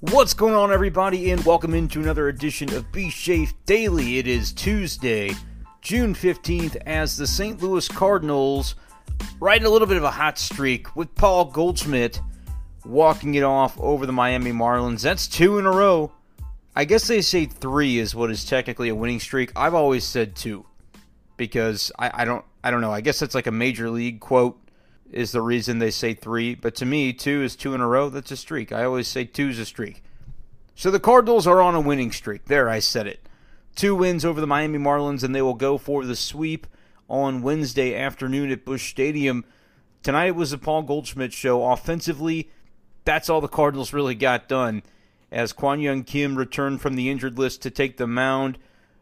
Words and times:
What's 0.00 0.32
going 0.32 0.54
on, 0.54 0.70
everybody, 0.70 1.32
and 1.32 1.44
welcome 1.44 1.74
into 1.74 1.98
another 1.98 2.28
edition 2.28 2.72
of 2.72 2.92
Be 2.92 3.10
Safe 3.10 3.52
Daily. 3.66 4.18
It 4.18 4.28
is 4.28 4.52
Tuesday, 4.52 5.34
June 5.82 6.14
15th, 6.14 6.76
as 6.86 7.16
the 7.16 7.26
St. 7.26 7.60
Louis 7.60 7.88
Cardinals 7.88 8.76
riding 9.40 9.66
a 9.66 9.70
little 9.70 9.88
bit 9.88 9.96
of 9.96 10.04
a 10.04 10.10
hot 10.12 10.38
streak 10.38 10.94
with 10.94 11.12
Paul 11.16 11.46
Goldschmidt 11.46 12.20
walking 12.84 13.34
it 13.34 13.42
off 13.42 13.76
over 13.80 14.06
the 14.06 14.12
Miami 14.12 14.52
Marlins. 14.52 15.02
That's 15.02 15.26
two 15.26 15.58
in 15.58 15.66
a 15.66 15.72
row. 15.72 16.12
I 16.76 16.84
guess 16.84 17.08
they 17.08 17.20
say 17.20 17.46
three 17.46 17.98
is 17.98 18.14
what 18.14 18.30
is 18.30 18.44
technically 18.44 18.90
a 18.90 18.94
winning 18.94 19.18
streak. 19.18 19.50
I've 19.56 19.74
always 19.74 20.04
said 20.04 20.36
two 20.36 20.64
because 21.36 21.90
I, 21.98 22.22
I 22.22 22.24
don't 22.24 22.44
I 22.62 22.70
don't 22.70 22.82
know. 22.82 22.92
I 22.92 23.00
guess 23.00 23.18
that's 23.18 23.34
like 23.34 23.48
a 23.48 23.50
major 23.50 23.90
league 23.90 24.20
quote 24.20 24.60
is 25.10 25.32
the 25.32 25.42
reason 25.42 25.78
they 25.78 25.90
say 25.90 26.14
three. 26.14 26.54
But 26.54 26.74
to 26.76 26.86
me, 26.86 27.12
two 27.12 27.42
is 27.42 27.56
two 27.56 27.74
in 27.74 27.80
a 27.80 27.86
row. 27.86 28.08
That's 28.08 28.30
a 28.30 28.36
streak. 28.36 28.72
I 28.72 28.84
always 28.84 29.08
say 29.08 29.24
two 29.24 29.48
is 29.48 29.58
a 29.58 29.64
streak. 29.64 30.02
So 30.74 30.90
the 30.90 31.00
Cardinals 31.00 31.46
are 31.46 31.60
on 31.60 31.74
a 31.74 31.80
winning 31.80 32.12
streak. 32.12 32.44
There, 32.44 32.68
I 32.68 32.78
said 32.78 33.06
it. 33.06 33.20
Two 33.74 33.94
wins 33.94 34.24
over 34.24 34.40
the 34.40 34.46
Miami 34.46 34.78
Marlins, 34.78 35.22
and 35.22 35.34
they 35.34 35.42
will 35.42 35.54
go 35.54 35.78
for 35.78 36.04
the 36.04 36.16
sweep 36.16 36.66
on 37.08 37.42
Wednesday 37.42 37.96
afternoon 37.96 38.50
at 38.50 38.64
Busch 38.64 38.90
Stadium. 38.90 39.44
Tonight 40.02 40.36
was 40.36 40.50
the 40.50 40.58
Paul 40.58 40.82
Goldschmidt 40.82 41.32
show. 41.32 41.64
Offensively, 41.64 42.50
that's 43.04 43.28
all 43.28 43.40
the 43.40 43.48
Cardinals 43.48 43.92
really 43.92 44.14
got 44.14 44.48
done. 44.48 44.82
As 45.30 45.52
Kwang 45.52 45.80
Hyun 45.80 46.06
Kim 46.06 46.36
returned 46.36 46.80
from 46.80 46.94
the 46.94 47.10
injured 47.10 47.38
list 47.38 47.62
to 47.62 47.70
take 47.70 47.96
the 47.96 48.06
mound 48.06 48.58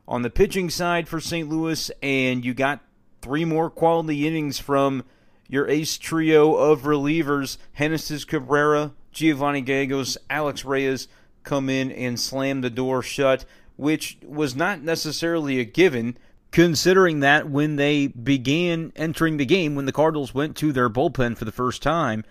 on 0.08 0.22
the 0.22 0.30
pitching 0.30 0.70
side 0.70 1.08
for 1.08 1.20
St. 1.20 1.48
Louis, 1.48 1.90
and 2.02 2.44
you 2.44 2.54
got 2.54 2.80
three 3.22 3.44
more 3.44 3.68
quality 3.68 4.26
innings 4.26 4.58
from 4.58 5.04
your 5.48 5.68
ace 5.68 5.98
trio 5.98 6.54
of 6.54 6.82
relievers, 6.82 7.58
Genesis 7.78 8.24
Cabrera, 8.24 8.92
Giovanni 9.12 9.60
Gallegos, 9.60 10.18
Alex 10.28 10.64
Reyes, 10.64 11.08
come 11.42 11.70
in 11.70 11.90
and 11.92 12.18
slam 12.18 12.60
the 12.60 12.70
door 12.70 13.02
shut, 13.02 13.44
which 13.76 14.18
was 14.24 14.56
not 14.56 14.82
necessarily 14.82 15.60
a 15.60 15.64
given, 15.64 16.18
considering 16.50 17.20
that 17.20 17.48
when 17.48 17.76
they 17.76 18.08
began 18.08 18.92
entering 18.96 19.36
the 19.36 19.46
game, 19.46 19.74
when 19.74 19.86
the 19.86 19.92
Cardinals 19.92 20.34
went 20.34 20.56
to 20.56 20.72
their 20.72 20.90
bullpen 20.90 21.36
for 21.36 21.44
the 21.44 21.52
first 21.52 21.82
time, 21.82 22.24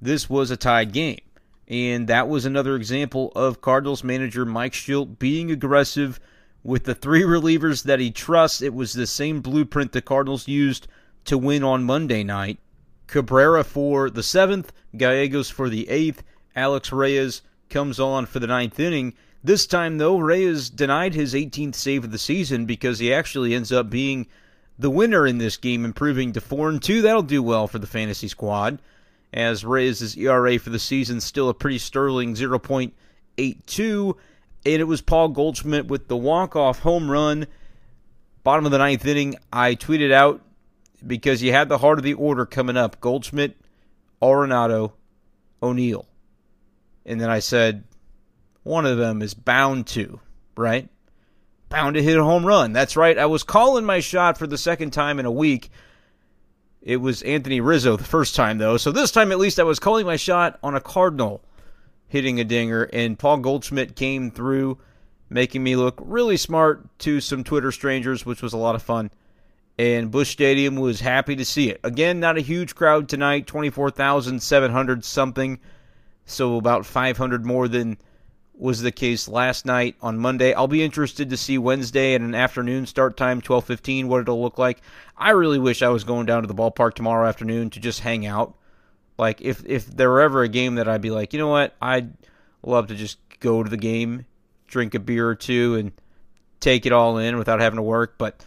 this 0.00 0.28
was 0.28 0.50
a 0.50 0.56
tied 0.56 0.92
game. 0.92 1.20
And 1.68 2.08
that 2.08 2.28
was 2.28 2.44
another 2.44 2.76
example 2.76 3.32
of 3.36 3.60
Cardinals 3.60 4.02
manager 4.04 4.44
Mike 4.44 4.72
Shildt 4.72 5.18
being 5.18 5.50
aggressive 5.50 6.18
with 6.64 6.84
the 6.84 6.94
three 6.94 7.22
relievers 7.22 7.84
that 7.84 8.00
he 8.00 8.10
trusts. 8.10 8.62
It 8.62 8.74
was 8.74 8.92
the 8.92 9.06
same 9.06 9.40
blueprint 9.40 9.92
the 9.92 10.02
Cardinals 10.02 10.48
used 10.48 10.88
to 11.24 11.38
win 11.38 11.62
on 11.62 11.84
Monday 11.84 12.22
night. 12.24 12.58
Cabrera 13.06 13.64
for 13.64 14.10
the 14.10 14.22
seventh, 14.22 14.72
Gallegos 14.96 15.50
for 15.50 15.68
the 15.68 15.88
eighth, 15.88 16.22
Alex 16.56 16.92
Reyes 16.92 17.42
comes 17.68 17.98
on 17.98 18.26
for 18.26 18.38
the 18.38 18.46
ninth 18.46 18.78
inning. 18.78 19.14
This 19.44 19.66
time, 19.66 19.98
though, 19.98 20.18
Reyes 20.18 20.70
denied 20.70 21.14
his 21.14 21.34
18th 21.34 21.74
save 21.74 22.04
of 22.04 22.12
the 22.12 22.18
season 22.18 22.64
because 22.64 22.98
he 22.98 23.12
actually 23.12 23.54
ends 23.54 23.72
up 23.72 23.90
being 23.90 24.26
the 24.78 24.90
winner 24.90 25.26
in 25.26 25.38
this 25.38 25.56
game, 25.56 25.84
improving 25.84 26.32
to 26.32 26.40
4 26.40 26.68
and 26.68 26.82
2. 26.82 27.02
That'll 27.02 27.22
do 27.22 27.42
well 27.42 27.66
for 27.66 27.78
the 27.78 27.86
fantasy 27.86 28.28
squad, 28.28 28.80
as 29.32 29.64
Reyes' 29.64 30.16
ERA 30.16 30.58
for 30.58 30.70
the 30.70 30.78
season 30.78 31.20
still 31.20 31.48
a 31.48 31.54
pretty 31.54 31.78
sterling 31.78 32.34
0.82. 32.34 34.16
And 34.64 34.80
it 34.80 34.84
was 34.84 35.00
Paul 35.00 35.28
Goldschmidt 35.30 35.88
with 35.88 36.06
the 36.06 36.16
walk-off 36.16 36.80
home 36.80 37.10
run. 37.10 37.46
Bottom 38.44 38.64
of 38.64 38.72
the 38.72 38.78
ninth 38.78 39.04
inning, 39.04 39.36
I 39.52 39.74
tweeted 39.74 40.12
out 40.12 40.40
because 41.06 41.42
you 41.42 41.52
had 41.52 41.68
the 41.68 41.78
heart 41.78 41.98
of 41.98 42.04
the 42.04 42.14
order 42.14 42.46
coming 42.46 42.76
up 42.76 43.00
Goldschmidt, 43.00 43.56
Arenado, 44.20 44.92
O'Neill. 45.62 46.06
And 47.04 47.20
then 47.20 47.30
I 47.30 47.40
said, 47.40 47.84
one 48.62 48.86
of 48.86 48.98
them 48.98 49.22
is 49.22 49.34
bound 49.34 49.86
to, 49.88 50.20
right? 50.56 50.88
Bound 51.68 51.94
to 51.94 52.02
hit 52.02 52.18
a 52.18 52.24
home 52.24 52.46
run. 52.46 52.72
That's 52.72 52.96
right. 52.96 53.18
I 53.18 53.26
was 53.26 53.42
calling 53.42 53.84
my 53.84 54.00
shot 54.00 54.38
for 54.38 54.46
the 54.46 54.58
second 54.58 54.92
time 54.92 55.18
in 55.18 55.26
a 55.26 55.32
week. 55.32 55.70
It 56.80 56.98
was 56.98 57.22
Anthony 57.22 57.60
Rizzo 57.60 57.96
the 57.96 58.04
first 58.04 58.34
time, 58.34 58.58
though. 58.58 58.76
So 58.76 58.92
this 58.92 59.10
time, 59.10 59.32
at 59.32 59.38
least, 59.38 59.60
I 59.60 59.64
was 59.64 59.78
calling 59.78 60.06
my 60.06 60.16
shot 60.16 60.58
on 60.62 60.74
a 60.74 60.80
Cardinal 60.80 61.42
hitting 62.08 62.38
a 62.40 62.44
dinger, 62.44 62.82
and 62.92 63.18
Paul 63.18 63.38
Goldschmidt 63.38 63.96
came 63.96 64.30
through, 64.30 64.78
making 65.30 65.62
me 65.62 65.76
look 65.76 65.98
really 66.04 66.36
smart 66.36 66.86
to 67.00 67.20
some 67.20 67.42
Twitter 67.42 67.72
strangers, 67.72 68.26
which 68.26 68.42
was 68.42 68.52
a 68.52 68.58
lot 68.58 68.74
of 68.74 68.82
fun 68.82 69.10
and 69.78 70.10
Busch 70.10 70.30
Stadium 70.30 70.76
was 70.76 71.00
happy 71.00 71.36
to 71.36 71.44
see 71.44 71.70
it. 71.70 71.80
Again, 71.82 72.20
not 72.20 72.38
a 72.38 72.42
huge 72.42 72.74
crowd 72.74 73.08
tonight, 73.08 73.46
24,700 73.46 75.04
something, 75.04 75.58
so 76.24 76.56
about 76.56 76.86
500 76.86 77.44
more 77.46 77.68
than 77.68 77.98
was 78.54 78.82
the 78.82 78.92
case 78.92 79.26
last 79.28 79.66
night 79.66 79.96
on 80.00 80.18
Monday. 80.18 80.52
I'll 80.52 80.68
be 80.68 80.84
interested 80.84 81.30
to 81.30 81.36
see 81.36 81.58
Wednesday 81.58 82.14
at 82.14 82.20
an 82.20 82.34
afternoon 82.34 82.86
start 82.86 83.16
time, 83.16 83.40
12:15, 83.40 84.06
what 84.06 84.20
it'll 84.20 84.40
look 84.40 84.58
like. 84.58 84.82
I 85.16 85.30
really 85.30 85.58
wish 85.58 85.82
I 85.82 85.88
was 85.88 86.04
going 86.04 86.26
down 86.26 86.42
to 86.42 86.46
the 86.46 86.54
ballpark 86.54 86.94
tomorrow 86.94 87.26
afternoon 87.26 87.70
to 87.70 87.80
just 87.80 88.00
hang 88.00 88.24
out. 88.26 88.54
Like 89.18 89.40
if 89.40 89.64
if 89.66 89.86
there 89.86 90.10
were 90.10 90.20
ever 90.20 90.42
a 90.42 90.48
game 90.48 90.76
that 90.76 90.88
I'd 90.88 91.00
be 91.00 91.10
like, 91.10 91.32
you 91.32 91.38
know 91.38 91.48
what, 91.48 91.74
I'd 91.80 92.12
love 92.62 92.86
to 92.88 92.94
just 92.94 93.18
go 93.40 93.62
to 93.62 93.70
the 93.70 93.76
game, 93.76 94.26
drink 94.68 94.94
a 94.94 95.00
beer 95.00 95.28
or 95.28 95.34
two, 95.34 95.74
and 95.76 95.92
take 96.60 96.86
it 96.86 96.92
all 96.92 97.18
in 97.18 97.38
without 97.38 97.60
having 97.60 97.78
to 97.78 97.82
work, 97.82 98.14
but 98.16 98.44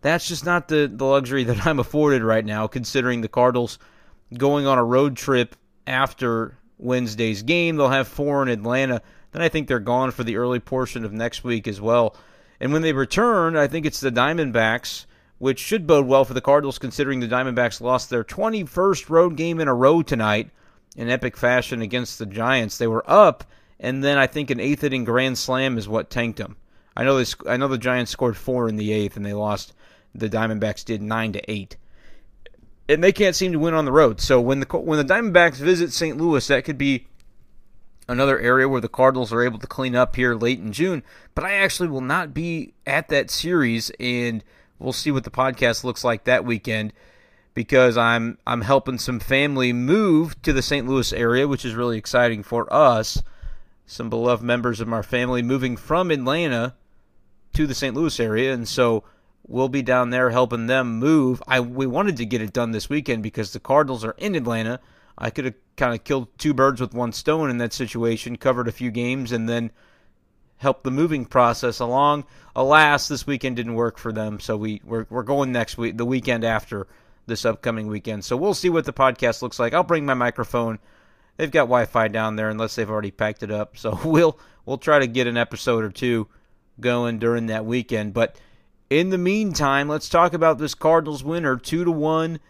that's 0.00 0.28
just 0.28 0.44
not 0.44 0.68
the, 0.68 0.90
the 0.92 1.04
luxury 1.04 1.44
that 1.44 1.66
I'm 1.66 1.78
afforded 1.78 2.22
right 2.22 2.44
now, 2.44 2.66
considering 2.66 3.20
the 3.20 3.28
Cardinals 3.28 3.78
going 4.36 4.66
on 4.66 4.78
a 4.78 4.84
road 4.84 5.16
trip 5.16 5.56
after 5.86 6.58
Wednesday's 6.78 7.42
game. 7.42 7.76
They'll 7.76 7.88
have 7.88 8.08
four 8.08 8.42
in 8.42 8.48
Atlanta. 8.48 9.02
Then 9.32 9.42
I 9.42 9.48
think 9.48 9.68
they're 9.68 9.80
gone 9.80 10.10
for 10.10 10.24
the 10.24 10.36
early 10.36 10.60
portion 10.60 11.04
of 11.04 11.12
next 11.12 11.44
week 11.44 11.68
as 11.68 11.80
well. 11.80 12.16
And 12.60 12.72
when 12.72 12.82
they 12.82 12.92
return, 12.92 13.56
I 13.56 13.66
think 13.66 13.86
it's 13.86 14.00
the 14.00 14.10
Diamondbacks, 14.10 15.06
which 15.38 15.58
should 15.58 15.86
bode 15.86 16.06
well 16.06 16.24
for 16.24 16.34
the 16.34 16.40
Cardinals, 16.40 16.78
considering 16.78 17.20
the 17.20 17.28
Diamondbacks 17.28 17.80
lost 17.80 18.10
their 18.10 18.24
21st 18.24 19.08
road 19.08 19.36
game 19.36 19.60
in 19.60 19.68
a 19.68 19.74
row 19.74 20.02
tonight 20.02 20.50
in 20.96 21.10
epic 21.10 21.36
fashion 21.36 21.82
against 21.82 22.18
the 22.18 22.26
Giants. 22.26 22.78
They 22.78 22.86
were 22.88 23.08
up, 23.08 23.44
and 23.78 24.02
then 24.02 24.18
I 24.18 24.26
think 24.26 24.50
an 24.50 24.60
eighth 24.60 24.82
inning 24.82 25.04
grand 25.04 25.38
slam 25.38 25.78
is 25.78 25.88
what 25.88 26.10
tanked 26.10 26.38
them. 26.38 26.56
I 26.96 27.04
know 27.04 27.22
they, 27.22 27.30
I 27.48 27.56
know 27.56 27.68
the 27.68 27.78
Giants 27.78 28.10
scored 28.10 28.36
four 28.36 28.68
in 28.68 28.76
the 28.76 28.92
eighth, 28.92 29.16
and 29.16 29.24
they 29.24 29.34
lost 29.34 29.72
the 30.14 30.28
Diamondbacks 30.28 30.84
did 30.84 31.02
nine 31.02 31.32
to 31.32 31.50
eight, 31.50 31.76
and 32.88 33.02
they 33.02 33.12
can't 33.12 33.36
seem 33.36 33.52
to 33.52 33.58
win 33.58 33.74
on 33.74 33.84
the 33.84 33.92
road. 33.92 34.20
So 34.20 34.40
when 34.40 34.60
the 34.60 34.66
when 34.78 35.04
the 35.04 35.14
Diamondbacks 35.14 35.56
visit 35.56 35.92
St. 35.92 36.16
Louis, 36.16 36.46
that 36.46 36.64
could 36.64 36.78
be 36.78 37.06
another 38.08 38.38
area 38.38 38.68
where 38.68 38.80
the 38.80 38.88
Cardinals 38.88 39.32
are 39.32 39.42
able 39.42 39.58
to 39.58 39.66
clean 39.66 39.94
up 39.94 40.16
here 40.16 40.34
late 40.34 40.58
in 40.58 40.72
June. 40.72 41.02
But 41.34 41.44
I 41.44 41.54
actually 41.54 41.88
will 41.88 42.00
not 42.00 42.32
be 42.32 42.74
at 42.86 43.08
that 43.08 43.30
series, 43.30 43.90
and 44.00 44.42
we'll 44.78 44.92
see 44.92 45.10
what 45.10 45.24
the 45.24 45.30
podcast 45.30 45.84
looks 45.84 46.02
like 46.04 46.24
that 46.24 46.44
weekend 46.44 46.92
because 47.58 47.96
I'm 47.96 48.38
I'm 48.46 48.62
helping 48.62 48.98
some 48.98 49.20
family 49.20 49.72
move 49.72 50.40
to 50.42 50.52
the 50.52 50.62
St. 50.62 50.86
Louis 50.86 51.12
area, 51.12 51.48
which 51.48 51.64
is 51.64 51.74
really 51.74 51.98
exciting 51.98 52.42
for 52.42 52.72
us. 52.72 53.22
Some 53.84 54.10
beloved 54.10 54.44
members 54.44 54.80
of 54.80 54.92
our 54.92 55.02
family 55.02 55.42
moving 55.42 55.76
from 55.76 56.10
Atlanta 56.10 56.74
to 57.54 57.66
the 57.66 57.74
St. 57.74 57.94
Louis 57.96 58.20
area, 58.20 58.52
and 58.54 58.68
so 58.68 59.02
We'll 59.48 59.70
be 59.70 59.82
down 59.82 60.10
there 60.10 60.28
helping 60.28 60.66
them 60.66 60.98
move. 60.98 61.42
I 61.48 61.60
we 61.60 61.86
wanted 61.86 62.18
to 62.18 62.26
get 62.26 62.42
it 62.42 62.52
done 62.52 62.70
this 62.70 62.90
weekend 62.90 63.22
because 63.22 63.52
the 63.52 63.60
Cardinals 63.60 64.04
are 64.04 64.14
in 64.18 64.34
Atlanta. 64.34 64.78
I 65.16 65.30
could 65.30 65.46
have 65.46 65.54
kind 65.76 65.94
of 65.94 66.04
killed 66.04 66.28
two 66.38 66.52
birds 66.52 66.80
with 66.80 66.92
one 66.92 67.12
stone 67.12 67.48
in 67.48 67.58
that 67.58 67.72
situation, 67.72 68.36
covered 68.36 68.68
a 68.68 68.72
few 68.72 68.90
games, 68.90 69.32
and 69.32 69.48
then 69.48 69.72
helped 70.58 70.84
the 70.84 70.90
moving 70.90 71.24
process 71.24 71.80
along. 71.80 72.24
Alas, 72.54 73.08
this 73.08 73.26
weekend 73.26 73.56
didn't 73.56 73.74
work 73.74 73.96
for 73.96 74.12
them, 74.12 74.38
so 74.38 74.56
we 74.56 74.82
we're, 74.84 75.06
we're 75.08 75.22
going 75.22 75.50
next 75.50 75.78
week, 75.78 75.96
the 75.96 76.04
weekend 76.04 76.44
after 76.44 76.86
this 77.26 77.44
upcoming 77.46 77.86
weekend. 77.86 78.24
So 78.24 78.36
we'll 78.36 78.54
see 78.54 78.68
what 78.68 78.84
the 78.84 78.92
podcast 78.92 79.40
looks 79.40 79.58
like. 79.58 79.72
I'll 79.72 79.82
bring 79.82 80.04
my 80.04 80.14
microphone. 80.14 80.78
They've 81.36 81.50
got 81.50 81.62
Wi-Fi 81.62 82.08
down 82.08 82.36
there, 82.36 82.50
unless 82.50 82.74
they've 82.74 82.90
already 82.90 83.12
packed 83.12 83.42
it 83.42 83.50
up. 83.50 83.76
So 83.78 83.98
we'll 84.04 84.38
we'll 84.66 84.78
try 84.78 84.98
to 84.98 85.06
get 85.06 85.26
an 85.26 85.38
episode 85.38 85.84
or 85.84 85.90
two 85.90 86.28
going 86.80 87.18
during 87.18 87.46
that 87.46 87.64
weekend, 87.64 88.12
but 88.12 88.36
In 88.90 89.10
the 89.10 89.18
meantime, 89.18 89.86
let's 89.86 90.08
talk 90.08 90.32
about 90.32 90.56
this 90.56 90.74
Cardinals 90.74 91.22
winner, 91.22 91.58
two 91.58 91.84
to 91.84 91.90
one. 91.90 92.40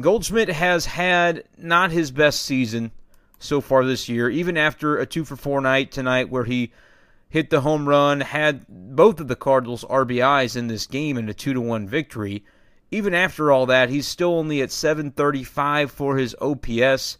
Goldschmidt 0.00 0.48
has 0.48 0.86
had 0.86 1.44
not 1.56 1.92
his 1.92 2.10
best 2.10 2.42
season 2.42 2.90
so 3.38 3.60
far 3.60 3.84
this 3.84 4.08
year, 4.08 4.28
even 4.28 4.56
after 4.56 4.96
a 4.96 5.06
two 5.06 5.24
for 5.24 5.36
four 5.36 5.60
night 5.60 5.92
tonight 5.92 6.30
where 6.30 6.44
he 6.44 6.72
hit 7.28 7.50
the 7.50 7.60
home 7.60 7.88
run, 7.88 8.20
had 8.22 8.66
both 8.68 9.20
of 9.20 9.28
the 9.28 9.36
Cardinals 9.36 9.84
RBIs 9.84 10.56
in 10.56 10.66
this 10.66 10.86
game 10.86 11.16
in 11.16 11.28
a 11.28 11.34
two 11.34 11.54
to 11.54 11.60
one 11.60 11.86
victory. 11.86 12.44
Even 12.90 13.14
after 13.14 13.52
all 13.52 13.66
that, 13.66 13.88
he's 13.88 14.08
still 14.08 14.34
only 14.34 14.62
at 14.62 14.72
735 14.72 15.92
for 15.92 16.16
his 16.16 16.34
OPS. 16.40 17.18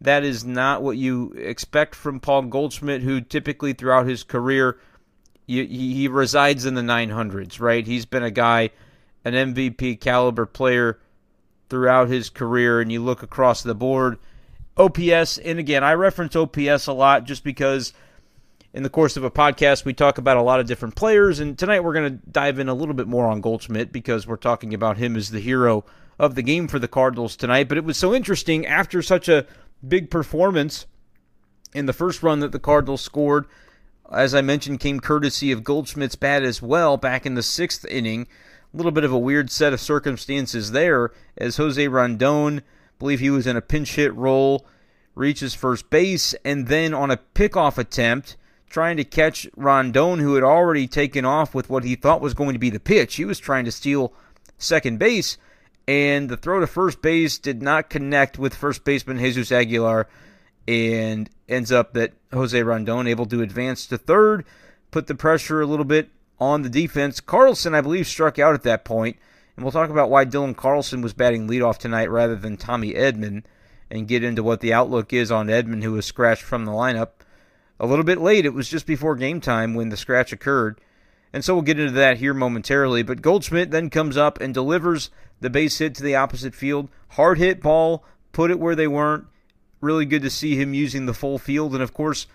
That 0.00 0.22
is 0.22 0.44
not 0.44 0.82
what 0.82 0.96
you 0.96 1.32
expect 1.32 1.96
from 1.96 2.20
Paul 2.20 2.42
Goldschmidt, 2.42 3.02
who 3.02 3.20
typically 3.20 3.72
throughout 3.72 4.06
his 4.06 4.22
career 4.22 4.78
he, 5.50 5.94
he 5.94 6.08
resides 6.08 6.64
in 6.64 6.74
the 6.74 6.82
900s, 6.82 7.60
right? 7.60 7.86
He's 7.86 8.06
been 8.06 8.22
a 8.22 8.30
guy, 8.30 8.70
an 9.24 9.34
MVP 9.34 10.00
caliber 10.00 10.46
player 10.46 11.00
throughout 11.68 12.08
his 12.08 12.30
career, 12.30 12.80
and 12.80 12.90
you 12.90 13.02
look 13.02 13.22
across 13.22 13.62
the 13.62 13.74
board. 13.74 14.18
OPS, 14.76 15.38
and 15.38 15.58
again, 15.58 15.84
I 15.84 15.94
reference 15.94 16.36
OPS 16.36 16.86
a 16.86 16.92
lot 16.92 17.24
just 17.24 17.44
because 17.44 17.92
in 18.72 18.82
the 18.82 18.88
course 18.88 19.16
of 19.16 19.24
a 19.24 19.30
podcast 19.30 19.84
we 19.84 19.92
talk 19.92 20.18
about 20.18 20.36
a 20.36 20.42
lot 20.42 20.60
of 20.60 20.66
different 20.66 20.94
players, 20.94 21.40
and 21.40 21.58
tonight 21.58 21.80
we're 21.80 21.94
going 21.94 22.18
to 22.18 22.30
dive 22.30 22.58
in 22.58 22.68
a 22.68 22.74
little 22.74 22.94
bit 22.94 23.08
more 23.08 23.26
on 23.26 23.40
Goldschmidt 23.40 23.92
because 23.92 24.26
we're 24.26 24.36
talking 24.36 24.72
about 24.72 24.98
him 24.98 25.16
as 25.16 25.30
the 25.30 25.40
hero 25.40 25.84
of 26.18 26.34
the 26.34 26.42
game 26.42 26.68
for 26.68 26.78
the 26.78 26.88
Cardinals 26.88 27.34
tonight. 27.34 27.68
But 27.68 27.78
it 27.78 27.84
was 27.84 27.96
so 27.96 28.14
interesting 28.14 28.66
after 28.66 29.02
such 29.02 29.28
a 29.28 29.46
big 29.86 30.10
performance 30.10 30.86
in 31.74 31.86
the 31.86 31.92
first 31.92 32.22
run 32.22 32.40
that 32.40 32.52
the 32.52 32.58
Cardinals 32.58 33.00
scored. 33.00 33.46
As 34.10 34.34
I 34.34 34.40
mentioned, 34.40 34.80
came 34.80 35.00
courtesy 35.00 35.52
of 35.52 35.64
Goldschmidt's 35.64 36.16
bat 36.16 36.42
as 36.42 36.60
well 36.60 36.96
back 36.96 37.24
in 37.24 37.34
the 37.34 37.42
sixth 37.42 37.84
inning. 37.86 38.26
A 38.72 38.76
little 38.76 38.92
bit 38.92 39.04
of 39.04 39.12
a 39.12 39.18
weird 39.18 39.50
set 39.50 39.72
of 39.72 39.80
circumstances 39.80 40.72
there 40.72 41.12
as 41.36 41.56
Jose 41.56 41.86
Rondon, 41.86 42.62
believe 42.98 43.20
he 43.20 43.30
was 43.30 43.46
in 43.46 43.56
a 43.56 43.62
pinch 43.62 43.94
hit 43.94 44.14
role, 44.14 44.66
reaches 45.14 45.54
first 45.54 45.90
base, 45.90 46.34
and 46.44 46.66
then 46.66 46.92
on 46.92 47.10
a 47.10 47.20
pickoff 47.34 47.78
attempt, 47.78 48.36
trying 48.68 48.96
to 48.96 49.04
catch 49.04 49.48
Rondon, 49.56 50.18
who 50.18 50.34
had 50.34 50.44
already 50.44 50.86
taken 50.86 51.24
off 51.24 51.54
with 51.54 51.68
what 51.70 51.84
he 51.84 51.96
thought 51.96 52.20
was 52.20 52.34
going 52.34 52.52
to 52.52 52.58
be 52.58 52.70
the 52.70 52.80
pitch. 52.80 53.16
He 53.16 53.24
was 53.24 53.38
trying 53.38 53.64
to 53.64 53.72
steal 53.72 54.12
second 54.58 54.98
base 54.98 55.36
and 55.90 56.28
the 56.28 56.36
throw 56.36 56.60
to 56.60 56.68
first 56.68 57.02
base 57.02 57.36
did 57.36 57.62
not 57.62 57.90
connect 57.90 58.38
with 58.38 58.54
first 58.54 58.84
baseman 58.84 59.18
Jesus 59.18 59.50
Aguilar, 59.50 60.06
and 60.68 61.28
ends 61.48 61.72
up 61.72 61.94
that 61.94 62.12
Jose 62.32 62.62
Rondon 62.62 63.06
able 63.06 63.26
to 63.26 63.42
advance 63.42 63.86
to 63.86 63.98
third, 63.98 64.44
put 64.90 65.06
the 65.06 65.14
pressure 65.14 65.60
a 65.60 65.66
little 65.66 65.84
bit 65.84 66.10
on 66.38 66.62
the 66.62 66.68
defense. 66.68 67.20
Carlson, 67.20 67.74
I 67.74 67.80
believe, 67.80 68.06
struck 68.06 68.38
out 68.38 68.54
at 68.54 68.62
that 68.62 68.84
point, 68.84 69.16
and 69.56 69.64
we'll 69.64 69.72
talk 69.72 69.90
about 69.90 70.10
why 70.10 70.24
Dylan 70.24 70.56
Carlson 70.56 71.02
was 71.02 71.12
batting 71.12 71.48
leadoff 71.48 71.78
tonight 71.78 72.10
rather 72.10 72.36
than 72.36 72.56
Tommy 72.56 72.94
Edman, 72.94 73.42
and 73.90 74.08
get 74.08 74.22
into 74.22 74.42
what 74.42 74.60
the 74.60 74.72
outlook 74.72 75.12
is 75.12 75.32
on 75.32 75.48
Edman, 75.48 75.82
who 75.82 75.92
was 75.92 76.06
scratched 76.06 76.42
from 76.42 76.64
the 76.64 76.72
lineup. 76.72 77.10
A 77.80 77.86
little 77.86 78.04
bit 78.04 78.20
late, 78.20 78.46
it 78.46 78.54
was 78.54 78.68
just 78.68 78.86
before 78.86 79.16
game 79.16 79.40
time 79.40 79.74
when 79.74 79.88
the 79.88 79.96
scratch 79.96 80.32
occurred. 80.32 80.80
And 81.32 81.44
so 81.44 81.54
we'll 81.54 81.62
get 81.62 81.78
into 81.78 81.92
that 81.92 82.18
here 82.18 82.34
momentarily. 82.34 83.02
But 83.02 83.22
Goldschmidt 83.22 83.70
then 83.70 83.90
comes 83.90 84.16
up 84.16 84.40
and 84.40 84.52
delivers 84.52 85.10
the 85.40 85.50
base 85.50 85.78
hit 85.78 85.94
to 85.96 86.02
the 86.02 86.16
opposite 86.16 86.54
field. 86.54 86.88
Hard 87.10 87.38
hit 87.38 87.62
ball, 87.62 88.04
put 88.32 88.50
it 88.50 88.60
where 88.60 88.74
they 88.74 88.88
weren't. 88.88 89.26
Really 89.80 90.04
good 90.04 90.22
to 90.22 90.30
see 90.30 90.56
him 90.56 90.74
using 90.74 91.06
the 91.06 91.14
full 91.14 91.38
field. 91.38 91.74
And 91.74 91.82
of 91.82 91.94
course, 91.94 92.26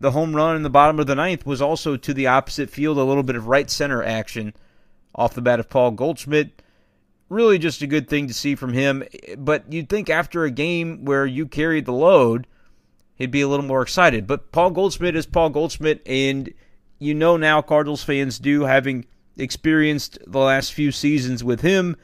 the 0.00 0.12
home 0.12 0.34
run 0.34 0.56
in 0.56 0.62
the 0.62 0.70
bottom 0.70 0.98
of 0.98 1.06
the 1.06 1.14
ninth 1.14 1.46
was 1.46 1.62
also 1.62 1.96
to 1.96 2.14
the 2.14 2.26
opposite 2.26 2.70
field, 2.70 2.98
a 2.98 3.04
little 3.04 3.22
bit 3.22 3.36
of 3.36 3.46
right 3.46 3.70
center 3.70 4.02
action 4.02 4.54
off 5.14 5.34
the 5.34 5.42
bat 5.42 5.60
of 5.60 5.68
Paul 5.68 5.92
Goldschmidt. 5.92 6.62
Really 7.28 7.58
just 7.58 7.82
a 7.82 7.86
good 7.86 8.08
thing 8.08 8.26
to 8.26 8.34
see 8.34 8.54
from 8.54 8.72
him. 8.72 9.04
But 9.38 9.72
you'd 9.72 9.88
think 9.88 10.10
after 10.10 10.44
a 10.44 10.50
game 10.50 11.04
where 11.04 11.26
you 11.26 11.46
carried 11.46 11.86
the 11.86 11.92
load, 11.92 12.46
he'd 13.16 13.30
be 13.30 13.40
a 13.40 13.48
little 13.48 13.64
more 13.64 13.82
excited. 13.82 14.26
But 14.26 14.52
Paul 14.52 14.70
Goldschmidt 14.70 15.16
is 15.16 15.26
Paul 15.26 15.50
Goldschmidt, 15.50 16.02
and 16.06 16.52
you 16.98 17.14
know 17.14 17.36
now 17.36 17.62
Cardinals 17.62 18.04
fans 18.04 18.38
do, 18.38 18.62
having 18.62 19.06
experienced 19.36 20.18
the 20.26 20.38
last 20.38 20.72
few 20.72 20.92
seasons 20.92 21.42
with 21.42 21.60
him, 21.60 21.96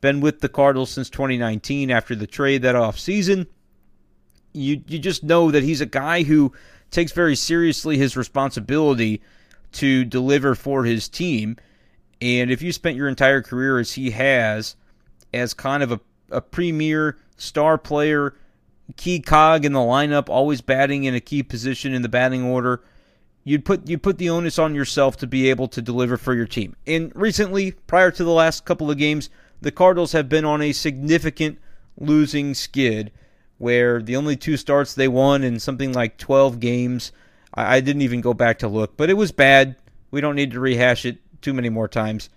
been 0.00 0.20
with 0.20 0.40
the 0.40 0.48
Cardinals 0.48 0.90
since 0.90 1.10
2019 1.10 1.90
after 1.90 2.14
the 2.14 2.26
trade 2.26 2.62
that 2.62 2.76
off 2.76 2.98
season. 2.98 3.46
You 4.58 4.82
you 4.86 4.98
just 4.98 5.22
know 5.22 5.50
that 5.50 5.62
he's 5.62 5.80
a 5.80 5.86
guy 5.86 6.22
who 6.22 6.52
takes 6.90 7.12
very 7.12 7.36
seriously 7.36 7.98
his 7.98 8.16
responsibility 8.16 9.20
to 9.72 10.04
deliver 10.04 10.54
for 10.54 10.84
his 10.84 11.08
team. 11.08 11.56
And 12.20 12.50
if 12.50 12.62
you 12.62 12.72
spent 12.72 12.96
your 12.96 13.08
entire 13.08 13.42
career 13.42 13.78
as 13.78 13.92
he 13.92 14.10
has, 14.10 14.76
as 15.32 15.54
kind 15.54 15.82
of 15.82 15.92
a, 15.92 16.00
a 16.30 16.40
premier 16.40 17.16
star 17.36 17.78
player, 17.78 18.34
key 18.96 19.20
cog 19.20 19.64
in 19.64 19.72
the 19.72 19.78
lineup, 19.78 20.28
always 20.28 20.60
batting 20.60 21.04
in 21.04 21.14
a 21.14 21.20
key 21.20 21.42
position 21.42 21.92
in 21.92 22.02
the 22.02 22.08
batting 22.08 22.42
order, 22.42 22.82
you'd 23.44 23.64
put 23.64 23.88
you 23.88 23.98
put 23.98 24.18
the 24.18 24.30
onus 24.30 24.58
on 24.58 24.74
yourself 24.74 25.16
to 25.18 25.26
be 25.26 25.50
able 25.50 25.68
to 25.68 25.82
deliver 25.82 26.16
for 26.16 26.34
your 26.34 26.46
team. 26.46 26.74
And 26.86 27.12
recently, 27.14 27.72
prior 27.72 28.10
to 28.10 28.24
the 28.24 28.30
last 28.30 28.64
couple 28.64 28.90
of 28.90 28.98
games, 28.98 29.30
the 29.60 29.70
Cardinals 29.70 30.12
have 30.12 30.28
been 30.28 30.44
on 30.44 30.62
a 30.62 30.72
significant 30.72 31.58
losing 31.98 32.54
skid 32.54 33.12
where 33.58 34.00
the 34.00 34.16
only 34.16 34.36
two 34.36 34.56
starts 34.56 34.94
they 34.94 35.08
won 35.08 35.42
in 35.42 35.58
something 35.58 35.92
like 35.92 36.16
12 36.16 36.60
games. 36.60 37.12
I, 37.54 37.76
I 37.76 37.80
didn't 37.80 38.02
even 38.02 38.20
go 38.20 38.34
back 38.34 38.58
to 38.60 38.68
look, 38.68 38.96
but 38.96 39.10
it 39.10 39.14
was 39.14 39.32
bad. 39.32 39.76
We 40.10 40.20
don't 40.20 40.36
need 40.36 40.52
to 40.52 40.60
rehash 40.60 41.04
it 41.04 41.18
too 41.42 41.52
many 41.52 41.68
more 41.68 41.88
times. 41.88 42.30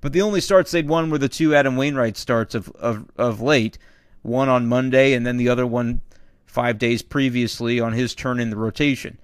But 0.00 0.12
the 0.12 0.22
only 0.22 0.40
starts 0.40 0.70
they'd 0.72 0.88
won 0.88 1.10
were 1.10 1.18
the 1.18 1.28
two 1.28 1.54
Adam 1.54 1.76
Wainwright 1.76 2.16
starts 2.16 2.54
of, 2.54 2.70
of, 2.70 3.06
of 3.16 3.40
late, 3.40 3.78
one 4.22 4.48
on 4.48 4.66
Monday 4.66 5.12
and 5.12 5.24
then 5.26 5.36
the 5.36 5.48
other 5.48 5.66
one 5.66 6.00
five 6.46 6.78
days 6.78 7.02
previously 7.02 7.80
on 7.80 7.92
his 7.92 8.14
turn 8.14 8.40
in 8.40 8.50
the 8.50 8.56
rotation. 8.56 9.18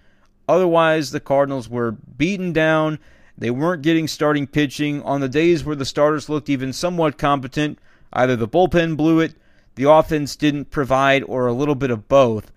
Otherwise, 0.49 1.11
the 1.11 1.21
Cardinals 1.21 1.69
were 1.69 1.93
beaten 1.93 2.53
down. 2.53 2.99
They 3.37 3.51
weren't 3.51 3.83
getting 3.83 4.09
starting 4.09 4.47
pitching. 4.47 5.03
On 5.03 5.21
the 5.21 5.29
days 5.29 5.63
where 5.63 5.77
the 5.77 5.85
starters 5.85 6.29
looked 6.29 6.49
even 6.49 6.73
somewhat 6.73 7.19
competent, 7.19 7.79
either 8.13 8.35
the 8.35 8.49
bullpen 8.49 8.97
blew 8.97 9.21
it, 9.21 9.35
the 9.79 9.89
offense 9.89 10.35
didn't 10.35 10.71
provide, 10.71 11.23
or 11.23 11.47
a 11.47 11.53
little 11.53 11.77
bit 11.77 11.93
of 11.93 12.09
both 12.09 12.51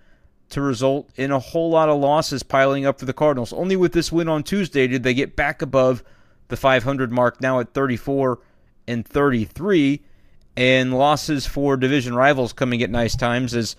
to 0.50 0.60
result 0.60 1.08
in 1.16 1.30
a 1.30 1.38
whole 1.38 1.70
lot 1.70 1.88
of 1.88 2.00
losses 2.00 2.42
piling 2.42 2.84
up 2.84 2.98
for 2.98 3.06
the 3.06 3.14
Cardinals. 3.14 3.54
Only 3.54 3.76
with 3.76 3.94
this 3.94 4.12
win 4.12 4.28
on 4.28 4.42
Tuesday 4.42 4.88
did 4.88 5.04
they 5.04 5.14
get 5.14 5.36
back 5.36 5.62
above 5.62 6.04
the 6.48 6.58
500 6.58 7.12
mark, 7.12 7.40
now 7.40 7.60
at 7.60 7.76
34 7.76 8.40
and 8.88 9.08
33, 9.08 10.02
and 10.58 10.98
losses 10.98 11.46
for 11.46 11.78
division 11.78 12.16
rivals 12.16 12.54
coming 12.54 12.82
at 12.82 12.90
nice 12.90 13.16
times 13.16 13.54
as 13.54 13.76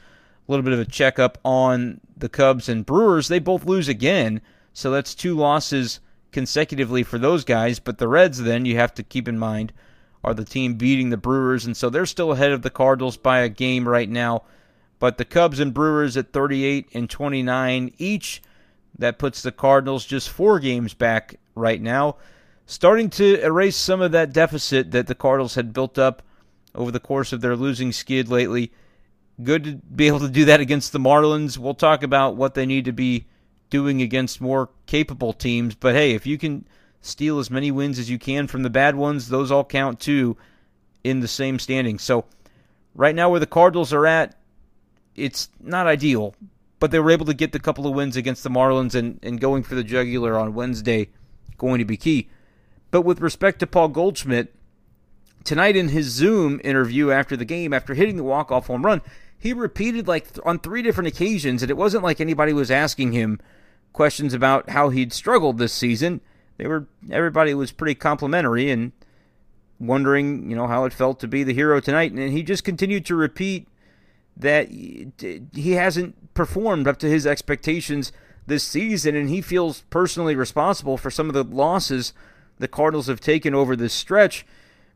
a 0.49 0.53
little 0.53 0.63
bit 0.63 0.73
of 0.73 0.79
a 0.79 0.85
checkup 0.85 1.37
on 1.45 2.01
the 2.17 2.29
Cubs 2.29 2.69
and 2.69 2.87
Brewers. 2.87 3.27
They 3.27 3.41
both 3.41 3.67
lose 3.67 3.89
again, 3.89 4.41
so 4.73 4.93
that's 4.93 5.17
two 5.17 5.37
losses 5.37 5.99
consecutively 6.31 7.03
for 7.03 7.19
those 7.19 7.45
guys. 7.45 7.81
But 7.81 7.99
the 7.99 8.07
Reds, 8.07 8.41
then, 8.41 8.67
you 8.67 8.77
have 8.77 8.95
to 8.95 9.03
keep 9.03 9.27
in 9.27 9.37
mind, 9.37 9.73
are 10.25 10.35
the 10.35 10.45
team 10.45 10.75
beating 10.75 11.11
the 11.11 11.17
Brewers, 11.17 11.65
and 11.65 11.77
so 11.77 11.91
they're 11.91 12.07
still 12.07 12.33
ahead 12.33 12.53
of 12.53 12.63
the 12.63 12.71
Cardinals 12.71 13.17
by 13.17 13.41
a 13.41 13.49
game 13.49 13.89
right 13.89 14.09
now. 14.09 14.45
But 14.99 15.19
the 15.19 15.25
Cubs 15.25 15.59
and 15.59 15.75
Brewers 15.75 16.17
at 16.17 16.33
38 16.33 16.89
and 16.95 17.11
29 17.11 17.93
each. 17.99 18.43
That 18.99 19.19
puts 19.19 19.43
the 19.43 19.51
Cardinals 19.51 20.05
just 20.05 20.29
four 20.29 20.61
games 20.61 20.93
back 20.95 21.37
right 21.55 21.81
now, 21.81 22.17
starting 22.67 23.09
to 23.11 23.43
erase 23.43 23.77
some 23.77 24.01
of 24.01 24.13
that 24.13 24.33
deficit 24.33 24.91
that 24.91 25.07
the 25.07 25.15
Cardinals 25.15 25.55
had 25.55 25.73
built 25.73 25.99
up 25.99 26.23
over 26.75 26.91
the 26.91 27.01
course 27.01 27.33
of 27.33 27.41
their 27.41 27.57
losing 27.57 27.91
skid 27.91 28.29
lately. 28.29 28.71
Good 29.43 29.65
to 29.65 29.73
be 29.77 30.07
able 30.07 30.21
to 30.21 30.29
do 30.29 30.45
that 30.45 30.61
against 30.61 30.93
the 30.93 31.01
Marlins. 31.01 31.59
We'll 31.59 31.75
talk 31.75 32.03
about 32.03 32.37
what 32.37 32.55
they 32.55 32.67
need 32.67 32.85
to 32.85 32.93
be 32.93 33.27
doing 33.71 34.03
against 34.03 34.41
more 34.41 34.69
capable 34.87 35.33
teams. 35.33 35.75
But 35.75 35.95
hey, 35.95 36.13
if 36.13 36.27
you 36.27 36.37
can 36.37 36.67
steal 37.03 37.39
as 37.39 37.51
many 37.51 37.71
wins 37.71 37.99
as 37.99 38.09
you 38.09 38.19
can 38.19 38.47
from 38.47 38.63
the 38.63 38.71
bad 38.71 38.95
ones, 38.95 39.29
those 39.29 39.51
all 39.51 39.65
count 39.65 40.01
too 40.01 40.37
in 41.05 41.21
the 41.21 41.29
same 41.29 41.59
standing. 41.59 41.99
So 41.99 42.25
right 42.95 43.15
now 43.15 43.29
where 43.29 43.41
the 43.41 43.47
Cardinals 43.47 43.93
are 43.93 44.07
at, 44.07 44.37
it's 45.15 45.51
not 45.61 45.87
ideal, 45.87 46.35
but 46.79 46.91
they 46.91 47.01
were 47.01 47.11
able 47.11 47.27
to 47.27 47.35
get 47.35 47.53
the 47.53 47.59
couple 47.59 47.87
of 47.87 47.95
wins 47.95 48.17
against 48.17 48.43
the 48.43 48.51
Marlins 48.51 48.95
and, 48.95 49.19
and 49.23 49.41
going 49.41 49.63
for 49.63 49.75
the 49.75 49.85
jugular 49.85 50.39
on 50.39 50.55
Wednesday 50.55 51.09
going 51.59 51.79
to 51.79 51.85
be 51.85 51.97
key. 51.97 52.29
But 52.91 53.03
with 53.03 53.21
respect 53.21 53.59
to 53.61 53.67
Paul 53.67 53.89
Goldschmidt, 53.89 54.55
tonight 55.45 55.77
in 55.77 55.89
his 55.89 56.07
Zoom 56.07 56.61
interview 56.63 57.11
after 57.11 57.37
the 57.37 57.45
game, 57.45 57.73
after 57.73 57.95
hitting 57.95 58.17
the 58.17 58.25
walk-off 58.25 58.69
home 58.69 58.85
run, 58.85 59.03
he 59.39 59.53
repeated 59.53 60.07
like 60.07 60.27
on 60.45 60.59
three 60.59 60.83
different 60.83 61.09
occasions, 61.09 61.63
and 61.63 61.71
it 61.71 61.77
wasn't 61.77 62.05
like 62.05 62.21
anybody 62.21 62.53
was 62.53 62.71
asking 62.71 63.13
him 63.13 63.41
questions 63.93 64.35
about 64.35 64.71
how 64.71 64.91
he'd 64.91 65.13
struggled 65.13 65.59
this 65.59 65.73
season. 65.73 66.21
They 66.63 66.69
were 66.69 66.87
everybody 67.11 67.55
was 67.55 67.73
pretty 67.73 67.97
complimentary 67.97 68.71
and 68.71 68.93
wondering, 69.81 70.49
you 70.49 70.55
know, 70.55 70.69
how 70.69 70.85
it 70.85 70.93
felt 70.93 71.19
to 71.19 71.27
be 71.27 71.43
the 71.43 71.53
hero 71.53 71.81
tonight, 71.81 72.13
and 72.13 72.33
he 72.33 72.45
just 72.45 72.63
continued 72.63 73.05
to 73.07 73.17
repeat 73.17 73.67
that 74.37 74.71
he 74.71 75.73
hasn't 75.73 76.35
performed 76.35 76.87
up 76.87 76.99
to 77.01 77.09
his 77.09 77.27
expectations 77.27 78.13
this 78.47 78.63
season, 78.63 79.17
and 79.17 79.29
he 79.29 79.41
feels 79.41 79.81
personally 79.91 80.37
responsible 80.37 80.97
for 80.97 81.11
some 81.11 81.27
of 81.27 81.35
the 81.35 81.43
losses 81.43 82.13
the 82.61 82.69
Cardinals 82.69 83.09
have 83.09 83.19
taken 83.19 83.57
over 83.57 83.75
this 83.75 83.93
stretch 83.93 84.47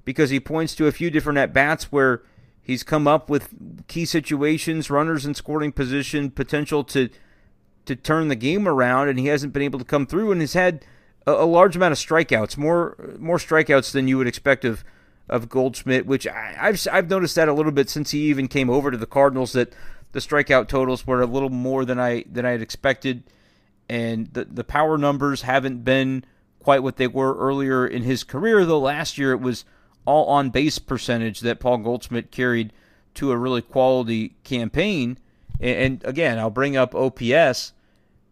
because 0.05 0.31
he 0.31 0.39
points 0.39 0.73
to 0.77 0.87
a 0.87 0.93
few 0.93 1.11
different 1.11 1.37
at 1.37 1.53
bats 1.53 1.91
where 1.91 2.23
he's 2.63 2.85
come 2.85 3.09
up 3.09 3.29
with 3.29 3.53
key 3.89 4.05
situations, 4.05 4.89
runners 4.89 5.27
in 5.27 5.35
scoring 5.35 5.73
position, 5.73 6.31
potential 6.31 6.85
to 6.85 7.09
to 7.87 7.97
turn 7.97 8.29
the 8.29 8.37
game 8.37 8.69
around, 8.69 9.09
and 9.09 9.19
he 9.19 9.27
hasn't 9.27 9.53
been 9.53 9.63
able 9.63 9.81
to 9.81 9.85
come 9.85 10.07
through, 10.07 10.31
and 10.31 10.41
has 10.41 10.53
had 10.53 10.85
a, 11.27 11.33
a 11.33 11.47
large 11.47 11.77
amount 11.77 11.93
of 11.93 11.99
strikeouts, 11.99 12.57
more 12.57 13.17
more 13.19 13.39
strikeouts 13.39 13.93
than 13.93 14.09
you 14.09 14.19
would 14.19 14.27
expect 14.27 14.65
of 14.65 14.85
of 15.29 15.49
Goldschmidt, 15.49 16.07
which 16.07 16.27
I, 16.27 16.55
have 16.57 16.87
I've 16.93 17.11
noticed 17.11 17.35
that 17.35 17.49
a 17.49 17.53
little 17.53 17.73
bit 17.73 17.91
since 17.91 18.13
he 18.13 18.29
even 18.31 18.49
came 18.49 18.71
over 18.71 18.91
to 18.91 18.97
the 18.97 19.07
Cardinals 19.07 19.53
that 19.53 19.73
the 20.13 20.21
strikeout 20.21 20.69
totals 20.69 21.07
were 21.07 21.21
a 21.21 21.27
little 21.27 21.51
more 21.51 21.85
than 21.85 21.99
I 21.99 22.25
than 22.31 22.47
I 22.47 22.51
had 22.51 22.63
expected, 22.63 23.25
and 23.89 24.33
the 24.33 24.45
the 24.45 24.65
power 24.65 24.97
numbers 24.97 25.43
haven't 25.43 25.85
been 25.85 26.25
quite 26.61 26.83
what 26.83 26.97
they 26.97 27.07
were 27.07 27.37
earlier 27.37 27.87
in 27.87 28.03
his 28.03 28.25
career. 28.25 28.65
Though 28.65 28.81
last 28.81 29.19
year 29.19 29.33
it 29.33 29.41
was 29.41 29.65
all 30.05 30.27
on 30.27 30.51
base 30.51 30.79
percentage 30.79 31.41
that 31.41 31.61
Paul 31.61 31.79
Goldschmidt 31.79 32.31
carried 32.31 32.73
to 33.15 33.33
a 33.33 33.37
really 33.37 33.63
quality 33.63 34.37
campaign. 34.45 35.19
And, 35.61 35.79
and 35.79 36.05
again, 36.05 36.39
I'll 36.39 36.51
bring 36.51 36.77
up 36.77 36.95
OPS. 36.95 37.73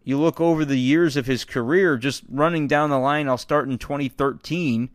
You 0.05 0.19
look 0.19 0.41
over 0.41 0.65
the 0.65 0.79
years 0.79 1.17
of 1.17 1.27
his 1.27 1.45
career, 1.45 1.97
just 1.97 2.23
running 2.29 2.69
down 2.69 2.91
the 2.91 2.99
line. 2.99 3.27
I'll 3.27 3.39
start 3.39 3.69
in 3.69 3.79
2013 3.79 4.91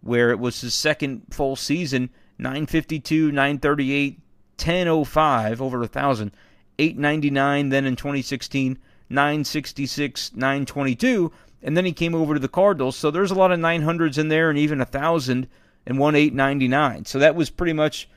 where 0.00 0.30
it 0.30 0.38
was 0.38 0.60
his 0.60 0.74
second 0.74 1.22
full 1.30 1.56
season 1.56 2.10
952, 2.38 3.32
938, 3.32 4.20
1005, 4.56 5.60
over 5.60 5.78
a 5.78 5.80
1,000, 5.80 6.30
899, 6.78 7.68
then 7.68 7.84
in 7.84 7.96
2016, 7.96 8.78
966, 9.10 10.32
922, 10.34 11.32
and 11.62 11.76
then 11.76 11.84
he 11.84 11.92
came 11.92 12.14
over 12.14 12.34
to 12.34 12.40
the 12.40 12.48
Cardinals. 12.48 12.96
So 12.96 13.10
there's 13.10 13.32
a 13.32 13.34
lot 13.34 13.50
of 13.50 13.58
900s 13.58 14.18
in 14.18 14.28
there 14.28 14.50
and 14.50 14.58
even 14.58 14.80
a 14.80 14.84
1,000 14.84 15.48
and 15.86 15.98
1899. 15.98 17.06
So 17.06 17.18
that 17.18 17.34
was 17.34 17.50
pretty 17.50 17.72
much 17.72 18.08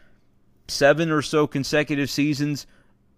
seven 0.67 1.09
or 1.09 1.23
so 1.23 1.47
consecutive 1.47 2.09
seasons. 2.09 2.67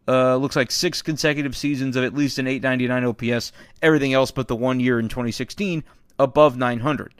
Uh, 0.07 0.35
looks 0.35 0.55
like 0.55 0.69
six 0.69 1.01
consecutive 1.01 1.55
seasons 1.55 1.95
of 1.95 2.03
at 2.03 2.13
least 2.13 2.37
an 2.37 2.47
899 2.47 3.33
OPS. 3.33 3.51
Everything 3.81 4.13
else 4.13 4.31
but 4.31 4.47
the 4.47 4.55
one 4.55 4.79
year 4.79 4.99
in 4.99 5.07
2016 5.07 5.83
above 6.19 6.57
900. 6.57 7.13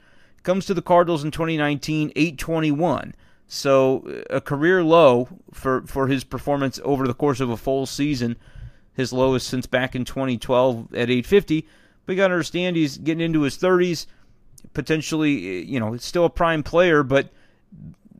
Comes 0.43 0.65
to 0.65 0.73
the 0.73 0.81
Cardinals 0.81 1.23
in 1.23 1.31
2019, 1.31 2.11
821. 2.15 3.15
So 3.47 4.23
a 4.29 4.41
career 4.41 4.83
low 4.83 5.29
for, 5.53 5.83
for 5.83 6.07
his 6.07 6.23
performance 6.23 6.79
over 6.83 7.07
the 7.07 7.13
course 7.13 7.39
of 7.39 7.49
a 7.49 7.57
full 7.57 7.85
season, 7.85 8.35
his 8.93 9.13
lowest 9.13 9.47
since 9.47 9.65
back 9.65 9.95
in 9.95 10.03
2012 10.03 10.93
at 10.93 11.09
850. 11.09 11.67
But 12.05 12.13
you 12.13 12.17
got 12.17 12.27
to 12.27 12.33
understand 12.33 12.75
he's 12.75 12.97
getting 12.97 13.23
into 13.23 13.41
his 13.41 13.57
30s, 13.57 14.07
potentially, 14.73 15.63
you 15.63 15.79
know, 15.79 15.95
still 15.97 16.25
a 16.25 16.29
prime 16.29 16.63
player, 16.63 17.03
but 17.03 17.29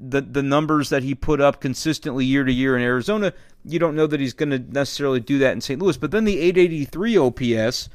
the 0.05 0.21
the 0.21 0.43
numbers 0.43 0.89
that 0.89 1.03
he 1.03 1.15
put 1.15 1.39
up 1.39 1.61
consistently 1.61 2.25
year 2.25 2.43
to 2.43 2.51
year 2.51 2.75
in 2.75 2.83
Arizona, 2.83 3.33
you 3.65 3.79
don't 3.79 3.95
know 3.95 4.07
that 4.07 4.19
he's 4.19 4.33
going 4.33 4.49
to 4.49 4.59
necessarily 4.59 5.19
do 5.19 5.37
that 5.39 5.53
in 5.53 5.61
St. 5.61 5.81
Louis. 5.81 5.97
But 5.97 6.11
then 6.11 6.25
the 6.25 6.39
883 6.39 7.17
OPS 7.17 7.89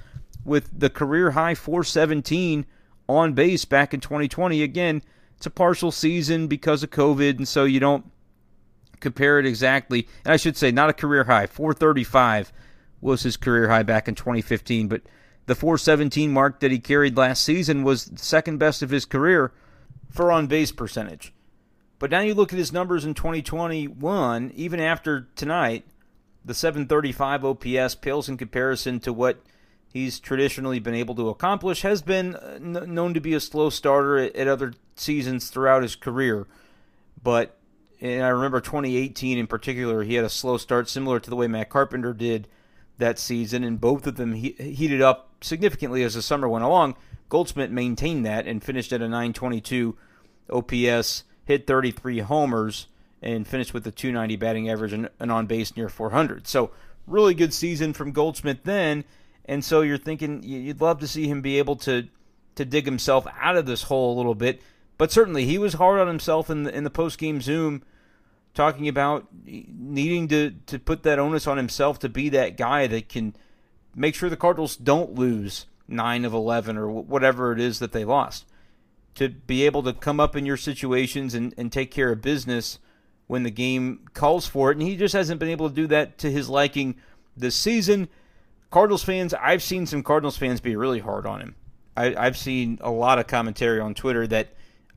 with 0.44 0.70
the 0.78 0.90
career 0.90 1.32
high 1.32 1.54
417 1.54 2.66
on 3.08 3.32
base 3.34 3.64
back 3.64 3.92
in 3.92 4.00
2020. 4.00 4.62
Again, 4.62 5.02
it's 5.36 5.46
a 5.46 5.50
partial 5.50 5.92
season 5.92 6.46
because 6.46 6.82
of 6.82 6.90
COVID, 6.90 7.38
and 7.38 7.46
so 7.46 7.64
you 7.64 7.80
don't 7.80 8.10
compare 9.00 9.38
it 9.38 9.46
exactly. 9.46 10.08
And 10.24 10.32
I 10.32 10.36
should 10.36 10.56
say, 10.56 10.70
not 10.70 10.90
a 10.90 10.94
career 10.94 11.24
high. 11.24 11.46
435 11.46 12.52
was 13.00 13.22
his 13.22 13.36
career 13.36 13.68
high 13.68 13.84
back 13.84 14.08
in 14.08 14.14
2015, 14.14 14.88
but 14.88 15.02
the 15.46 15.54
417 15.54 16.32
mark 16.32 16.60
that 16.60 16.70
he 16.70 16.78
carried 16.78 17.16
last 17.16 17.44
season 17.44 17.84
was 17.84 18.10
second 18.16 18.58
best 18.58 18.82
of 18.82 18.90
his 18.90 19.04
career 19.04 19.52
for 20.10 20.32
on 20.32 20.46
base 20.46 20.72
percentage. 20.72 21.32
But 21.98 22.10
now 22.10 22.20
you 22.20 22.34
look 22.34 22.52
at 22.52 22.58
his 22.58 22.72
numbers 22.72 23.04
in 23.04 23.14
2021, 23.14 24.52
even 24.54 24.80
after 24.80 25.28
tonight, 25.34 25.84
the 26.44 26.54
735 26.54 27.44
OPS 27.44 27.94
pales 27.96 28.28
in 28.28 28.36
comparison 28.36 29.00
to 29.00 29.12
what 29.12 29.42
he's 29.92 30.20
traditionally 30.20 30.78
been 30.78 30.94
able 30.94 31.14
to 31.16 31.28
accomplish, 31.28 31.82
has 31.82 32.02
been 32.02 32.36
uh, 32.36 32.58
known 32.60 33.14
to 33.14 33.20
be 33.20 33.34
a 33.34 33.40
slow 33.40 33.70
starter 33.70 34.18
at, 34.18 34.46
other 34.46 34.74
seasons 34.94 35.50
throughout 35.50 35.82
his 35.82 35.96
career. 35.96 36.46
But 37.22 37.56
and 38.00 38.22
I 38.22 38.28
remember 38.28 38.60
2018 38.60 39.38
in 39.38 39.46
particular, 39.46 40.04
he 40.04 40.14
had 40.14 40.24
a 40.24 40.30
slow 40.30 40.56
start 40.56 40.88
similar 40.88 41.18
to 41.18 41.30
the 41.30 41.36
way 41.36 41.48
Matt 41.48 41.68
Carpenter 41.68 42.12
did 42.12 42.46
that 42.98 43.18
season, 43.18 43.64
and 43.64 43.80
both 43.80 44.06
of 44.06 44.16
them 44.16 44.34
he, 44.34 44.50
heated 44.52 45.02
up 45.02 45.30
significantly 45.40 46.02
as 46.02 46.14
the 46.14 46.22
summer 46.22 46.48
went 46.48 46.64
along. 46.64 46.96
Goldschmidt 47.28 47.70
maintained 47.70 48.24
that 48.24 48.46
and 48.46 48.62
finished 48.62 48.92
at 48.92 49.02
a 49.02 49.08
922 49.08 49.96
OPS, 50.50 51.24
hit 51.48 51.66
33 51.66 52.20
homers, 52.20 52.86
and 53.20 53.46
finished 53.46 53.74
with 53.74 53.84
a 53.86 53.90
290 53.90 54.36
batting 54.36 54.70
average 54.70 54.92
and, 54.92 55.08
and 55.18 55.32
on 55.32 55.46
base 55.46 55.76
near 55.76 55.88
400. 55.88 56.46
So, 56.46 56.70
really 57.06 57.34
good 57.34 57.52
season 57.52 57.92
from 57.92 58.12
Goldschmidt 58.12 58.62
then 58.62 59.02
and 59.48 59.64
so 59.64 59.80
you're 59.80 59.98
thinking 59.98 60.42
you'd 60.42 60.82
love 60.82 61.00
to 61.00 61.08
see 61.08 61.26
him 61.26 61.40
be 61.40 61.58
able 61.58 61.76
to 61.76 62.06
to 62.54 62.64
dig 62.64 62.84
himself 62.84 63.26
out 63.40 63.56
of 63.56 63.66
this 63.66 63.84
hole 63.84 64.14
a 64.14 64.18
little 64.18 64.34
bit. 64.34 64.60
But 64.98 65.10
certainly 65.10 65.46
he 65.46 65.58
was 65.58 65.74
hard 65.74 66.00
on 66.00 66.06
himself 66.06 66.50
in 66.50 66.64
the 66.64 66.74
in 66.74 66.84
the 66.84 66.90
post 66.90 67.18
game 67.18 67.40
Zoom, 67.40 67.82
talking 68.52 68.86
about 68.86 69.26
needing 69.44 70.28
to 70.28 70.50
to 70.66 70.78
put 70.78 71.02
that 71.04 71.18
onus 71.18 71.46
on 71.46 71.56
himself 71.56 71.98
to 72.00 72.08
be 72.08 72.28
that 72.28 72.58
guy 72.58 72.86
that 72.86 73.08
can 73.08 73.34
make 73.96 74.14
sure 74.14 74.28
the 74.28 74.36
Cardinals 74.36 74.76
don't 74.76 75.14
lose 75.14 75.66
nine 75.88 76.26
of 76.26 76.34
eleven 76.34 76.76
or 76.76 76.88
whatever 76.90 77.52
it 77.52 77.58
is 77.58 77.78
that 77.78 77.92
they 77.92 78.04
lost. 78.04 78.44
To 79.18 79.28
be 79.28 79.66
able 79.66 79.82
to 79.82 79.92
come 79.92 80.20
up 80.20 80.36
in 80.36 80.46
your 80.46 80.56
situations 80.56 81.34
and, 81.34 81.52
and 81.56 81.72
take 81.72 81.90
care 81.90 82.10
of 82.10 82.22
business 82.22 82.78
when 83.26 83.42
the 83.42 83.50
game 83.50 84.06
calls 84.14 84.46
for 84.46 84.70
it, 84.70 84.78
and 84.78 84.86
he 84.86 84.96
just 84.96 85.12
hasn't 85.12 85.38
been 85.38 85.48
able 85.48 85.68
to 85.68 85.74
do 85.74 85.86
that 85.88 86.18
to 86.18 86.30
his 86.30 86.48
liking 86.48 86.94
this 87.36 87.54
season. 87.54 88.08
Cardinals 88.70 89.02
fans, 89.02 89.34
I've 89.34 89.62
seen 89.62 89.86
some 89.86 90.02
Cardinals 90.02 90.36
fans 90.36 90.60
be 90.60 90.76
really 90.76 91.00
hard 91.00 91.26
on 91.26 91.40
him. 91.40 91.54
I, 91.96 92.14
I've 92.14 92.36
seen 92.36 92.78
a 92.80 92.90
lot 92.90 93.18
of 93.18 93.26
commentary 93.26 93.80
on 93.80 93.94
Twitter 93.94 94.26
that 94.28 94.54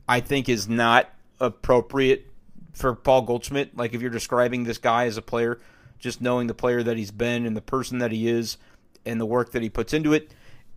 I 0.08 0.20
think 0.20 0.48
is 0.48 0.68
not 0.68 1.10
appropriate 1.40 2.26
for 2.74 2.94
Paul 2.94 3.22
Goldschmidt. 3.22 3.76
Like 3.76 3.92
if 3.92 4.00
you're 4.00 4.10
describing 4.10 4.64
this 4.64 4.78
guy 4.78 5.06
as 5.06 5.16
a 5.16 5.22
player, 5.22 5.58
just 5.98 6.20
knowing 6.20 6.46
the 6.46 6.54
player 6.54 6.82
that 6.82 6.96
he's 6.96 7.10
been 7.10 7.44
and 7.44 7.56
the 7.56 7.62
person 7.62 7.98
that 7.98 8.12
he 8.12 8.28
is 8.28 8.56
and 9.04 9.20
the 9.20 9.26
work 9.26 9.52
that 9.52 9.62
he 9.62 9.68
puts 9.68 9.92
into 9.92 10.12
it. 10.12 10.32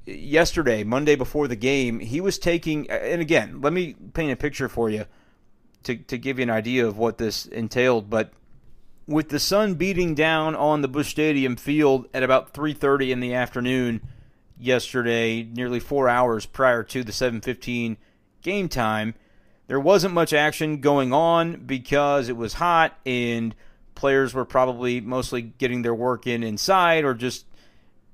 Yesterday, 0.06 0.84
Monday 0.84 1.16
before 1.16 1.48
the 1.48 1.56
game, 1.56 2.00
he 2.00 2.22
was 2.22 2.38
taking, 2.38 2.90
and 2.90 3.22
again, 3.22 3.62
let 3.62 3.74
me 3.74 3.96
paint 4.14 4.32
a 4.32 4.36
picture 4.36 4.70
for 4.70 4.90
you 4.90 5.06
to, 5.84 5.96
to 5.96 6.18
give 6.18 6.38
you 6.38 6.44
an 6.44 6.50
idea 6.50 6.86
of 6.86 6.98
what 6.98 7.18
this 7.18 7.46
entailed. 7.46 8.10
But 8.10 8.32
with 9.08 9.30
the 9.30 9.40
sun 9.40 9.76
beating 9.76 10.16
down 10.16 10.56
on 10.56 10.82
the 10.82 10.88
Busch 10.88 11.10
Stadium 11.10 11.56
field 11.56 12.08
at 12.14 12.24
about 12.24 12.54
3:30 12.54 13.12
in 13.12 13.20
the 13.20 13.34
afternoon 13.34 14.02
yesterday, 14.60 15.44
nearly 15.44 15.80
4 15.80 16.10
hours 16.10 16.46
prior 16.46 16.84
to 16.84 17.04
the 17.04 17.12
7:15 17.12 17.98
game 18.42 18.70
time, 18.70 19.16
there 19.68 19.80
wasn't 19.80 20.14
much 20.14 20.34
action 20.34 20.82
going 20.82 21.14
on 21.14 21.66
because 21.66 22.30
it 22.30 22.38
was 22.38 22.54
hot 22.54 22.98
and 23.06 23.56
players 23.96 24.34
were 24.34 24.46
probably 24.46 25.02
mostly 25.02 25.42
getting 25.42 25.82
their 25.82 25.96
work 25.96 26.28
in 26.28 26.44
inside 26.44 27.04
or 27.04 27.14
just 27.14 27.46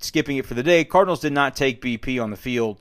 skipping 0.04 0.36
it 0.36 0.46
for 0.46 0.54
the 0.54 0.62
day. 0.62 0.84
Cardinals 0.84 1.20
did 1.20 1.32
not 1.32 1.56
take 1.56 1.82
BP 1.82 2.22
on 2.22 2.30
the 2.30 2.36
field 2.36 2.80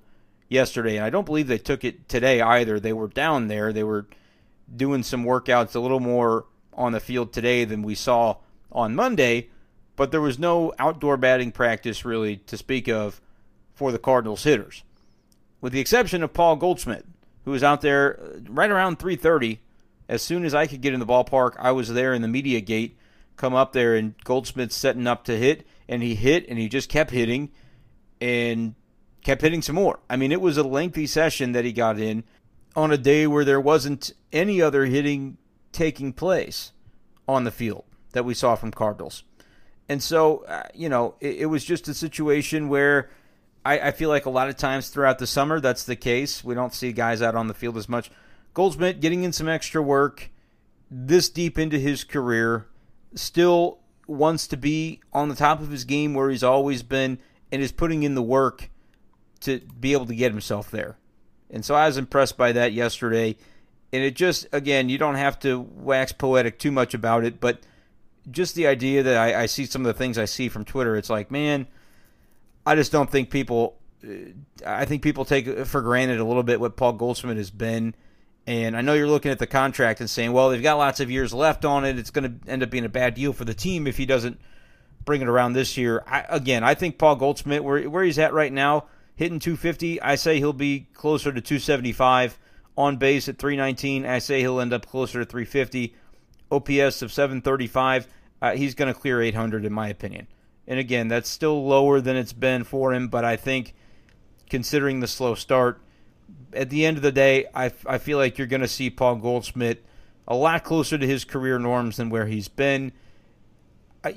yesterday, 0.50 0.98
and 0.98 1.06
I 1.06 1.10
don't 1.10 1.26
believe 1.26 1.48
they 1.48 1.58
took 1.58 1.84
it 1.84 2.10
today 2.10 2.42
either. 2.42 2.80
They 2.80 2.94
were 2.94 3.08
down 3.08 3.48
there. 3.48 3.72
They 3.72 3.84
were 3.84 4.08
doing 4.76 5.04
some 5.04 5.26
workouts 5.26 5.76
a 5.76 5.80
little 5.80 6.00
more 6.00 6.46
on 6.74 6.92
the 6.92 7.00
field 7.00 7.34
today 7.34 7.66
than 7.66 7.84
we 7.84 7.96
saw 7.96 8.38
on 8.72 8.96
Monday, 8.96 9.50
but 9.96 10.12
there 10.12 10.22
was 10.22 10.40
no 10.40 10.74
outdoor 10.80 11.18
batting 11.18 11.52
practice 11.52 12.06
really 12.06 12.38
to 12.38 12.58
speak 12.58 12.88
of 12.88 13.22
for 13.74 13.92
the 13.92 14.00
Cardinals 14.00 14.44
hitters, 14.44 14.84
with 15.60 15.74
the 15.74 15.80
exception 15.80 16.24
of 16.24 16.34
Paul 16.34 16.56
Goldschmidt, 16.56 17.06
who 17.46 17.52
was 17.52 17.64
out 17.64 17.82
there 17.82 18.20
uh, 18.20 18.40
right 18.50 18.70
around 18.72 19.00
3:30. 19.00 19.60
As 20.08 20.22
soon 20.22 20.44
as 20.44 20.54
I 20.54 20.68
could 20.68 20.82
get 20.82 20.94
in 20.94 21.00
the 21.00 21.06
ballpark, 21.06 21.56
I 21.58 21.72
was 21.72 21.94
there 21.94 22.14
in 22.14 22.22
the 22.22 22.28
media 22.28 22.60
gate. 22.60 22.98
Come 23.38 23.54
up 23.54 23.72
there, 23.72 23.96
and 23.96 24.14
Goldschmidt's 24.24 24.76
setting 24.76 25.08
up 25.08 25.24
to 25.26 25.38
hit, 25.38 25.66
and 25.88 26.02
he 26.04 26.16
hit, 26.16 26.48
and 26.48 26.58
he 26.58 26.70
just 26.70 26.90
kept 26.90 27.12
hitting, 27.12 27.52
and 28.20 28.76
kept 29.24 29.42
hitting 29.42 29.62
some 29.62 29.76
more. 29.76 30.00
I 30.10 30.16
mean, 30.16 30.32
it 30.32 30.42
was 30.42 30.58
a 30.58 30.64
lengthy 30.64 31.08
session 31.08 31.52
that 31.52 31.66
he 31.66 31.72
got 31.72 32.00
in 32.00 32.24
on 32.76 32.92
a 32.92 32.98
day 32.98 33.28
where 33.28 33.46
there 33.46 33.62
wasn't 33.62 34.14
any 34.32 34.62
other 34.62 34.86
hitting 34.86 35.38
taking 35.72 36.14
place 36.14 36.72
on 37.28 37.44
the 37.44 37.52
field 37.52 37.86
that 38.14 38.26
we 38.26 38.34
saw 38.34 38.56
from 38.56 38.72
Cardinals. 38.72 39.24
And 39.88 40.02
so, 40.02 40.46
uh, 40.46 40.64
you 40.74 40.90
know, 40.90 41.16
it, 41.20 41.38
it, 41.38 41.46
was 41.48 41.66
just 41.66 41.88
a 41.88 41.94
situation 41.94 42.70
where 42.70 43.10
I, 43.66 43.80
I, 43.80 43.92
feel 43.92 44.10
like 44.10 44.26
a 44.26 44.30
lot 44.30 44.48
of 44.48 44.56
times 44.56 44.90
throughout 44.90 45.20
the 45.20 45.28
summer 45.28 45.60
that's 45.60 45.84
the 45.84 45.96
case. 45.96 46.44
We 46.44 46.56
don't 46.56 46.74
see 46.74 46.94
guys 46.94 47.22
out 47.22 47.36
on 47.36 47.48
the 47.48 47.54
field 47.54 47.78
as 47.78 47.90
much. 47.90 48.10
Goldschmidt 48.54 49.02
getting 49.02 49.24
in 49.24 49.34
some 49.34 49.50
extra 49.50 49.82
work 49.82 50.30
this 50.90 51.30
deep 51.30 51.58
into 51.58 51.80
his 51.80 52.04
career, 52.04 52.68
still 53.16 53.80
wants 54.12 54.48
to 54.48 54.58
be 54.58 55.00
on 55.14 55.30
the 55.30 55.36
top 55.36 55.62
of 55.62 55.72
his 55.72 55.86
game 55.86 56.14
where 56.14 56.30
he's 56.30 56.44
always 56.44 56.84
been 56.84 57.20
and 57.52 57.62
is 57.62 57.72
putting 57.72 58.04
in 58.04 58.16
the 58.16 58.22
work 58.22 58.70
to 59.42 59.60
be 59.80 59.94
able 59.94 60.06
to 60.06 60.16
get 60.16 60.32
himself 60.32 60.72
there. 60.72 60.98
And 61.50 61.66
so 61.66 61.76
I 61.76 61.88
was 61.88 61.98
impressed 61.98 62.38
by 62.38 62.52
that 62.54 62.74
yesterday. 62.74 63.36
And 63.94 64.04
it 64.04 64.16
just, 64.16 64.48
again, 64.52 64.88
you 64.88 64.98
don't 64.98 65.16
have 65.16 65.40
to 65.40 65.60
wax 65.60 66.12
poetic 66.12 66.60
too 66.60 66.72
much 66.72 66.94
about 66.94 67.26
it, 67.26 67.42
but 67.42 67.60
just 68.30 68.56
the 68.56 68.68
idea 68.68 69.04
that 69.04 69.18
I, 69.18 69.44
I 69.44 69.46
see 69.48 69.66
some 69.66 69.82
of 69.82 69.88
the 69.88 69.98
things 69.98 70.18
I 70.18 70.26
see 70.26 70.48
from 70.48 70.64
Twitter, 70.64 70.96
it's 70.96 71.10
like, 71.10 71.32
man, 71.32 71.68
I 72.66 72.76
just 72.76 72.92
don't 72.92 73.10
think 73.10 73.30
people. 73.30 73.78
Uh, 74.04 74.32
I 74.66 74.86
think 74.86 75.02
people 75.02 75.26
take 75.26 75.66
for 75.66 75.82
granted 75.82 76.20
a 76.20 76.24
little 76.24 76.44
bit 76.44 76.60
what 76.60 76.78
Paul 76.78 76.94
Goldschmidt 76.94 77.38
has 77.38 77.52
been. 77.52 77.96
And 78.48 78.76
I 78.76 78.82
know 78.82 78.94
you're 78.94 79.08
looking 79.08 79.32
at 79.32 79.40
the 79.40 79.48
contract 79.48 80.00
and 80.00 80.10
saying, 80.10 80.32
well, 80.32 80.50
they've 80.50 80.64
got 80.64 80.78
lots 80.78 81.00
of 81.00 81.12
years 81.12 81.34
left 81.34 81.64
on 81.64 81.86
it. 81.86 82.00
It's 82.00 82.10
going 82.10 82.40
to 82.40 82.52
end 82.52 82.64
up 82.64 82.70
being 82.70 82.86
a 82.86 82.90
bad 82.90 83.14
deal 83.14 83.34
for 83.34 83.46
the 83.46 83.54
team 83.54 83.86
if 83.86 83.98
he 83.98 84.06
doesn't 84.06 84.40
bring 85.06 85.22
it 85.22 85.28
around 85.28 85.54
this 85.54 85.78
year. 85.78 86.04
I, 86.08 86.26
again, 86.28 86.64
I 86.64 86.74
think 86.74 86.98
Paul 86.98 87.16
Goldschmidt, 87.16 87.64
where, 87.64 87.88
where 87.90 88.04
he's 88.04 88.20
at 88.20 88.34
right 88.34 88.52
now, 88.52 88.86
hitting 89.16 89.40
250, 89.40 90.02
I 90.02 90.16
say 90.16 90.38
he'll 90.38 90.54
be 90.54 90.88
closer 90.94 91.32
to 91.32 91.42
275. 91.42 92.40
On 92.78 92.98
base 92.98 93.28
at 93.30 93.38
319, 93.38 94.06
I 94.06 94.20
say 94.20 94.40
he'll 94.40 94.60
end 94.60 94.74
up 94.74 94.88
closer 94.88 95.20
to 95.20 95.26
350. 95.26 95.96
OPS 96.52 97.02
of 97.02 97.12
735, 97.12 98.08
uh, 98.42 98.52
he's 98.56 98.76
going 98.76 98.94
to 98.94 99.00
clear 99.00 99.22
800 99.22 99.66
in 99.66 99.72
my 99.72 99.88
opinion. 99.88 100.28
And 100.68 100.80
again, 100.80 101.08
that's 101.08 101.30
still 101.30 101.66
lower 101.66 102.02
than 102.02 102.16
it's 102.16 102.34
been 102.34 102.64
for 102.64 102.94
him, 102.94 103.08
but 103.08 103.24
I 103.24 103.36
think 103.36 103.74
considering 104.50 105.00
the 105.00 105.08
slow 105.08 105.34
start, 105.34 105.82
at 106.54 106.70
the 106.70 106.86
end 106.86 106.98
of 106.98 107.04
the 107.04 107.12
day, 107.12 107.46
I, 107.54 107.72
I 107.86 107.98
feel 107.98 108.18
like 108.18 108.38
you're 108.38 108.48
going 108.48 108.62
to 108.62 108.68
see 108.68 108.90
Paul 108.90 109.16
Goldschmidt 109.16 109.86
a 110.28 110.36
lot 110.36 110.64
closer 110.64 110.98
to 110.98 111.08
his 111.08 111.26
career 111.26 111.60
norms 111.60 111.98
than 111.98 112.10
where 112.10 112.26
he's 112.26 112.48
been. 112.48 112.92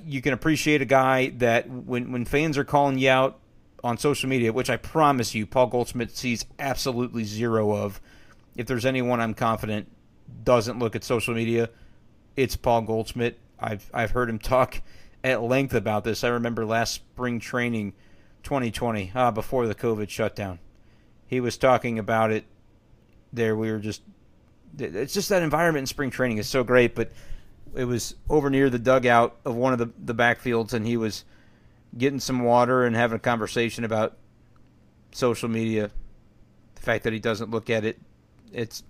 You 0.04 0.22
can 0.22 0.32
appreciate 0.32 0.80
a 0.80 0.86
guy 0.86 1.28
that 1.38 1.68
when, 1.68 2.12
when 2.12 2.24
fans 2.24 2.56
are 2.56 2.64
calling 2.64 2.98
you 2.98 3.10
out 3.10 3.38
on 3.82 3.98
social 3.98 4.28
media, 4.28 4.52
which 4.52 4.70
I 4.70 4.76
promise 4.76 5.34
you, 5.34 5.46
Paul 5.46 5.66
Goldschmidt 5.66 6.16
sees 6.16 6.46
absolutely 6.58 7.24
zero 7.24 7.72
of. 7.72 8.00
If 8.56 8.66
there's 8.66 8.86
anyone 8.86 9.20
I'm 9.20 9.34
confident 9.34 9.90
doesn't 10.42 10.78
look 10.78 10.96
at 10.96 11.04
social 11.04 11.34
media, 11.34 11.68
it's 12.36 12.56
Paul 12.56 12.82
Goldschmidt. 12.82 13.38
I've 13.58 13.90
I've 13.92 14.12
heard 14.12 14.30
him 14.30 14.38
talk 14.38 14.80
at 15.24 15.42
length 15.42 15.74
about 15.74 16.04
this. 16.04 16.24
I 16.24 16.28
remember 16.28 16.64
last 16.64 16.94
spring 16.94 17.40
training, 17.40 17.92
2020, 18.44 19.12
ah, 19.14 19.30
before 19.30 19.66
the 19.66 19.74
COVID 19.74 20.08
shutdown 20.08 20.58
he 21.26 21.40
was 21.40 21.56
talking 21.56 21.98
about 21.98 22.30
it 22.30 22.44
there. 23.32 23.56
We 23.56 23.70
were 23.70 23.78
just, 23.78 24.02
it's 24.78 25.14
just 25.14 25.28
that 25.28 25.42
environment 25.42 25.82
in 25.82 25.86
spring 25.86 26.10
training 26.10 26.38
is 26.38 26.48
so 26.48 26.64
great, 26.64 26.94
but 26.94 27.12
it 27.74 27.84
was 27.84 28.14
over 28.28 28.50
near 28.50 28.70
the 28.70 28.78
dugout 28.78 29.36
of 29.44 29.56
one 29.56 29.72
of 29.72 29.78
the, 29.78 29.90
the 29.98 30.14
backfields, 30.14 30.72
and 30.72 30.86
he 30.86 30.96
was 30.96 31.24
getting 31.96 32.20
some 32.20 32.42
water 32.42 32.84
and 32.84 32.94
having 32.94 33.16
a 33.16 33.20
conversation 33.20 33.84
about 33.84 34.16
social 35.12 35.48
media. 35.48 35.90
The 36.74 36.82
fact 36.82 37.04
that 37.04 37.12
he 37.12 37.18
doesn't 37.18 37.50
look 37.50 37.70
at 37.70 37.84
it, 37.84 37.98
it's, 38.52 38.82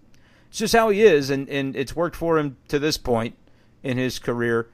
it's 0.49 0.59
just 0.59 0.75
how 0.75 0.91
he 0.91 1.03
is, 1.03 1.31
and, 1.31 1.49
and 1.49 1.76
it's 1.76 1.97
worked 1.97 2.17
for 2.17 2.38
him 2.38 2.57
to 2.69 2.79
this 2.79 2.99
point 2.99 3.37
in 3.83 3.97
his 3.97 4.19
career. 4.19 4.69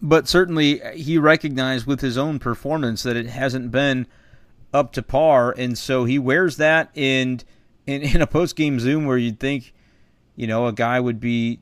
But 0.00 0.28
certainly, 0.28 0.80
he 0.94 1.18
recognized 1.18 1.86
with 1.86 2.00
his 2.00 2.18
own 2.18 2.38
performance 2.38 3.02
that 3.02 3.16
it 3.16 3.26
hasn't 3.26 3.70
been– 3.70 4.06
up 4.76 4.92
to 4.92 5.02
par, 5.02 5.54
and 5.56 5.76
so 5.76 6.04
he 6.04 6.18
wears 6.18 6.58
that 6.58 6.90
in 6.94 7.40
in, 7.86 8.02
in 8.02 8.20
a 8.20 8.26
post 8.26 8.56
game 8.56 8.78
Zoom 8.78 9.06
where 9.06 9.16
you'd 9.16 9.40
think, 9.40 9.72
you 10.34 10.46
know, 10.46 10.66
a 10.66 10.72
guy 10.72 11.00
would 11.00 11.18
be 11.18 11.60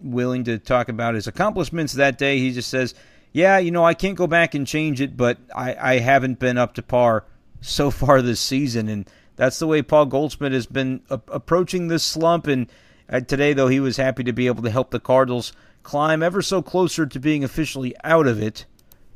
willing 0.00 0.44
to 0.44 0.58
talk 0.58 0.88
about 0.88 1.14
his 1.14 1.26
accomplishments 1.26 1.94
that 1.94 2.18
day. 2.18 2.38
He 2.38 2.52
just 2.52 2.68
says, 2.68 2.94
"Yeah, 3.32 3.58
you 3.58 3.70
know, 3.70 3.84
I 3.84 3.94
can't 3.94 4.16
go 4.16 4.26
back 4.26 4.54
and 4.54 4.66
change 4.66 5.00
it, 5.00 5.16
but 5.16 5.38
I, 5.54 5.94
I 5.94 5.98
haven't 6.00 6.38
been 6.38 6.58
up 6.58 6.74
to 6.74 6.82
par 6.82 7.24
so 7.62 7.90
far 7.90 8.20
this 8.20 8.40
season." 8.40 8.88
And 8.88 9.08
that's 9.36 9.58
the 9.58 9.66
way 9.66 9.80
Paul 9.80 10.06
Goldschmidt 10.06 10.52
has 10.52 10.66
been 10.66 11.00
a- 11.08 11.20
approaching 11.28 11.88
this 11.88 12.04
slump. 12.04 12.46
And 12.46 12.66
uh, 13.08 13.20
today, 13.20 13.54
though, 13.54 13.68
he 13.68 13.80
was 13.80 13.96
happy 13.96 14.22
to 14.24 14.32
be 14.32 14.48
able 14.48 14.62
to 14.64 14.70
help 14.70 14.90
the 14.90 15.00
Cardinals 15.00 15.52
climb 15.82 16.22
ever 16.22 16.42
so 16.42 16.60
closer 16.60 17.06
to 17.06 17.18
being 17.18 17.42
officially 17.42 17.94
out 18.04 18.26
of 18.26 18.42
it 18.42 18.66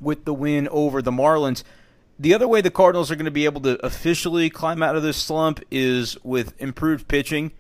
with 0.01 0.25
the 0.25 0.33
win 0.33 0.67
over 0.69 1.03
the 1.03 1.11
Marlins. 1.11 1.63
The 2.19 2.35
other 2.35 2.47
way 2.47 2.61
the 2.61 2.71
Cardinals 2.71 3.11
are 3.11 3.17
going 3.17 3.25
to 3.25 3.31
be 3.31 3.47
able 3.47 3.63
to 3.63 3.85
officially 3.85 4.51
climb 4.51 4.83
out 4.83 4.97
of 4.97 5.03
this 5.03 5.17
slump 5.17 5.61
is 5.71 6.17
with 6.23 6.61
improved 6.61 7.09
pitching 7.09 7.53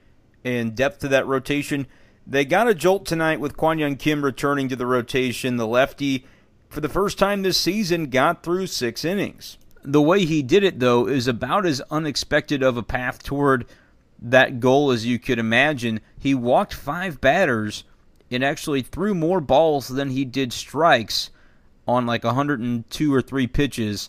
and 0.44 0.74
depth 0.74 1.00
to 1.00 1.08
that 1.08 1.26
rotation. 1.26 1.86
They 2.26 2.44
got 2.44 2.68
a 2.68 2.74
jolt 2.74 3.06
tonight 3.06 3.40
with 3.40 3.56
Kwang 3.56 3.78
Hyun 3.78 3.98
Kim 3.98 4.24
returning 4.24 4.68
to 4.68 4.76
the 4.76 4.86
rotation. 4.86 5.56
The 5.56 5.66
lefty, 5.66 6.26
for 6.68 6.80
the 6.80 6.88
first 6.88 7.18
time 7.18 7.42
this 7.42 7.58
season, 7.58 8.10
got 8.10 8.42
through 8.42 8.68
six 8.68 9.04
innings. 9.04 9.58
The 9.82 10.02
way 10.02 10.24
he 10.24 10.42
did 10.42 10.62
it, 10.62 10.78
though, 10.78 11.08
is 11.08 11.26
about 11.26 11.66
as 11.66 11.80
unexpected 11.90 12.62
of 12.62 12.76
a 12.76 12.82
path 12.82 13.22
toward 13.22 13.66
that 14.20 14.60
goal 14.60 14.92
as 14.92 15.04
you 15.04 15.18
could 15.18 15.40
imagine. 15.40 16.00
He 16.16 16.34
walked 16.34 16.74
five 16.74 17.20
batters 17.20 17.82
and 18.30 18.44
actually 18.44 18.82
threw 18.82 19.14
more 19.14 19.40
balls 19.40 19.88
than 19.88 20.10
he 20.10 20.24
did 20.24 20.52
strikes 20.52 21.30
on 21.88 22.06
like 22.06 22.22
102 22.22 23.12
or 23.12 23.20
3 23.20 23.46
pitches 23.48 24.08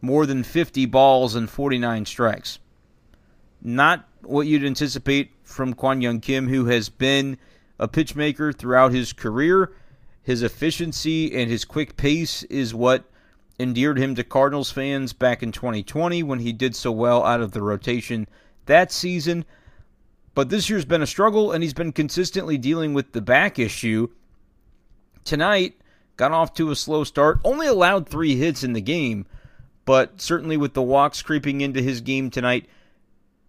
more 0.00 0.26
than 0.26 0.42
50 0.42 0.86
balls 0.86 1.34
and 1.34 1.48
49 1.48 2.06
strikes. 2.06 2.58
Not 3.62 4.08
what 4.22 4.46
you'd 4.46 4.64
anticipate 4.64 5.32
from 5.42 5.74
Kwang 5.74 6.00
Hyun 6.00 6.22
Kim, 6.22 6.48
who 6.48 6.66
has 6.66 6.88
been 6.88 7.38
a 7.78 7.88
pitchmaker 7.88 8.56
throughout 8.56 8.92
his 8.92 9.12
career. 9.12 9.72
His 10.22 10.42
efficiency 10.42 11.34
and 11.34 11.50
his 11.50 11.64
quick 11.64 11.96
pace 11.96 12.42
is 12.44 12.74
what 12.74 13.04
endeared 13.58 13.98
him 13.98 14.14
to 14.14 14.24
Cardinals 14.24 14.70
fans 14.70 15.12
back 15.12 15.42
in 15.42 15.52
2020 15.52 16.22
when 16.22 16.38
he 16.38 16.52
did 16.52 16.74
so 16.74 16.90
well 16.90 17.24
out 17.24 17.40
of 17.40 17.52
the 17.52 17.62
rotation 17.62 18.26
that 18.66 18.90
season. 18.92 19.44
But 20.34 20.48
this 20.48 20.70
year's 20.70 20.84
been 20.84 21.02
a 21.02 21.06
struggle, 21.06 21.52
and 21.52 21.62
he's 21.62 21.74
been 21.74 21.92
consistently 21.92 22.56
dealing 22.56 22.94
with 22.94 23.12
the 23.12 23.20
back 23.20 23.58
issue. 23.58 24.08
Tonight, 25.24 25.74
got 26.16 26.32
off 26.32 26.54
to 26.54 26.70
a 26.70 26.76
slow 26.76 27.04
start, 27.04 27.40
only 27.44 27.66
allowed 27.66 28.08
three 28.08 28.36
hits 28.36 28.62
in 28.62 28.72
the 28.72 28.80
game 28.80 29.26
but 29.84 30.20
certainly 30.20 30.56
with 30.56 30.74
the 30.74 30.82
walks 30.82 31.22
creeping 31.22 31.60
into 31.60 31.82
his 31.82 32.00
game 32.00 32.30
tonight, 32.30 32.66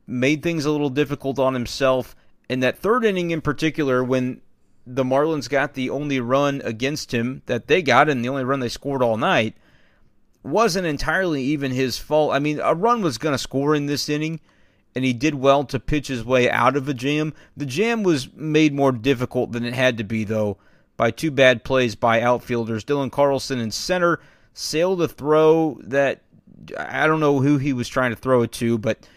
made 0.08 0.44
things 0.44 0.65
a 0.65 0.72
little 0.72 0.89
difficult 0.89 1.39
on 1.39 1.54
himself. 1.54 2.15
And 2.50 2.62
that 2.63 2.78
third 2.78 3.06
inning 3.06 3.32
in 3.32 3.41
particular, 3.41 4.04
when 4.04 4.41
the 4.86 5.04
Marlins 5.04 5.50
got 5.50 5.74
the 5.74 5.89
only 5.89 6.20
run 6.20 6.62
against 6.63 7.13
him 7.13 7.44
that 7.46 7.67
they 7.67 7.82
got, 7.82 8.10
and 8.10 8.24
the 8.24 8.30
only 8.30 8.44
run 8.44 8.60
they 8.60 8.70
scored 8.70 9.04
all 9.04 9.17
night, 9.17 9.56
wasn't 10.44 10.88
entirely 10.88 11.44
even 11.44 11.72
his 11.72 11.98
fault. 11.98 12.34
I 12.34 12.39
mean, 12.39 12.60
a 12.60 12.74
run 12.74 13.02
was 13.02 13.17
going 13.17 13.34
to 13.34 13.38
score 13.38 13.76
in 13.76 13.86
this 13.86 14.10
inning, 14.10 14.39
and 14.96 15.06
he 15.06 15.13
did 15.13 15.36
well 15.36 15.63
to 15.65 15.80
pitch 15.80 16.08
his 16.08 16.26
way 16.26 16.50
out 16.50 16.76
of 16.76 16.89
a 16.89 16.94
jam. 16.94 17.34
The 17.56 17.65
jam 17.65 18.04
was 18.04 18.34
made 18.34 18.74
more 18.74 18.91
difficult 18.91 19.52
than 19.52 19.63
it 19.63 19.74
had 19.74 19.98
to 20.00 20.04
be, 20.04 20.24
though, 20.24 20.58
by 20.98 21.12
two 21.12 21.32
bad 21.32 21.63
plays 21.63 21.96
by 21.96 22.22
outfielders. 22.22 22.84
Dylan 22.84 23.12
Carlson 23.12 23.60
in 23.60 23.72
center 23.72 24.20
sailed 24.54 25.02
a 25.02 25.08
throw 25.08 25.80
that 25.84 26.22
I 26.78 27.08
don't 27.08 27.20
know 27.20 27.40
who 27.40 27.58
he 27.58 27.74
was 27.74 27.88
trying 27.88 28.12
to 28.12 28.16
throw 28.16 28.42
it 28.44 28.52
to, 28.54 28.78
but 28.78 29.08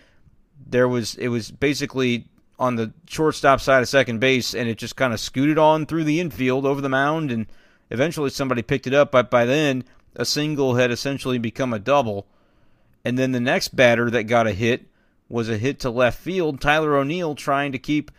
there 0.67 0.89
was 0.89 1.15
it 1.17 1.29
was 1.29 1.51
basically 1.51 2.27
on 2.59 2.77
the 2.77 2.93
shortstop 3.07 3.61
side 3.61 3.83
of 3.83 3.89
second 3.89 4.21
base, 4.21 4.55
and 4.55 4.69
it 4.69 4.79
just 4.79 4.97
kind 4.97 5.13
of 5.13 5.21
scooted 5.21 5.59
on 5.59 5.87
through 5.87 6.05
the 6.05 6.21
infield 6.21 6.65
over 6.65 6.81
the 6.81 6.89
mound, 6.89 7.31
and 7.31 7.47
eventually 7.91 8.31
somebody 8.31 8.63
picked 8.63 8.87
it 8.87 8.95
up. 8.95 9.11
But 9.11 9.31
by 9.31 9.45
then, 9.45 9.85
a 10.17 10.25
single 10.25 10.77
had 10.77 10.91
essentially 10.91 11.39
become 11.39 11.73
a 11.73 11.79
double, 11.79 12.27
and 13.05 13.19
then 13.19 13.33
the 13.33 13.41
next 13.41 13.77
batter 13.77 14.11
that 14.11 14.25
got 14.25 14.47
a 14.47 14.53
hit 14.53 14.87
was 15.29 15.49
a 15.49 15.59
hit 15.59 15.81
to 15.81 15.91
left 15.91 16.19
field. 16.19 16.61
Tyler 16.61 16.97
O'Neill 16.97 17.35
trying 17.35 17.73
to 17.73 17.79
keep 17.79 18.11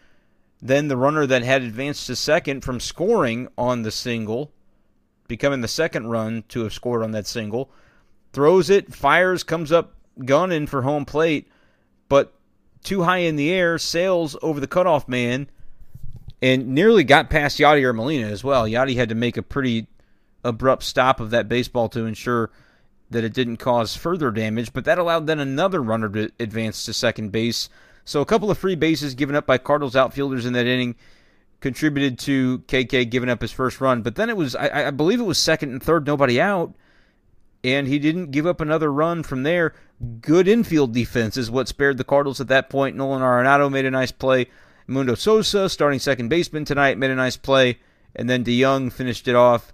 then 0.62 0.88
the 0.88 0.98
runner 0.98 1.26
that 1.26 1.44
had 1.44 1.62
advanced 1.62 2.08
to 2.08 2.16
second 2.16 2.62
from 2.62 2.80
scoring 2.80 3.48
on 3.58 3.84
the 3.84 3.92
single, 3.92 4.52
becoming 5.28 5.62
the 5.62 5.68
second 5.68 6.08
run 6.08 6.44
to 6.50 6.62
have 6.62 6.74
scored 6.74 7.04
on 7.04 7.12
that 7.12 7.28
single 7.28 7.70
throws 8.36 8.70
it, 8.70 8.94
fires, 8.94 9.44
comes 9.44 9.72
up 9.72 9.94
gunning 10.26 10.68
for 10.68 10.82
home 10.82 11.06
plate, 11.06 11.48
but 12.10 12.34
too 12.84 13.04
high 13.04 13.20
in 13.20 13.38
the 13.38 13.50
air, 13.50 13.78
sails 13.78 14.36
over 14.42 14.60
the 14.60 14.68
cutoff 14.68 15.08
man, 15.08 15.50
and 16.42 16.68
nearly 16.68 17.04
got 17.04 17.30
past 17.30 17.58
Yadier 17.60 17.96
Molina 17.96 18.28
as 18.28 18.44
well. 18.44 18.68
Yadi 18.68 18.96
had 18.96 19.10
to 19.10 19.16
make 19.16 19.38
a 19.38 19.42
pretty 19.42 19.88
abrupt 20.44 20.84
stop 20.84 21.20
of 21.20 21.32
that 21.32 21.48
baseball 21.48 21.88
to 21.90 22.06
ensure 22.06 22.52
that 23.10 23.24
it 23.24 23.34
didn't 23.34 23.58
cause 23.58 23.96
further 23.96 24.32
damage, 24.32 24.74
but 24.74 24.84
that 24.84 25.00
allowed 25.00 25.28
then 25.28 25.40
another 25.40 25.82
runner 25.82 26.10
to 26.10 26.30
advance 26.40 26.86
to 26.86 26.94
second 26.94 27.32
base. 27.32 27.70
So 28.04 28.20
a 28.20 28.26
couple 28.26 28.52
of 28.52 28.58
free 28.58 28.76
bases 28.76 29.16
given 29.16 29.36
up 29.36 29.46
by 29.46 29.58
Cardinals 29.58 29.96
outfielders 29.96 30.46
in 30.46 30.54
that 30.54 30.68
inning 30.68 30.96
contributed 31.66 32.20
to 32.20 32.60
KK 32.68 33.10
giving 33.10 33.28
up 33.28 33.42
his 33.42 33.52
first 33.52 33.82
run. 33.82 34.04
But 34.04 34.16
then 34.16 34.30
it 34.30 34.38
was, 34.38 34.56
I, 34.56 34.90
I 34.90 34.92
believe 34.92 35.20
it 35.20 35.24
was 35.24 35.40
second 35.40 35.72
and 35.72 35.82
third, 35.82 36.06
nobody 36.06 36.40
out 36.40 36.76
and 37.66 37.88
he 37.88 37.98
didn't 37.98 38.30
give 38.30 38.46
up 38.46 38.62
another 38.62 38.94
run 38.94 39.24
from 39.24 39.42
there. 39.42 39.74
Good 40.22 40.48
infield 40.48 40.94
defense 40.94 41.36
is 41.36 41.50
what 41.50 41.68
spared 41.68 41.98
the 41.98 42.04
Cardinals 42.04 42.40
at 42.40 42.48
that 42.50 42.70
point. 42.70 42.96
Nolan 42.96 43.24
Arenado 43.24 43.72
made 43.72 43.86
a 43.86 43.92
nice 43.92 44.12
play. 44.12 44.46
Mundo 44.86 45.16
Sosa, 45.16 45.68
starting 45.68 45.98
second 45.98 46.30
baseman 46.30 46.64
tonight, 46.64 47.00
made 47.00 47.10
a 47.10 47.16
nice 47.16 47.38
play. 47.38 47.80
And 48.16 48.30
then 48.30 48.44
DeJong 48.44 48.94
finished 48.94 49.28
it 49.28 49.34
off 49.34 49.74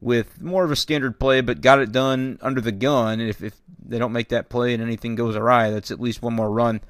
with 0.00 0.40
more 0.40 0.62
of 0.62 0.70
a 0.70 0.76
standard 0.76 1.18
play, 1.18 1.40
but 1.40 1.60
got 1.60 1.80
it 1.80 1.90
done 1.90 2.38
under 2.40 2.60
the 2.60 2.70
gun. 2.70 3.18
And 3.18 3.28
if, 3.28 3.42
if 3.42 3.60
they 3.84 3.98
don't 3.98 4.12
make 4.12 4.28
that 4.28 4.48
play 4.48 4.72
and 4.72 4.80
anything 4.80 5.16
goes 5.16 5.34
awry, 5.34 5.70
that's 5.70 5.90
at 5.90 6.00
least 6.00 6.22
one 6.22 6.34
more 6.34 6.50
run 6.50 6.80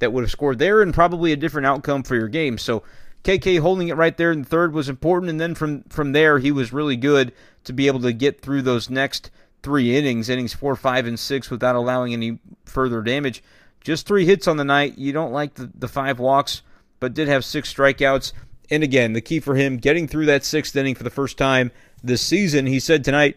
that 0.00 0.12
would 0.12 0.24
have 0.24 0.30
scored 0.32 0.58
there 0.58 0.82
and 0.82 0.92
probably 0.92 1.30
a 1.30 1.36
different 1.36 1.66
outcome 1.66 2.02
for 2.02 2.16
your 2.16 2.26
game. 2.26 2.58
So 2.58 2.82
KK 3.24 3.60
holding 3.60 3.88
it 3.88 3.96
right 3.96 4.16
there 4.16 4.32
in 4.32 4.44
third 4.44 4.72
was 4.72 4.88
important, 4.88 5.30
and 5.30 5.40
then 5.40 5.54
from 5.54 5.82
from 5.84 6.12
there 6.12 6.38
he 6.38 6.50
was 6.50 6.72
really 6.72 6.96
good 6.96 7.32
to 7.64 7.72
be 7.72 7.86
able 7.86 8.00
to 8.00 8.12
get 8.12 8.40
through 8.40 8.62
those 8.62 8.88
next 8.88 9.30
three 9.62 9.96
innings, 9.96 10.28
innings 10.28 10.54
four, 10.54 10.74
five, 10.74 11.06
and 11.06 11.18
six, 11.18 11.50
without 11.50 11.76
allowing 11.76 12.12
any 12.12 12.38
further 12.64 13.02
damage. 13.02 13.42
Just 13.82 14.06
three 14.06 14.24
hits 14.24 14.48
on 14.48 14.56
the 14.56 14.64
night. 14.64 14.98
You 14.98 15.12
don't 15.12 15.32
like 15.32 15.54
the, 15.54 15.70
the 15.74 15.88
five 15.88 16.18
walks, 16.18 16.62
but 16.98 17.14
did 17.14 17.28
have 17.28 17.44
six 17.44 17.72
strikeouts. 17.72 18.32
And 18.70 18.82
again, 18.82 19.12
the 19.12 19.20
key 19.20 19.40
for 19.40 19.54
him 19.54 19.78
getting 19.78 20.06
through 20.06 20.26
that 20.26 20.44
sixth 20.44 20.76
inning 20.76 20.94
for 20.94 21.02
the 21.02 21.10
first 21.10 21.36
time 21.36 21.72
this 22.02 22.22
season. 22.22 22.66
He 22.66 22.80
said 22.80 23.04
tonight 23.04 23.36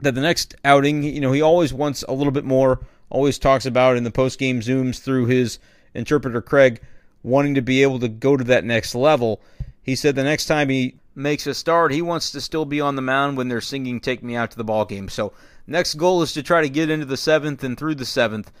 that 0.00 0.14
the 0.14 0.20
next 0.20 0.54
outing, 0.64 1.02
you 1.02 1.20
know, 1.20 1.32
he 1.32 1.42
always 1.42 1.72
wants 1.72 2.04
a 2.08 2.12
little 2.12 2.32
bit 2.32 2.44
more. 2.44 2.80
Always 3.10 3.38
talks 3.38 3.66
about 3.66 3.96
in 3.96 4.04
the 4.04 4.10
post 4.10 4.38
game 4.38 4.60
zooms 4.60 5.00
through 5.00 5.26
his 5.26 5.58
interpreter 5.94 6.42
Craig 6.42 6.80
wanting 7.22 7.54
to 7.54 7.62
be 7.62 7.82
able 7.82 7.98
to 8.00 8.08
go 8.08 8.36
to 8.36 8.44
that 8.44 8.64
next 8.64 8.94
level. 8.94 9.40
He 9.82 9.96
said 9.96 10.14
the 10.14 10.24
next 10.24 10.46
time 10.46 10.68
he 10.68 10.96
makes 11.14 11.46
a 11.46 11.54
start, 11.54 11.92
he 11.92 12.02
wants 12.02 12.30
to 12.30 12.40
still 12.40 12.64
be 12.64 12.80
on 12.80 12.96
the 12.96 13.02
mound 13.02 13.36
when 13.36 13.48
they're 13.48 13.60
singing 13.60 14.00
"Take 14.00 14.22
Me 14.22 14.36
Out 14.36 14.50
to 14.52 14.56
the 14.56 14.64
Ball 14.64 14.84
Game." 14.84 15.08
So 15.08 15.32
next 15.66 15.94
goal 15.94 16.22
is 16.22 16.32
to 16.34 16.42
try 16.42 16.60
to 16.60 16.68
get 16.68 16.90
into 16.90 17.06
the 17.06 17.16
seventh 17.16 17.64
and 17.64 17.76
through 17.76 17.96
the 17.96 18.04
seventh 18.04 18.52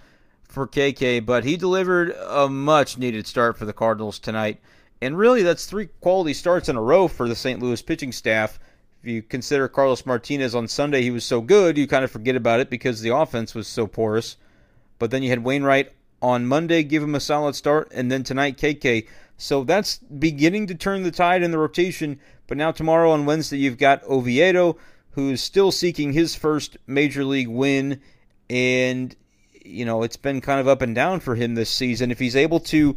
for 0.42 0.66
KK. 0.66 1.24
But 1.24 1.44
he 1.44 1.56
delivered 1.56 2.16
a 2.28 2.48
much 2.48 2.98
needed 2.98 3.26
start 3.26 3.56
for 3.56 3.64
the 3.64 3.72
Cardinals 3.72 4.18
tonight, 4.18 4.60
and 5.00 5.18
really 5.18 5.42
that's 5.42 5.66
three 5.66 5.88
quality 6.00 6.34
starts 6.34 6.68
in 6.68 6.76
a 6.76 6.82
row 6.82 7.08
for 7.08 7.28
the 7.28 7.36
St. 7.36 7.60
Louis 7.60 7.82
pitching 7.82 8.12
staff. 8.12 8.58
If 9.02 9.08
you 9.08 9.22
consider 9.22 9.68
Carlos 9.68 10.04
Martinez 10.04 10.56
on 10.56 10.66
Sunday, 10.66 11.02
he 11.02 11.12
was 11.12 11.24
so 11.24 11.40
good, 11.40 11.78
you 11.78 11.86
kind 11.86 12.04
of 12.04 12.10
forget 12.10 12.34
about 12.34 12.58
it 12.58 12.68
because 12.68 13.00
the 13.00 13.14
offense 13.14 13.54
was 13.54 13.68
so 13.68 13.86
porous. 13.86 14.36
But 14.98 15.12
then 15.12 15.22
you 15.22 15.30
had 15.30 15.44
Wainwright 15.44 15.92
on 16.20 16.46
Monday, 16.46 16.82
give 16.82 17.02
him 17.02 17.14
a 17.14 17.20
solid 17.20 17.54
start, 17.54 17.90
and 17.92 18.10
then 18.10 18.24
tonight, 18.24 18.56
KK. 18.56 19.06
So 19.36 19.64
that's 19.64 19.98
beginning 19.98 20.66
to 20.66 20.74
turn 20.74 21.02
the 21.04 21.10
tide 21.10 21.42
in 21.42 21.50
the 21.50 21.58
rotation. 21.58 22.18
But 22.46 22.56
now, 22.56 22.72
tomorrow 22.72 23.10
on 23.12 23.26
Wednesday, 23.26 23.58
you've 23.58 23.78
got 23.78 24.02
Oviedo, 24.04 24.76
who's 25.10 25.40
still 25.40 25.70
seeking 25.70 26.12
his 26.12 26.34
first 26.34 26.76
major 26.86 27.24
league 27.24 27.48
win. 27.48 28.00
And, 28.50 29.14
you 29.64 29.84
know, 29.84 30.02
it's 30.02 30.16
been 30.16 30.40
kind 30.40 30.60
of 30.60 30.66
up 30.66 30.82
and 30.82 30.94
down 30.94 31.20
for 31.20 31.34
him 31.34 31.54
this 31.54 31.70
season. 31.70 32.10
If 32.10 32.18
he's 32.18 32.36
able 32.36 32.60
to 32.60 32.96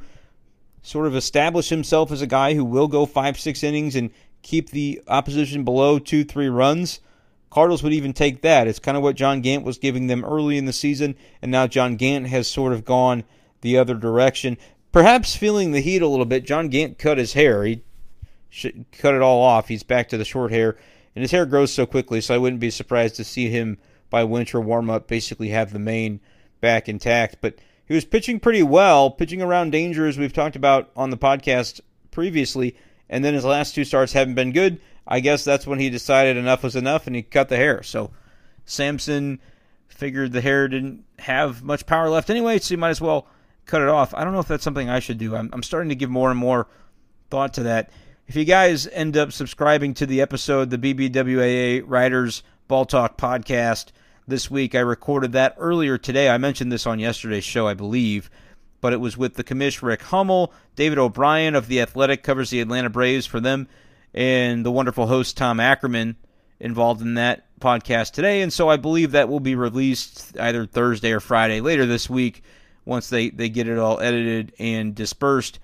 sort 0.81 1.07
of 1.07 1.15
establish 1.15 1.69
himself 1.69 2.11
as 2.11 2.21
a 2.21 2.27
guy 2.27 2.55
who 2.55 2.65
will 2.65 2.87
go 2.87 3.05
five, 3.05 3.39
six 3.39 3.63
innings 3.63 3.95
and 3.95 4.09
keep 4.41 4.71
the 4.71 5.01
opposition 5.07 5.63
below 5.63 5.99
two, 5.99 6.23
three 6.23 6.49
runs, 6.49 6.99
Cardinals 7.51 7.83
would 7.83 7.93
even 7.93 8.13
take 8.13 8.41
that. 8.41 8.67
It's 8.67 8.79
kind 8.79 8.97
of 8.97 9.03
what 9.03 9.15
John 9.15 9.41
Gant 9.41 9.65
was 9.65 9.77
giving 9.77 10.07
them 10.07 10.25
early 10.25 10.57
in 10.57 10.65
the 10.65 10.73
season, 10.73 11.15
and 11.41 11.51
now 11.51 11.67
John 11.67 11.97
Gant 11.97 12.27
has 12.27 12.47
sort 12.47 12.73
of 12.73 12.85
gone 12.85 13.23
the 13.59 13.77
other 13.77 13.93
direction. 13.93 14.57
Perhaps 14.91 15.35
feeling 15.35 15.71
the 15.71 15.81
heat 15.81 16.01
a 16.01 16.07
little 16.07 16.25
bit, 16.25 16.45
John 16.45 16.69
Gant 16.69 16.97
cut 16.97 17.17
his 17.17 17.33
hair. 17.33 17.63
He 17.65 17.83
cut 18.91 19.13
it 19.13 19.21
all 19.21 19.41
off. 19.41 19.67
He's 19.67 19.83
back 19.83 20.09
to 20.09 20.17
the 20.17 20.25
short 20.25 20.51
hair, 20.51 20.77
and 21.13 21.21
his 21.21 21.31
hair 21.31 21.45
grows 21.45 21.71
so 21.73 21.85
quickly, 21.85 22.21
so 22.21 22.33
I 22.33 22.37
wouldn't 22.37 22.61
be 22.61 22.71
surprised 22.71 23.15
to 23.17 23.23
see 23.23 23.49
him 23.49 23.77
by 24.09 24.23
winter 24.23 24.59
warm 24.59 24.89
up 24.89 25.07
basically 25.07 25.49
have 25.49 25.73
the 25.73 25.79
mane 25.79 26.21
back 26.61 26.87
intact. 26.87 27.37
But 27.41 27.55
he 27.85 27.93
was 27.93 28.05
pitching 28.05 28.39
pretty 28.39 28.63
well, 28.63 29.11
pitching 29.11 29.41
around 29.41 29.71
danger 29.71 30.07
as 30.07 30.17
we've 30.17 30.33
talked 30.33 30.55
about 30.55 30.89
on 30.95 31.09
the 31.09 31.17
podcast 31.17 31.81
previously, 32.11 32.77
and 33.11 33.23
then 33.23 33.35
his 33.35 33.45
last 33.45 33.75
two 33.75 33.83
starts 33.83 34.13
haven't 34.13 34.33
been 34.33 34.53
good. 34.53 34.79
I 35.05 35.19
guess 35.19 35.43
that's 35.43 35.67
when 35.67 35.79
he 35.79 35.89
decided 35.89 36.37
enough 36.37 36.63
was 36.63 36.75
enough 36.75 37.05
and 37.05 37.15
he 37.15 37.21
cut 37.21 37.49
the 37.49 37.57
hair. 37.57 37.83
So 37.83 38.11
Samson 38.65 39.39
figured 39.89 40.31
the 40.31 40.41
hair 40.41 40.67
didn't 40.67 41.03
have 41.19 41.61
much 41.61 41.85
power 41.85 42.09
left 42.09 42.29
anyway, 42.29 42.57
so 42.57 42.69
he 42.69 42.77
might 42.77 42.89
as 42.89 43.01
well 43.01 43.27
cut 43.65 43.81
it 43.81 43.89
off. 43.89 44.13
I 44.13 44.23
don't 44.23 44.33
know 44.33 44.39
if 44.39 44.47
that's 44.47 44.63
something 44.63 44.89
I 44.89 44.99
should 44.99 45.17
do. 45.17 45.35
I'm, 45.35 45.49
I'm 45.51 45.61
starting 45.61 45.89
to 45.89 45.95
give 45.95 46.09
more 46.09 46.31
and 46.31 46.39
more 46.39 46.67
thought 47.29 47.53
to 47.55 47.63
that. 47.63 47.91
If 48.27 48.37
you 48.37 48.45
guys 48.45 48.87
end 48.87 49.17
up 49.17 49.33
subscribing 49.33 49.93
to 49.95 50.05
the 50.05 50.21
episode, 50.21 50.69
the 50.69 50.77
BBWAA 50.77 51.83
Writers 51.85 52.43
Ball 52.69 52.85
Talk 52.85 53.17
podcast 53.17 53.87
this 54.25 54.49
week, 54.49 54.73
I 54.73 54.79
recorded 54.79 55.33
that 55.33 55.55
earlier 55.57 55.97
today. 55.97 56.29
I 56.29 56.37
mentioned 56.37 56.71
this 56.71 56.87
on 56.87 56.99
yesterday's 56.99 57.43
show, 57.43 57.67
I 57.67 57.73
believe, 57.73 58.29
but 58.81 58.93
it 58.93 58.99
was 58.99 59.15
with 59.15 59.35
the 59.35 59.43
commish 59.43 59.81
Rick 59.81 60.01
Hummel. 60.01 60.51
David 60.75 60.97
O'Brien 60.97 61.55
of 61.55 61.67
The 61.67 61.79
Athletic 61.81 62.23
covers 62.23 62.49
the 62.49 62.59
Atlanta 62.59 62.89
Braves 62.89 63.25
for 63.25 63.39
them 63.39 63.67
and 64.13 64.65
the 64.65 64.71
wonderful 64.71 65.07
host 65.07 65.37
Tom 65.37 65.59
Ackerman 65.59 66.17
involved 66.59 67.01
in 67.01 67.15
that 67.15 67.45
podcast 67.59 68.11
today. 68.11 68.41
And 68.41 68.51
so 68.51 68.69
I 68.69 68.77
believe 68.77 69.11
that 69.11 69.29
will 69.29 69.39
be 69.39 69.55
released 69.55 70.37
either 70.39 70.65
Thursday 70.65 71.11
or 71.11 71.19
Friday 71.19 71.61
later 71.61 71.85
this 71.85 72.09
week 72.09 72.43
once 72.85 73.09
they, 73.09 73.29
they 73.29 73.49
get 73.49 73.67
it 73.67 73.77
all 73.77 73.99
edited 73.99 74.53
and 74.59 74.93
dispersed. 74.93 75.59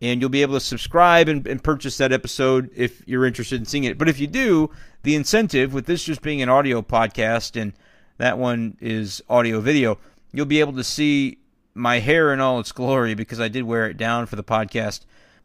And 0.00 0.20
you'll 0.20 0.30
be 0.30 0.42
able 0.42 0.54
to 0.54 0.60
subscribe 0.60 1.28
and, 1.28 1.46
and 1.46 1.62
purchase 1.62 1.98
that 1.98 2.12
episode 2.12 2.70
if 2.74 3.06
you're 3.06 3.26
interested 3.26 3.60
in 3.60 3.66
seeing 3.66 3.84
it. 3.84 3.98
But 3.98 4.08
if 4.08 4.18
you 4.18 4.26
do, 4.26 4.70
the 5.02 5.14
incentive 5.14 5.72
with 5.72 5.86
this 5.86 6.02
just 6.02 6.22
being 6.22 6.42
an 6.42 6.48
audio 6.48 6.82
podcast 6.82 7.60
and 7.60 7.72
that 8.18 8.38
one 8.38 8.76
is 8.80 9.22
audio 9.28 9.60
video, 9.60 9.98
you'll 10.32 10.46
be 10.46 10.60
able 10.60 10.72
to 10.74 10.84
see 10.84 11.38
my 11.74 11.98
hair 11.98 12.32
in 12.32 12.40
all 12.40 12.60
its 12.60 12.72
glory 12.72 13.14
because 13.14 13.40
I 13.40 13.48
did 13.48 13.62
wear 13.64 13.86
it 13.86 13.96
down 13.96 14.26
for 14.26 14.36
the 14.36 14.44
podcast 14.44 15.00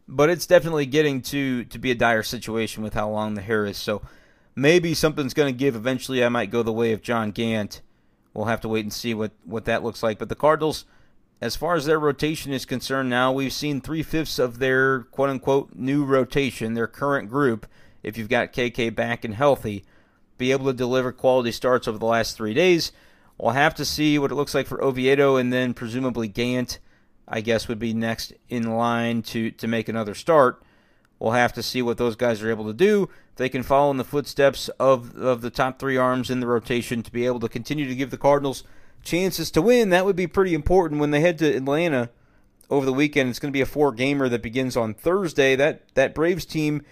but 0.07 0.29
it's 0.29 0.47
definitely 0.47 0.85
getting 0.85 1.21
to 1.21 1.65
to 1.65 1.77
be 1.77 1.91
a 1.91 1.95
dire 1.95 2.23
situation 2.23 2.83
with 2.83 2.93
how 2.93 3.09
long 3.09 3.33
the 3.33 3.41
hair 3.41 3.65
is. 3.65 3.77
So 3.77 4.01
maybe 4.55 4.93
something's 4.93 5.33
going 5.33 5.53
to 5.53 5.57
give. 5.57 5.75
Eventually, 5.75 6.23
I 6.23 6.29
might 6.29 6.51
go 6.51 6.63
the 6.63 6.71
way 6.71 6.93
of 6.93 7.01
John 7.01 7.31
Gant. 7.31 7.81
We'll 8.33 8.45
have 8.45 8.61
to 8.61 8.69
wait 8.69 8.85
and 8.85 8.93
see 8.93 9.13
what 9.13 9.31
what 9.43 9.65
that 9.65 9.83
looks 9.83 10.01
like. 10.01 10.17
But 10.17 10.29
the 10.29 10.35
Cardinals, 10.35 10.85
as 11.41 11.55
far 11.55 11.75
as 11.75 11.85
their 11.85 11.99
rotation 11.99 12.53
is 12.53 12.65
concerned, 12.65 13.09
now 13.09 13.31
we've 13.31 13.53
seen 13.53 13.81
three 13.81 14.03
fifths 14.03 14.39
of 14.39 14.59
their 14.59 15.01
quote 15.01 15.29
unquote 15.29 15.75
new 15.75 16.05
rotation, 16.05 16.73
their 16.73 16.87
current 16.87 17.29
group. 17.29 17.67
If 18.03 18.17
you've 18.17 18.29
got 18.29 18.53
KK 18.53 18.95
back 18.95 19.25
and 19.25 19.33
healthy, 19.33 19.83
be 20.37 20.51
able 20.51 20.67
to 20.67 20.73
deliver 20.73 21.11
quality 21.11 21.51
starts 21.51 21.87
over 21.87 21.97
the 21.97 22.05
last 22.05 22.37
three 22.37 22.53
days. 22.53 22.93
We'll 23.37 23.51
have 23.51 23.75
to 23.75 23.85
see 23.85 24.17
what 24.17 24.31
it 24.31 24.35
looks 24.35 24.55
like 24.55 24.67
for 24.67 24.83
Oviedo 24.83 25.35
and 25.35 25.53
then 25.53 25.73
presumably 25.73 26.27
Gant 26.27 26.79
I 27.27 27.41
guess 27.41 27.67
would 27.67 27.79
be 27.79 27.93
next 27.93 28.33
in 28.47 28.75
line 28.75 29.21
to 29.23 29.51
to 29.51 29.67
make 29.67 29.89
another 29.89 30.15
start. 30.15 30.63
We'll 31.19 31.31
have 31.31 31.53
to 31.53 31.63
see 31.63 31.81
what 31.81 31.97
those 31.97 32.15
guys 32.15 32.41
are 32.41 32.49
able 32.49 32.65
to 32.65 32.73
do. 32.73 33.09
They 33.35 33.49
can 33.49 33.63
follow 33.63 33.91
in 33.91 33.97
the 33.97 34.03
footsteps 34.03 34.69
of 34.79 35.15
of 35.17 35.41
the 35.41 35.49
top 35.49 35.77
three 35.77 35.97
arms 35.97 36.29
in 36.29 36.39
the 36.39 36.47
rotation 36.47 37.03
to 37.03 37.11
be 37.11 37.25
able 37.25 37.39
to 37.41 37.49
continue 37.49 37.87
to 37.87 37.95
give 37.95 38.11
the 38.11 38.17
Cardinals 38.17 38.63
chances 39.03 39.51
to 39.51 39.61
win. 39.61 39.89
That 39.89 40.05
would 40.05 40.15
be 40.15 40.27
pretty 40.27 40.53
important 40.53 41.01
when 41.01 41.11
they 41.11 41.19
head 41.19 41.37
to 41.39 41.55
Atlanta 41.55 42.09
over 42.69 42.85
the 42.85 42.93
weekend. 42.93 43.29
It's 43.29 43.39
going 43.39 43.51
to 43.51 43.57
be 43.57 43.61
a 43.61 43.65
four 43.65 43.91
gamer 43.91 44.29
that 44.29 44.41
begins 44.41 44.77
on 44.77 44.93
Thursday. 44.93 45.55
That 45.55 45.93
that 45.95 46.15
Braves 46.15 46.45
team, 46.45 46.83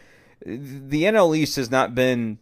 the 0.45 1.03
NL 1.03 1.37
East 1.37 1.55
has 1.55 1.71
not 1.71 1.95
been 1.95 2.39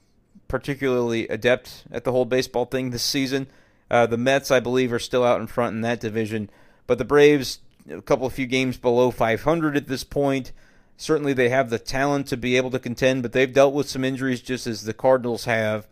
particularly 0.47 1.27
adept 1.27 1.85
at 1.91 2.05
the 2.05 2.11
whole 2.11 2.25
baseball 2.25 2.65
thing 2.65 2.89
this 2.89 3.03
season. 3.03 3.47
Uh, 3.93 4.07
the 4.07 4.17
Mets, 4.17 4.49
I 4.49 4.59
believe, 4.59 4.91
are 4.91 4.97
still 4.97 5.23
out 5.23 5.39
in 5.39 5.45
front 5.45 5.75
in 5.75 5.81
that 5.81 5.99
division, 5.99 6.49
but 6.87 6.97
the 6.97 7.05
Braves 7.05 7.59
a 7.87 8.01
couple 8.01 8.25
of 8.25 8.33
few 8.33 8.47
games 8.47 8.75
below 8.75 9.11
500 9.11 9.77
at 9.77 9.87
this 9.87 10.03
point. 10.03 10.51
Certainly, 10.97 11.33
they 11.33 11.49
have 11.49 11.69
the 11.69 11.77
talent 11.77 12.25
to 12.27 12.35
be 12.35 12.57
able 12.57 12.71
to 12.71 12.79
contend, 12.79 13.21
but 13.21 13.33
they've 13.33 13.53
dealt 13.53 13.75
with 13.75 13.87
some 13.87 14.03
injuries 14.03 14.41
just 14.41 14.65
as 14.65 14.85
the 14.85 14.95
Cardinals 14.95 15.45
have, 15.45 15.87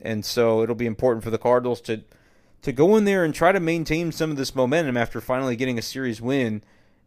and 0.00 0.24
so 0.24 0.62
it'll 0.62 0.76
be 0.76 0.86
important 0.86 1.24
for 1.24 1.30
the 1.30 1.38
Cardinals 1.38 1.80
to 1.80 2.04
to 2.62 2.70
go 2.70 2.94
in 2.94 3.06
there 3.06 3.24
and 3.24 3.34
try 3.34 3.50
to 3.50 3.58
maintain 3.58 4.12
some 4.12 4.30
of 4.30 4.36
this 4.36 4.54
momentum 4.54 4.96
after 4.96 5.20
finally 5.20 5.56
getting 5.56 5.80
a 5.80 5.82
series 5.82 6.22
win, 6.22 6.62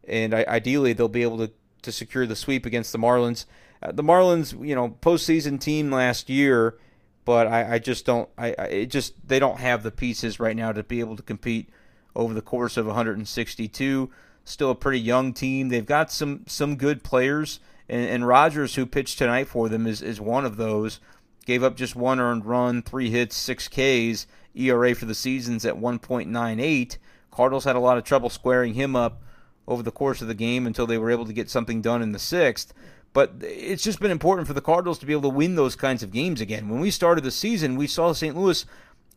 and 0.05 0.35
I, 0.35 0.43
ideally 0.49 0.91
they'll 0.91 1.07
be 1.07 1.23
able 1.23 1.37
to 1.37 1.51
to 1.83 1.93
secure 1.93 2.25
the 2.25 2.35
sweep 2.35 2.65
against 2.65 2.91
the 2.91 2.99
Marlins. 2.99 3.45
Uh, 3.81 3.93
the 3.93 4.03
Marlins, 4.03 4.51
you 4.67 4.75
know, 4.75 4.97
postseason 5.01 5.61
team 5.61 5.91
last 5.91 6.29
year, 6.29 6.77
but 7.25 7.47
I, 7.47 7.75
I 7.75 7.79
just 7.79 8.05
don't. 8.05 8.29
I, 8.37 8.55
I 8.57 8.65
it 8.65 8.85
just 8.87 9.13
they 9.27 9.39
don't 9.39 9.59
have 9.59 9.83
the 9.83 9.91
pieces 9.91 10.39
right 10.39 10.55
now 10.55 10.71
to 10.71 10.83
be 10.83 10.99
able 10.99 11.17
to 11.17 11.23
compete 11.23 11.69
over 12.15 12.33
the 12.33 12.41
course 12.41 12.77
of 12.77 12.85
162. 12.85 14.09
Still 14.45 14.71
a 14.71 14.75
pretty 14.75 14.99
young 14.99 15.33
team. 15.33 15.69
They've 15.69 15.85
got 15.85 16.11
some 16.11 16.43
some 16.47 16.75
good 16.75 17.03
players, 17.03 17.59
and, 17.89 18.07
and 18.07 18.27
Rogers, 18.27 18.75
who 18.75 18.85
pitched 18.85 19.17
tonight 19.17 19.47
for 19.47 19.67
them, 19.67 19.87
is 19.87 20.01
is 20.01 20.21
one 20.21 20.45
of 20.45 20.57
those. 20.57 20.99
Gave 21.45 21.63
up 21.63 21.75
just 21.75 21.95
one 21.95 22.19
earned 22.19 22.45
run, 22.45 22.81
three 22.81 23.09
hits, 23.09 23.35
six 23.35 23.67
Ks. 23.67 24.25
ERA 24.55 24.95
for 24.95 25.05
the 25.05 25.13
season's 25.13 25.65
at 25.65 25.75
1.98. 25.75 26.97
Cardinals 27.29 27.65
had 27.65 27.75
a 27.75 27.79
lot 27.79 27.97
of 27.97 28.03
trouble 28.03 28.29
squaring 28.29 28.73
him 28.73 28.95
up 28.95 29.21
over 29.67 29.83
the 29.83 29.91
course 29.91 30.21
of 30.21 30.27
the 30.27 30.33
game 30.33 30.65
until 30.65 30.87
they 30.87 30.97
were 30.97 31.11
able 31.11 31.25
to 31.25 31.33
get 31.33 31.49
something 31.49 31.81
done 31.81 32.01
in 32.01 32.13
the 32.13 32.19
sixth. 32.19 32.73
But 33.15 33.31
it's 33.39 33.81
just 33.81 34.01
been 34.01 34.11
important 34.11 34.45
for 34.45 34.53
the 34.53 34.59
Cardinals 34.59 34.99
to 34.99 35.05
be 35.05 35.13
able 35.13 35.31
to 35.31 35.37
win 35.37 35.55
those 35.55 35.77
kinds 35.77 36.03
of 36.03 36.11
games 36.11 36.41
again. 36.41 36.67
When 36.67 36.81
we 36.81 36.91
started 36.91 37.23
the 37.23 37.31
season, 37.31 37.77
we 37.77 37.87
saw 37.87 38.11
St. 38.11 38.35
Louis 38.35 38.65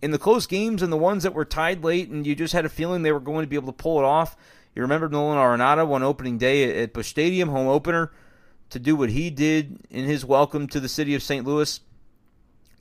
in 0.00 0.12
the 0.12 0.20
close 0.20 0.46
games 0.46 0.82
and 0.82 0.92
the 0.92 0.96
ones 0.96 1.24
that 1.24 1.34
were 1.34 1.44
tied 1.44 1.82
late 1.82 2.08
and 2.08 2.24
you 2.24 2.36
just 2.36 2.52
had 2.52 2.64
a 2.64 2.68
feeling 2.68 3.02
they 3.02 3.10
were 3.10 3.18
going 3.18 3.42
to 3.42 3.48
be 3.48 3.56
able 3.56 3.72
to 3.72 3.76
pull 3.76 3.98
it 3.98 4.04
off. 4.04 4.36
You 4.72 4.82
remember 4.82 5.08
Nolan 5.08 5.36
Arenado 5.36 5.84
one 5.84 6.04
opening 6.04 6.38
day 6.38 6.80
at 6.80 6.92
Busch 6.92 7.08
Stadium, 7.08 7.48
home 7.48 7.66
opener, 7.66 8.12
to 8.70 8.78
do 8.78 8.94
what 8.94 9.10
he 9.10 9.30
did 9.30 9.80
in 9.90 10.04
his 10.04 10.24
welcome 10.24 10.68
to 10.68 10.78
the 10.78 10.88
city 10.88 11.16
of 11.16 11.22
St. 11.24 11.44
Louis. 11.44 11.80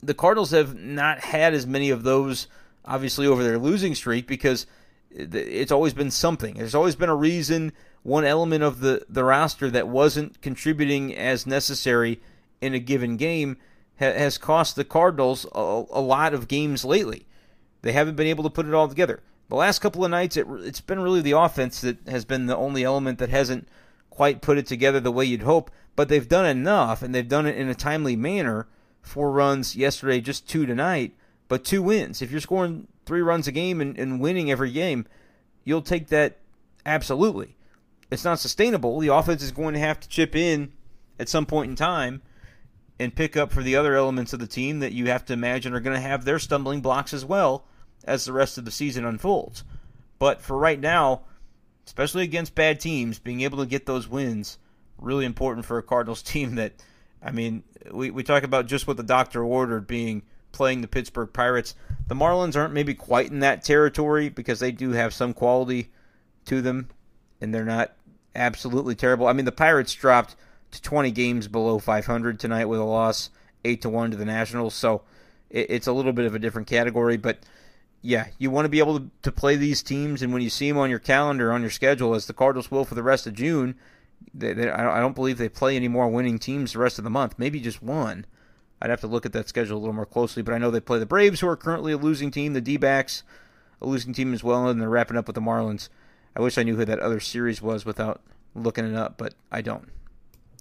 The 0.00 0.14
Cardinals 0.14 0.52
have 0.52 0.78
not 0.78 1.18
had 1.18 1.52
as 1.52 1.66
many 1.66 1.90
of 1.90 2.04
those, 2.04 2.46
obviously, 2.84 3.26
over 3.26 3.42
their 3.42 3.58
losing 3.58 3.96
streak 3.96 4.28
because 4.28 4.66
it's 5.10 5.72
always 5.72 5.94
been 5.94 6.12
something. 6.12 6.54
There's 6.54 6.76
always 6.76 6.94
been 6.94 7.08
a 7.08 7.16
reason, 7.16 7.72
one 8.02 8.24
element 8.24 8.62
of 8.62 8.80
the, 8.80 9.04
the 9.08 9.24
roster 9.24 9.70
that 9.70 9.88
wasn't 9.88 10.40
contributing 10.40 11.14
as 11.14 11.46
necessary 11.46 12.20
in 12.60 12.74
a 12.74 12.78
given 12.78 13.16
game 13.16 13.56
ha- 13.98 14.12
has 14.12 14.38
cost 14.38 14.76
the 14.76 14.84
Cardinals 14.84 15.46
a, 15.54 15.84
a, 15.90 16.00
lot 16.00 16.34
of 16.34 16.48
games 16.48 16.84
lately. 16.84 17.26
They 17.82 17.92
haven't 17.92 18.16
been 18.16 18.26
able 18.26 18.44
to 18.44 18.50
put 18.50 18.66
it 18.66 18.74
all 18.74 18.88
together. 18.88 19.22
The 19.48 19.56
last 19.56 19.78
couple 19.80 20.04
of 20.04 20.10
nights, 20.10 20.36
it, 20.36 20.46
it's 20.60 20.80
been 20.80 21.00
really 21.00 21.20
the 21.20 21.32
offense 21.32 21.80
that 21.80 21.98
has 22.08 22.24
been 22.24 22.46
the 22.46 22.56
only 22.56 22.84
element 22.84 23.18
that 23.18 23.30
hasn't 23.30 23.68
quite 24.10 24.42
put 24.42 24.58
it 24.58 24.66
together 24.66 25.00
the 25.00 25.12
way 25.12 25.24
you'd 25.24 25.42
hope, 25.42 25.70
but 25.96 26.08
they've 26.08 26.28
done 26.28 26.46
enough, 26.46 27.02
and 27.02 27.14
they've 27.14 27.28
done 27.28 27.46
it 27.46 27.56
in 27.56 27.68
a 27.68 27.74
timely 27.74 28.16
manner. 28.16 28.66
Four 29.02 29.30
runs 29.30 29.76
yesterday, 29.76 30.20
just 30.20 30.48
two 30.48 30.66
tonight, 30.66 31.14
but 31.46 31.64
two 31.64 31.82
wins. 31.82 32.20
If 32.20 32.30
you're 32.30 32.40
scoring 32.40 32.88
three 33.06 33.22
runs 33.22 33.48
a 33.48 33.52
game 33.52 33.80
and, 33.80 33.98
and 33.98 34.20
winning 34.20 34.50
every 34.50 34.70
game, 34.70 35.06
you'll 35.64 35.82
take 35.82 36.08
that 36.08 36.38
absolutely. 36.84 37.56
It's 38.10 38.24
not 38.24 38.38
sustainable. 38.38 38.98
The 39.00 39.14
offense 39.14 39.42
is 39.42 39.52
going 39.52 39.74
to 39.74 39.80
have 39.80 40.00
to 40.00 40.08
chip 40.08 40.34
in 40.34 40.72
at 41.18 41.28
some 41.28 41.46
point 41.46 41.70
in 41.70 41.76
time 41.76 42.22
and 42.98 43.14
pick 43.14 43.36
up 43.36 43.52
for 43.52 43.62
the 43.62 43.76
other 43.76 43.94
elements 43.94 44.32
of 44.32 44.40
the 44.40 44.46
team 44.46 44.80
that 44.80 44.92
you 44.92 45.06
have 45.06 45.24
to 45.26 45.32
imagine 45.32 45.74
are 45.74 45.80
going 45.80 45.96
to 45.96 46.08
have 46.08 46.24
their 46.24 46.38
stumbling 46.38 46.80
blocks 46.80 47.12
as 47.12 47.24
well 47.24 47.64
as 48.04 48.24
the 48.24 48.32
rest 48.32 48.58
of 48.58 48.64
the 48.64 48.70
season 48.70 49.04
unfolds. 49.04 49.64
But 50.18 50.40
for 50.40 50.56
right 50.56 50.80
now, 50.80 51.22
especially 51.86 52.24
against 52.24 52.54
bad 52.54 52.80
teams, 52.80 53.18
being 53.18 53.42
able 53.42 53.58
to 53.58 53.66
get 53.66 53.86
those 53.86 54.08
wins 54.08 54.58
really 54.98 55.24
important 55.24 55.64
for 55.64 55.78
a 55.78 55.82
Cardinals 55.82 56.22
team 56.24 56.56
that 56.56 56.72
I 57.22 57.32
mean, 57.32 57.64
we, 57.90 58.10
we 58.10 58.22
talk 58.22 58.44
about 58.44 58.66
just 58.66 58.86
what 58.86 58.96
the 58.96 59.02
doctor 59.02 59.42
ordered 59.42 59.86
being 59.86 60.22
playing 60.52 60.80
the 60.80 60.88
Pittsburgh 60.88 61.32
Pirates. 61.32 61.74
The 62.06 62.14
Marlins 62.14 62.56
aren't 62.56 62.74
maybe 62.74 62.94
quite 62.94 63.30
in 63.30 63.40
that 63.40 63.64
territory 63.64 64.28
because 64.28 64.60
they 64.60 64.72
do 64.72 64.92
have 64.92 65.12
some 65.12 65.34
quality 65.34 65.90
to 66.46 66.62
them, 66.62 66.88
and 67.40 67.52
they're 67.52 67.64
not 67.64 67.94
absolutely 68.38 68.94
terrible. 68.94 69.26
I 69.26 69.32
mean, 69.32 69.44
the 69.44 69.52
Pirates 69.52 69.92
dropped 69.92 70.36
to 70.70 70.80
20 70.80 71.10
games 71.10 71.48
below 71.48 71.78
500 71.78 72.38
tonight 72.38 72.66
with 72.66 72.80
a 72.80 72.84
loss, 72.84 73.30
eight 73.64 73.82
to 73.82 73.88
one 73.88 74.10
to 74.10 74.16
the 74.16 74.24
Nationals. 74.24 74.74
So 74.74 75.02
it, 75.50 75.66
it's 75.70 75.86
a 75.86 75.92
little 75.92 76.12
bit 76.12 76.24
of 76.24 76.34
a 76.34 76.38
different 76.38 76.68
category, 76.68 77.16
but 77.16 77.38
yeah, 78.00 78.28
you 78.38 78.50
want 78.50 78.64
to 78.64 78.70
be 78.70 78.78
able 78.78 79.00
to, 79.00 79.10
to 79.22 79.32
play 79.32 79.56
these 79.56 79.82
teams, 79.82 80.22
and 80.22 80.32
when 80.32 80.42
you 80.42 80.50
see 80.50 80.68
them 80.68 80.78
on 80.78 80.90
your 80.90 81.00
calendar, 81.00 81.52
on 81.52 81.62
your 81.62 81.70
schedule, 81.70 82.14
as 82.14 82.26
the 82.26 82.32
Cardinals 82.32 82.70
will 82.70 82.84
for 82.84 82.94
the 82.94 83.02
rest 83.02 83.26
of 83.26 83.34
June, 83.34 83.74
they, 84.32 84.52
they, 84.52 84.70
I 84.70 85.00
don't 85.00 85.16
believe 85.16 85.38
they 85.38 85.48
play 85.48 85.74
any 85.74 85.88
more 85.88 86.08
winning 86.08 86.38
teams 86.38 86.72
the 86.72 86.78
rest 86.78 86.98
of 86.98 87.04
the 87.04 87.10
month. 87.10 87.34
Maybe 87.38 87.60
just 87.60 87.82
one. 87.82 88.24
I'd 88.80 88.90
have 88.90 89.00
to 89.00 89.08
look 89.08 89.26
at 89.26 89.32
that 89.32 89.48
schedule 89.48 89.76
a 89.76 89.80
little 89.80 89.94
more 89.94 90.06
closely, 90.06 90.42
but 90.42 90.54
I 90.54 90.58
know 90.58 90.70
they 90.70 90.80
play 90.80 91.00
the 91.00 91.06
Braves, 91.06 91.40
who 91.40 91.48
are 91.48 91.56
currently 91.56 91.92
a 91.92 91.96
losing 91.96 92.30
team, 92.30 92.52
the 92.52 92.60
D 92.60 92.76
backs, 92.76 93.24
a 93.82 93.86
losing 93.86 94.12
team 94.12 94.32
as 94.32 94.44
well, 94.44 94.68
and 94.68 94.80
they're 94.80 94.88
wrapping 94.88 95.16
up 95.16 95.26
with 95.26 95.34
the 95.34 95.40
Marlins. 95.40 95.88
I 96.38 96.42
wish 96.42 96.56
I 96.56 96.62
knew 96.62 96.76
who 96.76 96.84
that 96.84 97.00
other 97.00 97.18
series 97.18 97.60
was 97.60 97.84
without 97.84 98.22
looking 98.54 98.88
it 98.88 98.94
up, 98.94 99.18
but 99.18 99.34
I 99.50 99.60
don't. 99.60 99.88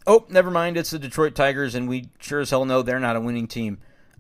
Oh, 0.07 0.25
never 0.27 0.49
mind. 0.49 0.75
It's 0.75 0.89
the 0.89 0.97
Detroit 0.97 1.35
Tigers, 1.35 1.75
and 1.75 1.87
we 1.87 2.09
sure 2.19 2.39
as 2.39 2.49
hell 2.49 2.65
know 2.65 2.81
they're 2.81 2.99
not 2.99 3.15
a 3.15 3.21
winning 3.21 3.47
team 3.47 3.77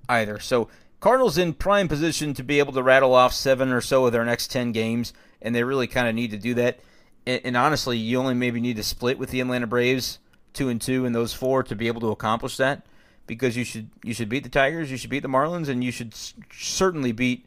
either. 0.07 0.39
So, 0.39 0.69
Cardinals 0.99 1.37
in 1.37 1.53
prime 1.53 1.87
position 1.87 2.33
to 2.35 2.43
be 2.43 2.59
able 2.59 2.73
to 2.73 2.83
rattle 2.83 3.13
off 3.13 3.33
seven 3.33 3.71
or 3.71 3.81
so 3.81 4.05
of 4.05 4.11
their 4.11 4.25
next 4.25 4.51
10 4.51 4.71
games, 4.71 5.13
and 5.41 5.55
they 5.55 5.63
really 5.63 5.87
kind 5.87 6.07
of 6.07 6.13
need 6.13 6.31
to 6.31 6.37
do 6.37 6.53
that. 6.55 6.79
And, 7.25 7.41
and 7.43 7.57
honestly, 7.57 7.97
you 7.97 8.19
only 8.19 8.33
maybe 8.35 8.59
need 8.59 8.75
to 8.75 8.83
split 8.83 9.17
with 9.17 9.31
the 9.31 9.41
Atlanta 9.41 9.67
Braves, 9.67 10.19
two 10.53 10.69
and 10.69 10.79
two 10.79 11.05
in 11.05 11.13
those 11.13 11.33
four, 11.33 11.63
to 11.63 11.75
be 11.75 11.87
able 11.87 12.01
to 12.01 12.11
accomplish 12.11 12.57
that 12.57 12.85
because 13.25 13.57
you 13.57 13.63
should 13.63 13.89
you 14.03 14.13
should 14.13 14.29
beat 14.29 14.43
the 14.43 14.49
Tigers, 14.49 14.91
you 14.91 14.97
should 14.97 15.09
beat 15.09 15.23
the 15.23 15.27
Marlins, 15.27 15.69
and 15.69 15.83
you 15.83 15.91
should 15.91 16.13
certainly 16.51 17.11
beat 17.11 17.45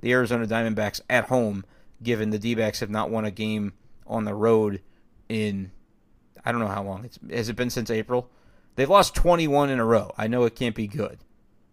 the 0.00 0.12
Arizona 0.12 0.46
Diamondbacks 0.46 1.00
at 1.08 1.24
home. 1.24 1.64
Given 2.02 2.30
the 2.30 2.38
D-backs 2.38 2.80
have 2.80 2.90
not 2.90 3.10
won 3.10 3.24
a 3.24 3.30
game 3.30 3.72
on 4.06 4.24
the 4.24 4.34
road 4.34 4.82
in 5.28 5.70
I 6.44 6.52
don't 6.52 6.60
know 6.60 6.68
how 6.68 6.82
long. 6.82 7.04
It's, 7.04 7.18
has 7.30 7.48
it 7.48 7.56
been 7.56 7.70
since 7.70 7.90
April? 7.90 8.30
They've 8.76 8.88
lost 8.88 9.14
21 9.14 9.70
in 9.70 9.80
a 9.80 9.84
row. 9.84 10.12
I 10.16 10.28
know 10.28 10.44
it 10.44 10.54
can't 10.54 10.74
be 10.74 10.86
good. 10.86 11.18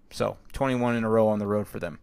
So 0.10 0.38
21 0.54 0.96
in 0.96 1.04
a 1.04 1.10
row 1.10 1.28
on 1.28 1.40
the 1.40 1.48
road 1.48 1.68
for 1.68 1.80
them. 1.80 2.00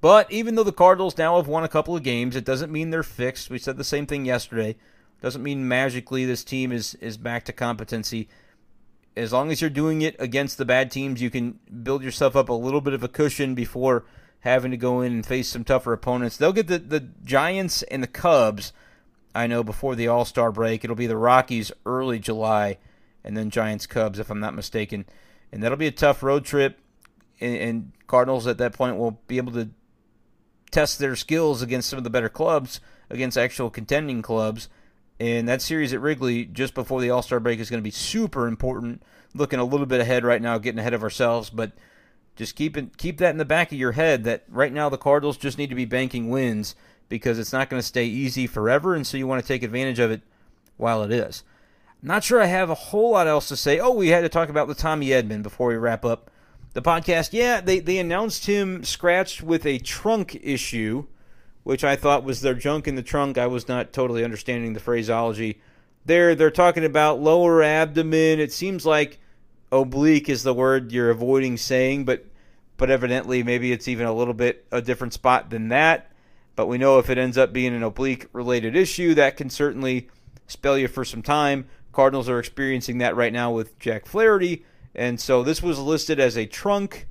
But 0.00 0.30
even 0.30 0.54
though 0.54 0.62
the 0.62 0.72
Cardinals 0.72 1.18
now 1.18 1.36
have 1.36 1.48
won 1.48 1.64
a 1.64 1.68
couple 1.68 1.96
of 1.96 2.02
games, 2.02 2.36
it 2.36 2.44
doesn't 2.44 2.70
mean 2.70 2.90
they're 2.90 3.02
fixed. 3.02 3.50
We 3.50 3.58
said 3.58 3.76
the 3.76 3.84
same 3.84 4.06
thing 4.06 4.24
yesterday. 4.24 4.76
Doesn't 5.20 5.42
mean 5.42 5.68
magically 5.68 6.24
this 6.24 6.44
team 6.44 6.72
is 6.72 6.94
is 6.96 7.16
back 7.16 7.44
to 7.44 7.52
competency 7.52 8.28
as 9.16 9.32
long 9.32 9.50
as 9.50 9.60
you're 9.60 9.70
doing 9.70 10.02
it 10.02 10.16
against 10.18 10.58
the 10.58 10.64
bad 10.64 10.90
teams, 10.90 11.20
you 11.20 11.30
can 11.30 11.58
build 11.82 12.02
yourself 12.02 12.36
up 12.36 12.48
a 12.48 12.54
little 12.54 12.80
bit 12.80 12.94
of 12.94 13.02
a 13.02 13.08
cushion 13.08 13.54
before 13.54 14.04
having 14.40 14.70
to 14.70 14.76
go 14.76 15.00
in 15.00 15.12
and 15.12 15.26
face 15.26 15.48
some 15.48 15.64
tougher 15.64 15.92
opponents. 15.92 16.36
They'll 16.36 16.52
get 16.52 16.66
the, 16.66 16.78
the 16.78 17.00
Giants 17.24 17.82
and 17.84 18.02
the 18.02 18.08
Cubs, 18.08 18.72
I 19.34 19.46
know, 19.46 19.62
before 19.62 19.94
the 19.94 20.08
All 20.08 20.24
Star 20.24 20.50
break. 20.50 20.84
It'll 20.84 20.96
be 20.96 21.06
the 21.06 21.16
Rockies 21.16 21.72
early 21.84 22.18
July, 22.18 22.78
and 23.24 23.36
then 23.36 23.50
Giants 23.50 23.86
Cubs, 23.86 24.18
if 24.18 24.30
I'm 24.30 24.40
not 24.40 24.54
mistaken. 24.54 25.04
And 25.52 25.62
that'll 25.62 25.78
be 25.78 25.86
a 25.86 25.92
tough 25.92 26.22
road 26.22 26.44
trip. 26.44 26.78
And, 27.40 27.56
and 27.56 27.92
Cardinals 28.06 28.46
at 28.46 28.58
that 28.58 28.72
point 28.72 28.96
will 28.96 29.20
be 29.26 29.36
able 29.36 29.52
to 29.52 29.70
test 30.70 30.98
their 30.98 31.16
skills 31.16 31.62
against 31.62 31.88
some 31.88 31.98
of 31.98 32.04
the 32.04 32.10
better 32.10 32.28
clubs, 32.28 32.80
against 33.08 33.36
actual 33.36 33.70
contending 33.70 34.22
clubs 34.22 34.68
and 35.20 35.46
that 35.48 35.60
series 35.60 35.92
at 35.92 36.00
Wrigley 36.00 36.46
just 36.46 36.72
before 36.72 37.02
the 37.02 37.10
All 37.10 37.20
Star 37.20 37.38
break 37.38 37.60
is 37.60 37.68
going 37.68 37.82
to 37.82 37.84
be 37.84 37.90
super 37.90 38.48
important. 38.48 39.02
Looking 39.34 39.60
a 39.60 39.64
little 39.64 39.86
bit 39.86 40.00
ahead 40.00 40.24
right 40.24 40.40
now, 40.40 40.58
getting 40.58 40.80
ahead 40.80 40.94
of 40.94 41.02
ourselves, 41.02 41.50
but 41.50 41.72
just 42.36 42.56
keep 42.56 42.76
it, 42.76 42.96
keep 42.96 43.18
that 43.18 43.30
in 43.30 43.38
the 43.38 43.44
back 43.44 43.72
of 43.72 43.78
your 43.78 43.92
head 43.92 44.24
that 44.24 44.44
right 44.48 44.72
now 44.72 44.88
the 44.88 44.98
Cardinals 44.98 45.36
just 45.36 45.58
need 45.58 45.68
to 45.70 45.74
be 45.74 45.84
banking 45.84 46.28
wins 46.28 46.74
because 47.08 47.38
it's 47.38 47.52
not 47.52 47.68
going 47.68 47.80
to 47.80 47.86
stay 47.86 48.04
easy 48.04 48.46
forever, 48.46 48.94
and 48.94 49.06
so 49.06 49.16
you 49.16 49.26
want 49.26 49.42
to 49.42 49.48
take 49.48 49.62
advantage 49.62 49.98
of 49.98 50.10
it 50.10 50.22
while 50.76 51.02
it 51.02 51.10
is. 51.10 51.42
Not 52.02 52.24
sure 52.24 52.40
I 52.40 52.46
have 52.46 52.70
a 52.70 52.74
whole 52.74 53.12
lot 53.12 53.26
else 53.26 53.48
to 53.48 53.56
say. 53.56 53.78
Oh, 53.78 53.92
we 53.92 54.08
had 54.08 54.22
to 54.22 54.28
talk 54.28 54.48
about 54.48 54.68
the 54.68 54.74
Tommy 54.74 55.08
Edman 55.08 55.42
before 55.42 55.68
we 55.68 55.76
wrap 55.76 56.04
up 56.04 56.30
the 56.72 56.80
podcast. 56.80 57.30
Yeah, 57.32 57.60
they, 57.60 57.78
they 57.78 57.98
announced 57.98 58.46
him 58.46 58.84
scratched 58.84 59.42
with 59.42 59.66
a 59.66 59.78
trunk 59.78 60.38
issue 60.42 61.06
which 61.62 61.84
I 61.84 61.96
thought 61.96 62.24
was 62.24 62.40
their 62.40 62.54
junk 62.54 62.88
in 62.88 62.94
the 62.94 63.02
trunk. 63.02 63.38
I 63.38 63.46
was 63.46 63.68
not 63.68 63.92
totally 63.92 64.24
understanding 64.24 64.72
the 64.72 64.80
phraseology. 64.80 65.60
There, 66.04 66.34
they're 66.34 66.50
talking 66.50 66.84
about 66.84 67.20
lower 67.20 67.62
abdomen. 67.62 68.40
It 68.40 68.52
seems 68.52 68.86
like 68.86 69.18
oblique 69.72 70.28
is 70.28 70.42
the 70.42 70.54
word 70.54 70.92
you're 70.92 71.10
avoiding 71.10 71.56
saying, 71.56 72.04
but 72.04 72.26
but 72.76 72.90
evidently 72.90 73.42
maybe 73.42 73.72
it's 73.72 73.88
even 73.88 74.06
a 74.06 74.12
little 74.12 74.34
bit 74.34 74.66
a 74.72 74.80
different 74.80 75.12
spot 75.12 75.50
than 75.50 75.68
that. 75.68 76.10
But 76.56 76.66
we 76.66 76.78
know 76.78 76.98
if 76.98 77.10
it 77.10 77.18
ends 77.18 77.38
up 77.38 77.52
being 77.52 77.74
an 77.74 77.82
oblique 77.82 78.26
related 78.32 78.76
issue, 78.76 79.14
that 79.14 79.36
can 79.36 79.50
certainly 79.50 80.08
spell 80.46 80.76
you 80.76 80.88
for 80.88 81.04
some 81.04 81.22
time. 81.22 81.68
Cardinals 81.92 82.28
are 82.28 82.38
experiencing 82.38 82.98
that 82.98 83.16
right 83.16 83.32
now 83.32 83.52
with 83.52 83.78
Jack 83.78 84.06
Flaherty, 84.06 84.64
and 84.94 85.20
so 85.20 85.42
this 85.42 85.62
was 85.62 85.78
listed 85.78 86.20
as 86.20 86.36
a 86.36 86.46
trunk 86.46 87.06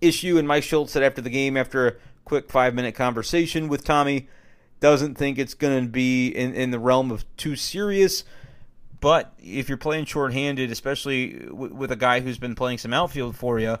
issue. 0.00 0.38
And 0.38 0.46
Mike 0.46 0.64
Shildt 0.64 0.88
said 0.88 1.02
after 1.02 1.20
the 1.20 1.30
game, 1.30 1.56
after 1.56 1.86
a 1.86 1.94
quick 2.24 2.50
five 2.50 2.74
minute 2.74 2.94
conversation 2.94 3.68
with 3.68 3.84
Tommy. 3.84 4.28
Doesn't 4.80 5.16
think 5.16 5.38
it's 5.38 5.54
going 5.54 5.84
to 5.84 5.88
be 5.88 6.28
in, 6.28 6.54
in 6.54 6.70
the 6.72 6.78
realm 6.78 7.10
of 7.10 7.24
too 7.36 7.54
serious. 7.54 8.24
But 9.02 9.34
if 9.42 9.68
you're 9.68 9.76
playing 9.78 10.04
shorthanded, 10.04 10.70
especially 10.70 11.32
w- 11.32 11.74
with 11.74 11.90
a 11.90 11.96
guy 11.96 12.20
who's 12.20 12.38
been 12.38 12.54
playing 12.54 12.78
some 12.78 12.94
outfield 12.94 13.34
for 13.34 13.58
you, 13.58 13.78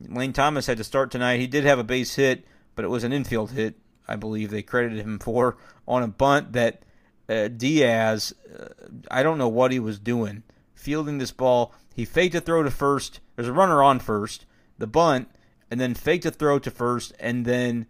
Lane 0.00 0.32
Thomas 0.32 0.66
had 0.66 0.78
to 0.78 0.84
start 0.84 1.10
tonight. 1.10 1.40
He 1.40 1.46
did 1.46 1.64
have 1.64 1.78
a 1.78 1.84
base 1.84 2.14
hit, 2.14 2.46
but 2.74 2.86
it 2.86 2.88
was 2.88 3.04
an 3.04 3.12
infield 3.12 3.50
hit, 3.50 3.74
I 4.08 4.16
believe 4.16 4.50
they 4.50 4.62
credited 4.62 5.04
him 5.04 5.18
for 5.18 5.58
on 5.86 6.02
a 6.02 6.08
bunt 6.08 6.54
that 6.54 6.84
uh, 7.28 7.48
Diaz, 7.48 8.32
uh, 8.58 8.68
I 9.10 9.22
don't 9.22 9.36
know 9.36 9.46
what 9.46 9.72
he 9.72 9.78
was 9.78 9.98
doing, 9.98 10.42
fielding 10.74 11.18
this 11.18 11.32
ball. 11.32 11.74
He 11.94 12.06
faked 12.06 12.34
a 12.34 12.40
throw 12.40 12.62
to 12.62 12.70
first. 12.70 13.20
There's 13.36 13.48
a 13.48 13.52
runner 13.52 13.82
on 13.82 14.00
first. 14.00 14.46
The 14.78 14.86
bunt 14.86 15.28
and 15.70 15.78
then 15.78 15.92
faked 15.92 16.24
a 16.24 16.30
throw 16.30 16.58
to 16.58 16.70
first, 16.70 17.12
and 17.20 17.44
then 17.44 17.86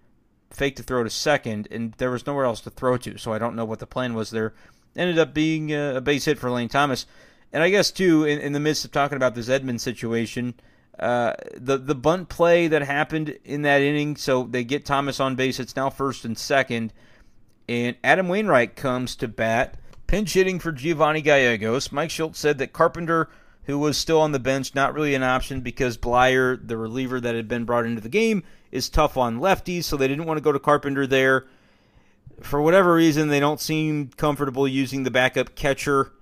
faked 0.51 0.81
a 0.81 0.83
throw 0.83 1.05
to 1.05 1.11
second, 1.11 1.69
and 1.71 1.93
there 1.95 2.11
was 2.11 2.27
nowhere 2.27 2.45
else 2.45 2.61
to 2.63 2.71
throw 2.71 2.97
to. 2.97 3.19
So 3.19 3.33
I 3.33 3.39
don't 3.39 3.55
know 3.55 3.65
what 3.65 3.79
the 3.79 3.87
plan 3.87 4.15
was 4.15 4.31
there. 4.31 4.53
Ended 4.97 5.19
up 5.19 5.33
being 5.33 5.73
a 5.73 6.01
base 6.01 6.25
hit 6.25 6.39
for 6.39 6.51
Lane 6.51 6.69
Thomas. 6.69 7.07
And 7.53 7.63
I 7.63 7.71
guess 7.71 7.91
too, 7.91 8.25
in, 8.25 8.39
in 8.39 8.53
the 8.53 8.61
midst 8.61 8.85
of 8.85 8.93
talking 8.93 9.17
about 9.17 9.35
this 9.35 9.49
Edman 9.49 9.81
situation, 9.81 10.55
uh, 10.99 11.35
the 11.55 11.79
the 11.79 11.95
bunt 11.95 12.29
play 12.29 12.69
that 12.69 12.83
happened 12.83 13.39
in 13.45 13.63
that 13.63 13.81
inning, 13.81 14.17
so 14.17 14.45
they 14.45 14.65
get 14.65 14.85
Thomas 14.85 15.21
on 15.21 15.35
base. 15.35 15.59
It's 15.59 15.77
now 15.77 15.91
first 15.91 16.25
and 16.25 16.37
second, 16.37 16.93
and 17.69 17.97
Adam 18.05 18.29
Wainwright 18.29 18.77
comes 18.77 19.17
to 19.17 19.29
bat, 19.29 19.79
pinch 20.07 20.35
hitting 20.35 20.59
for 20.59 20.73
Giovanni 20.73 21.23
Gallegos. 21.23 21.93
Mike 21.93 22.11
Shildt 22.11 22.37
said 22.37 22.59
that 22.59 22.73
Carpenter 22.73 23.29
who 23.65 23.79
was 23.79 23.97
still 23.97 24.21
on 24.21 24.33
the 24.33 24.39
bench, 24.39 24.75
not 24.75 24.95
really 24.95 25.15
an 25.15 25.23
option 25.23 25.61
because 25.61 25.97
Bleier, 25.97 26.57
the 26.67 26.77
reliever 26.77 27.21
that 27.21 27.35
had 27.35 27.49
been 27.49 27.65
brought 27.65 27.87
into 27.87 28.01
the 28.01 28.09
game, 28.09 28.43
is 28.71 28.89
tough 28.89 29.17
on 29.17 29.39
lefties, 29.39 29.85
so 29.85 29.97
they 29.97 30.09
didn't 30.09 30.25
want 30.25 30.39
to 30.39 30.43
go 30.43 30.53
to 30.53 30.59
Carpenter 30.59 31.07
there. 31.07 31.47
For 32.41 32.61
whatever 32.61 32.95
reason, 32.95 33.29
they 33.29 33.41
don't 33.41 33.61
seem 33.61 34.09
comfortable 34.09 34.67
using 34.67 35.03
the 35.03 35.11
backup 35.11 35.55
catcher. 35.55 36.13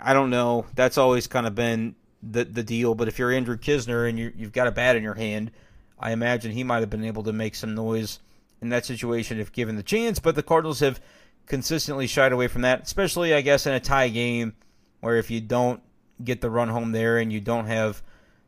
I 0.00 0.12
don't 0.12 0.30
know. 0.30 0.66
That's 0.74 0.98
always 0.98 1.26
kind 1.26 1.46
of 1.46 1.54
been 1.54 1.96
the 2.22 2.44
the 2.44 2.62
deal. 2.62 2.94
But 2.94 3.08
if 3.08 3.18
you're 3.18 3.32
Andrew 3.32 3.56
Knizner 3.56 4.08
and 4.08 4.18
you 4.18 4.32
have 4.40 4.52
got 4.52 4.68
a 4.68 4.72
bat 4.72 4.96
in 4.96 5.02
your 5.02 5.14
hand, 5.14 5.50
I 5.98 6.12
imagine 6.12 6.52
he 6.52 6.64
might 6.64 6.80
have 6.80 6.90
been 6.90 7.04
able 7.04 7.22
to 7.24 7.32
make 7.32 7.54
some 7.54 7.74
noise 7.74 8.20
in 8.60 8.70
that 8.70 8.86
situation 8.86 9.40
if 9.40 9.52
given 9.52 9.76
the 9.76 9.82
chance, 9.82 10.18
but 10.18 10.34
the 10.34 10.42
Cardinals 10.42 10.80
have 10.80 11.00
consistently 11.46 12.06
shied 12.06 12.32
away 12.32 12.48
from 12.48 12.62
that, 12.62 12.82
especially, 12.82 13.34
I 13.34 13.42
guess, 13.42 13.66
in 13.66 13.74
a 13.74 13.80
tie 13.80 14.08
game 14.08 14.54
where 15.00 15.16
if 15.16 15.30
you 15.30 15.40
don't 15.40 15.82
get 16.22 16.40
the 16.40 16.50
run 16.50 16.68
home 16.68 16.92
there 16.92 17.18
and 17.18 17.32
you 17.32 17.40
don't 17.40 17.66
have 17.66 18.02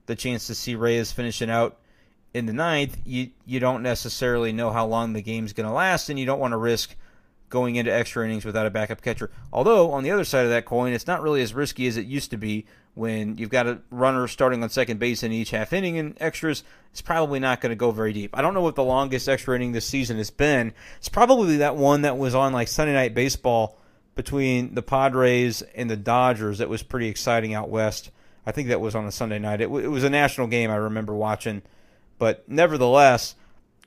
the 0.06 0.14
chance 0.14 0.46
to 0.46 0.54
see 0.54 0.74
Reyes 0.74 1.12
finishing 1.12 1.50
out 1.50 1.78
in 2.36 2.44
the 2.44 2.52
ninth, 2.52 2.98
you, 3.06 3.30
you 3.46 3.58
don't 3.58 3.82
necessarily 3.82 4.52
know 4.52 4.70
how 4.70 4.86
long 4.86 5.14
the 5.14 5.22
game's 5.22 5.54
going 5.54 5.66
to 5.66 5.72
last, 5.72 6.10
and 6.10 6.18
you 6.18 6.26
don't 6.26 6.38
want 6.38 6.52
to 6.52 6.58
risk 6.58 6.94
going 7.48 7.76
into 7.76 7.92
extra 7.92 8.24
innings 8.26 8.44
without 8.44 8.66
a 8.66 8.70
backup 8.70 9.00
catcher. 9.00 9.30
Although, 9.52 9.92
on 9.92 10.02
the 10.02 10.10
other 10.10 10.24
side 10.24 10.44
of 10.44 10.50
that 10.50 10.66
coin, 10.66 10.92
it's 10.92 11.06
not 11.06 11.22
really 11.22 11.40
as 11.40 11.54
risky 11.54 11.86
as 11.86 11.96
it 11.96 12.04
used 12.04 12.30
to 12.32 12.36
be 12.36 12.66
when 12.94 13.38
you've 13.38 13.48
got 13.48 13.66
a 13.66 13.78
runner 13.90 14.28
starting 14.28 14.62
on 14.62 14.68
second 14.68 14.98
base 14.98 15.22
in 15.22 15.32
each 15.32 15.50
half 15.50 15.72
inning 15.72 15.98
and 15.98 16.14
extras. 16.20 16.62
It's 16.92 17.00
probably 17.00 17.38
not 17.38 17.62
going 17.62 17.70
to 17.70 17.76
go 17.76 17.90
very 17.90 18.12
deep. 18.12 18.36
I 18.36 18.42
don't 18.42 18.52
know 18.52 18.62
what 18.62 18.74
the 18.74 18.84
longest 18.84 19.28
extra 19.28 19.56
inning 19.56 19.72
this 19.72 19.86
season 19.86 20.18
has 20.18 20.30
been. 20.30 20.74
It's 20.98 21.08
probably 21.08 21.58
that 21.58 21.76
one 21.76 22.02
that 22.02 22.18
was 22.18 22.34
on 22.34 22.52
like 22.52 22.68
Sunday 22.68 22.92
Night 22.92 23.14
Baseball 23.14 23.78
between 24.14 24.74
the 24.74 24.82
Padres 24.82 25.62
and 25.74 25.88
the 25.88 25.96
Dodgers 25.96 26.58
that 26.58 26.68
was 26.68 26.82
pretty 26.82 27.08
exciting 27.08 27.54
out 27.54 27.70
west. 27.70 28.10
I 28.44 28.52
think 28.52 28.68
that 28.68 28.80
was 28.80 28.94
on 28.94 29.06
a 29.06 29.12
Sunday 29.12 29.38
night. 29.38 29.60
It, 29.62 29.64
w- 29.64 29.84
it 29.84 29.88
was 29.88 30.04
a 30.04 30.10
national 30.10 30.46
game 30.48 30.70
I 30.70 30.76
remember 30.76 31.14
watching. 31.14 31.62
But 32.18 32.48
nevertheless, 32.48 33.34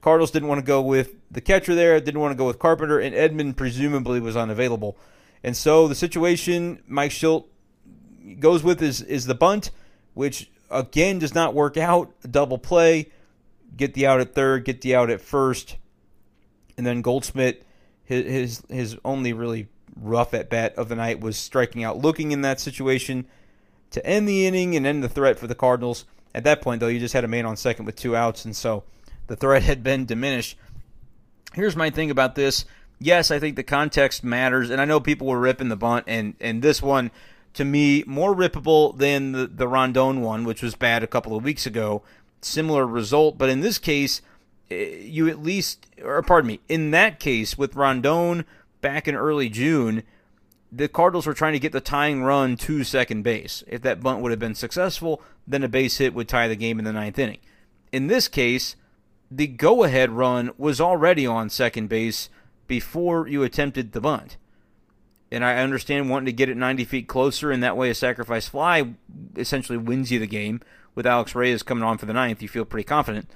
Cardinals 0.02 0.32
didn't 0.32 0.48
want 0.48 0.60
to 0.60 0.66
go 0.66 0.82
with 0.82 1.16
the 1.32 1.42
catcher 1.42 1.76
there, 1.76 2.00
didn't 2.00 2.22
want 2.22 2.32
to 2.32 2.38
go 2.38 2.48
with 2.48 2.60
Carpenter, 2.60 3.00
and 3.00 3.16
Edman 3.16 3.56
presumably 3.56 4.20
was 4.20 4.38
unavailable. 4.38 4.98
And 5.44 5.56
so 5.56 5.88
the 5.88 5.96
situation 5.96 6.84
Mike 6.88 7.12
Shildt 7.12 7.46
goes 8.40 8.64
with 8.64 8.82
is 8.82 9.02
is 9.02 9.26
the 9.26 9.36
bunt, 9.36 9.72
which 10.14 10.50
again 10.70 11.20
does 11.20 11.34
not 11.34 11.54
work 11.54 11.78
out. 11.78 12.14
A 12.24 12.28
double 12.28 12.58
play, 12.58 13.12
get 13.76 13.94
the 13.94 14.08
out 14.08 14.20
at 14.20 14.34
third, 14.34 14.66
get 14.66 14.82
the 14.82 14.96
out 14.96 15.10
at 15.10 15.22
first, 15.22 15.78
and 16.78 16.86
then 16.86 17.02
Goldschmidt, 17.02 17.66
his 18.04 18.26
his, 18.26 18.64
his 18.70 18.98
only 19.04 19.34
really 19.34 19.68
rough 19.96 20.34
at 20.34 20.50
bat 20.50 20.76
of 20.76 20.90
the 20.90 20.96
night 20.96 21.20
was 21.20 21.38
striking 21.38 21.84
out, 21.84 21.98
looking 21.98 22.32
in 22.32 22.42
that 22.42 22.60
situation 22.60 23.26
to 23.92 24.06
end 24.06 24.28
the 24.28 24.46
inning 24.46 24.76
and 24.76 24.86
end 24.86 25.04
the 25.04 25.10
threat 25.10 25.40
for 25.40 25.48
the 25.48 25.56
Cardinals. 25.56 26.06
At 26.40 26.46
that 26.46 26.62
point, 26.62 26.80
though, 26.80 26.88
you 26.88 27.02
just 27.02 27.14
had 27.14 27.26
a 27.26 27.28
man 27.28 27.46
on 27.46 27.58
second 27.58 27.84
with 27.84 27.98
two 27.98 28.16
outs, 28.16 28.46
and 28.46 28.56
so 28.56 28.86
the 29.28 29.36
threat 29.36 29.64
had 29.64 29.84
been 29.84 30.06
diminished. 30.06 30.58
Here's 31.54 31.76
my 31.76 31.90
thing 31.90 32.10
about 32.10 32.36
this. 32.36 32.64
Yes, 32.98 33.30
I 33.30 33.40
think 33.40 33.58
the 33.58 33.64
context 33.64 34.24
matters, 34.24 34.70
and 34.70 34.80
I 34.80 34.86
know 34.86 35.02
people 35.02 35.28
were 35.28 35.38
ripping 35.38 35.68
the 35.68 35.76
bunt, 35.76 36.06
and, 36.08 36.36
and 36.40 36.62
this 36.62 36.82
one, 36.82 37.12
to 37.56 37.66
me, 37.66 38.06
more 38.08 38.34
rippable 38.34 38.98
than 38.98 39.34
the, 39.34 39.48
the 39.48 39.68
Rondon 39.68 40.22
one, 40.22 40.46
which 40.46 40.64
was 40.64 40.76
bad 40.76 41.04
a 41.04 41.08
couple 41.08 41.36
of 41.36 41.44
weeks 41.44 41.66
ago. 41.66 42.04
Similar 42.42 42.88
result, 42.88 43.38
but 43.38 43.50
in 43.50 43.60
this 43.60 43.78
case, 43.78 44.22
eh, 44.72 44.96
you 45.02 45.28
at 45.28 45.44
least, 45.44 45.88
or 46.02 46.22
pardon 46.22 46.48
me, 46.48 46.62
in 46.70 46.92
that 46.92 47.20
case 47.20 47.58
with 47.58 47.76
Rondon 47.76 48.46
back 48.80 49.10
in 49.10 49.16
early 49.16 49.50
June, 49.50 50.04
the 50.72 50.88
Cardinals 50.88 51.26
were 51.26 51.34
trying 51.34 51.54
to 51.54 51.60
get 51.60 51.72
the 51.72 51.82
tying 51.82 52.24
run 52.24 52.56
to 52.58 52.84
second 52.84 53.24
base. 53.24 53.64
If 53.68 53.82
that 53.82 54.02
bunt 54.02 54.22
would 54.22 54.32
have 54.32 54.40
been 54.40 54.56
successful, 54.56 55.22
then 55.48 55.64
a 55.64 55.68
base 55.68 55.98
hit 55.98 56.14
would 56.14 56.28
tie 56.28 56.48
the 56.48 56.56
game 56.56 56.78
in 56.80 56.86
the 56.86 56.94
ninth 56.94 57.18
inning. 57.18 57.40
In 57.92 58.08
this 58.08 58.28
case, 58.28 58.76
the 59.32 59.48
go 59.48 59.84
ahead 59.84 60.12
run 60.12 60.52
was 60.58 60.80
already 60.80 61.26
on 61.26 61.50
second 61.50 61.90
base 61.90 62.30
before 62.68 63.28
you 63.28 63.44
attempted 63.44 63.92
the 63.92 64.02
bunt. 64.02 64.38
And 65.32 65.46
I 65.46 65.58
understand 65.58 66.10
wanting 66.10 66.28
to 66.28 66.34
get 66.34 66.50
it 66.50 66.58
90 66.58 66.86
feet 66.86 67.08
closer, 67.08 67.52
and 67.52 67.62
that 67.62 67.78
way 67.78 67.90
a 67.90 67.96
sacrifice 67.96 68.48
fly 68.48 68.94
essentially 69.36 69.78
wins 69.78 70.12
you 70.12 70.20
the 70.20 70.28
game. 70.28 70.62
With 70.96 71.06
Alex 71.06 71.36
Reyes 71.36 71.64
coming 71.64 71.84
on 71.84 71.98
for 71.98 72.08
the 72.08 72.14
ninth, 72.14 72.42
you 72.42 72.48
feel 72.48 72.66
pretty 72.66 72.84
confident. 72.84 73.30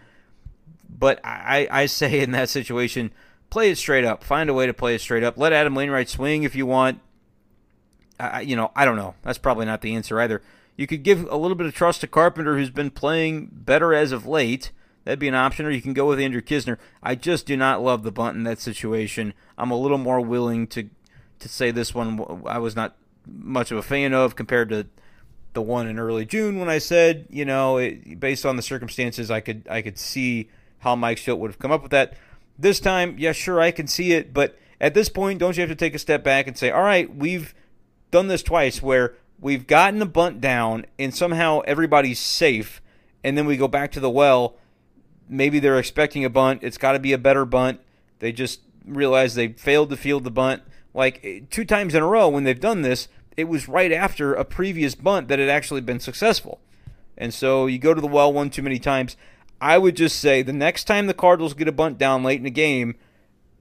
But 0.89 1.19
I, 1.24 1.67
I 1.72 1.86
say 1.86 2.19
in 2.19 2.32
that 2.32 2.50
situation, 2.50 3.12
play 3.50 3.69
it 3.69 3.78
straight 3.78 4.04
up. 4.04 4.24
Find 4.24 4.50
a 4.50 4.54
way 4.54 4.65
to 4.65 4.74
play 4.74 4.96
it 4.96 5.02
straight 5.02 5.24
up. 5.24 5.38
Let 5.38 5.54
Adam 5.54 5.76
Wainwright 5.76 6.10
swing 6.10 6.43
if 6.43 6.56
you 6.56 6.65
want. 6.65 7.00
I, 8.27 8.41
you 8.41 8.55
know, 8.55 8.71
I 8.75 8.86
don't 8.86 8.95
know. 8.95 9.15
That's 9.21 9.38
probably 9.38 9.65
not 9.65 9.81
the 9.81 9.95
answer 9.95 10.19
either. 10.19 10.41
You 10.75 10.88
could 10.88 11.03
give 11.03 11.27
a 11.29 11.38
little 11.38 11.55
bit 11.55 11.67
of 11.67 11.73
trust 11.73 12.01
to 12.01 12.07
Carpenter, 12.07 12.57
who's 12.57 12.69
been 12.69 12.91
playing 12.91 13.49
better 13.51 13.93
as 13.93 14.12
of 14.12 14.25
late. 14.25 14.71
That'd 15.03 15.19
be 15.19 15.27
an 15.27 15.36
option, 15.36 15.65
or 15.65 15.69
you 15.69 15.81
can 15.81 15.93
go 15.93 16.07
with 16.07 16.19
Andrew 16.19 16.41
Knizner. 16.41 16.77
I 17.01 17.15
just 17.15 17.45
do 17.45 17.57
not 17.57 17.83
love 17.83 18.03
the 18.03 18.12
bunt 18.12 18.38
in 18.38 18.43
that 18.43 18.59
situation. 18.59 19.33
I'm 19.57 19.71
a 19.71 19.77
little 19.77 19.97
more 19.97 20.21
willing 20.21 20.67
to 20.67 20.89
to 21.39 21.49
say 21.49 21.71
this 21.71 21.93
one 21.93 22.41
I 22.45 22.57
was 22.57 22.75
not 22.75 22.95
much 23.27 23.71
of 23.71 23.77
a 23.77 23.81
fan 23.81 24.13
of 24.13 24.36
compared 24.36 24.69
to 24.69 24.88
the 25.53 25.62
one 25.62 25.88
in 25.88 25.99
early 25.99 26.25
June 26.25 26.57
when 26.59 26.69
I 26.69 26.77
said, 26.77 27.27
you 27.29 27.45
know, 27.45 27.77
it, 27.77 28.19
based 28.19 28.45
on 28.45 28.55
the 28.55 28.62
circumstances, 28.62 29.29
I 29.29 29.39
could 29.39 29.67
I 29.69 29.81
could 29.81 29.97
see 29.97 30.49
how 30.79 30.95
Mike 30.95 31.17
Shildt 31.17 31.38
would 31.38 31.51
have 31.51 31.59
come 31.59 31.71
up 31.71 31.81
with 31.81 31.91
that. 31.91 32.15
This 32.57 32.79
time, 32.79 33.15
yeah, 33.17 33.31
sure, 33.31 33.59
I 33.59 33.71
can 33.71 33.88
see 33.88 34.13
it, 34.13 34.33
but 34.33 34.57
at 34.79 34.93
this 34.93 35.09
point, 35.09 35.39
don't 35.39 35.55
you 35.55 35.62
have 35.62 35.69
to 35.69 35.75
take 35.75 35.95
a 35.95 35.99
step 35.99 36.23
back 36.23 36.47
and 36.47 36.57
say, 36.57 36.69
all 36.69 36.83
right, 36.83 37.13
we've 37.13 37.53
done 38.13 38.28
this 38.28 38.43
twice 38.43 38.82
where 38.82 39.15
we've 39.41 39.67
gotten 39.67 39.99
the 39.99 40.06
bunt 40.06 40.39
down 40.39 40.86
and 40.97 41.13
somehow 41.13 41.60
everybody's 41.62 42.19
safe, 42.19 42.82
and 43.23 43.38
then 43.38 43.45
we 43.45 43.58
go 43.58 43.67
back 43.67 43.91
to 43.91 43.99
the 43.99 44.10
well. 44.10 44.56
Maybe 45.28 45.60
they're 45.60 45.80
expecting 45.80 46.23
a 46.23 46.30
bunt. 46.30 46.63
It's 46.63 46.78
got 46.78 46.93
to 46.93 46.99
be 46.99 47.12
a 47.12 47.17
better 47.17 47.43
bunt. 47.43 47.82
They 48.19 48.32
just 48.32 48.62
realize 48.86 49.36
they 49.36 49.49
failed 49.49 49.89
to 49.89 49.97
field 49.97 50.23
the 50.23 50.32
bunt. 50.32 50.63
Like 50.93 51.19
eh, 51.23 51.41
two 51.49 51.65
times 51.65 51.95
in 51.95 52.04
a 52.04 52.08
row 52.08 52.30
when 52.30 52.45
they've 52.45 52.60
done 52.60 52.84
this, 52.84 53.08
it 53.36 53.45
was 53.45 53.67
right 53.67 53.91
after 53.91 54.34
a 54.34 54.45
previous 54.45 54.95
bunt 54.95 55.28
that 55.28 55.39
had 55.39 55.49
actually 55.49 55.82
been 55.82 55.99
successful. 55.99 56.62
And 57.17 57.34
so 57.34 57.65
you 57.65 57.80
go 57.80 57.93
to 57.93 58.02
the 58.02 58.08
well 58.08 58.32
one 58.32 58.49
too 58.49 58.62
many 58.62 58.80
times. 58.80 59.17
I 59.60 59.78
would 59.78 59.95
just 59.95 60.19
say 60.19 60.41
the 60.41 60.54
next 60.54 60.86
time 60.86 61.08
the 61.08 61.13
Cardinals 61.13 61.54
get 61.54 61.67
a 61.67 61.71
bunt 61.71 61.97
down 61.97 62.23
late 62.23 62.38
in 62.38 62.43
the 62.43 62.52
game 62.52 62.95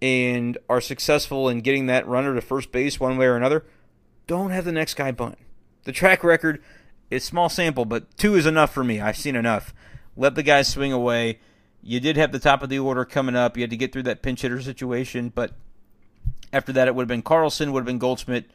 and 0.03 0.59
are 0.69 0.81
successful 0.81 1.49
in 1.49 1.61
getting 1.61 1.87
that 1.87 2.07
runner 2.09 2.35
to 2.35 2.41
first 2.41 2.73
base 2.73 2.99
one 2.99 3.17
way 3.17 3.27
or 3.27 3.37
another, 3.37 3.65
don't 4.27 4.51
have 4.51 4.65
the 4.65 4.73
next 4.73 4.95
guy 4.95 5.13
bunt. 5.13 5.39
The 5.85 5.93
track 5.93 6.23
record 6.23 6.63
is 7.11 7.25
small 7.25 7.49
sample, 7.49 7.85
but 7.85 8.17
two 8.17 8.35
is 8.35 8.47
enough 8.47 8.73
for 8.73 8.85
me. 8.85 9.01
I've 9.01 9.17
seen 9.17 9.37
enough. 9.37 9.75
Let 10.17 10.35
the 10.35 10.43
guys 10.43 10.69
swing 10.69 10.93
away. 10.93 11.39
You 11.83 12.01
did 12.01 12.17
have 12.17 12.33
the 12.33 12.39
top 12.39 12.63
of 12.63 12.69
the 12.69 12.79
order 12.79 13.05
coming 13.05 13.35
up. 13.35 13.57
You 13.57 13.63
had 13.63 13.71
to 13.71 13.77
get 13.77 13.93
through 13.93 14.05
that 14.05 14.23
pinch 14.23 14.43
hitter 14.43 14.61
situation, 14.63 15.33
but 15.35 15.53
after 16.53 16.73
that, 16.73 16.87
it 16.87 16.95
would 16.95 17.03
have 17.03 17.09
been 17.09 17.23
Carlson, 17.23 17.73
would 17.73 17.81
have 17.81 17.87
been 17.87 17.99
Goldschmidt, 17.99 18.51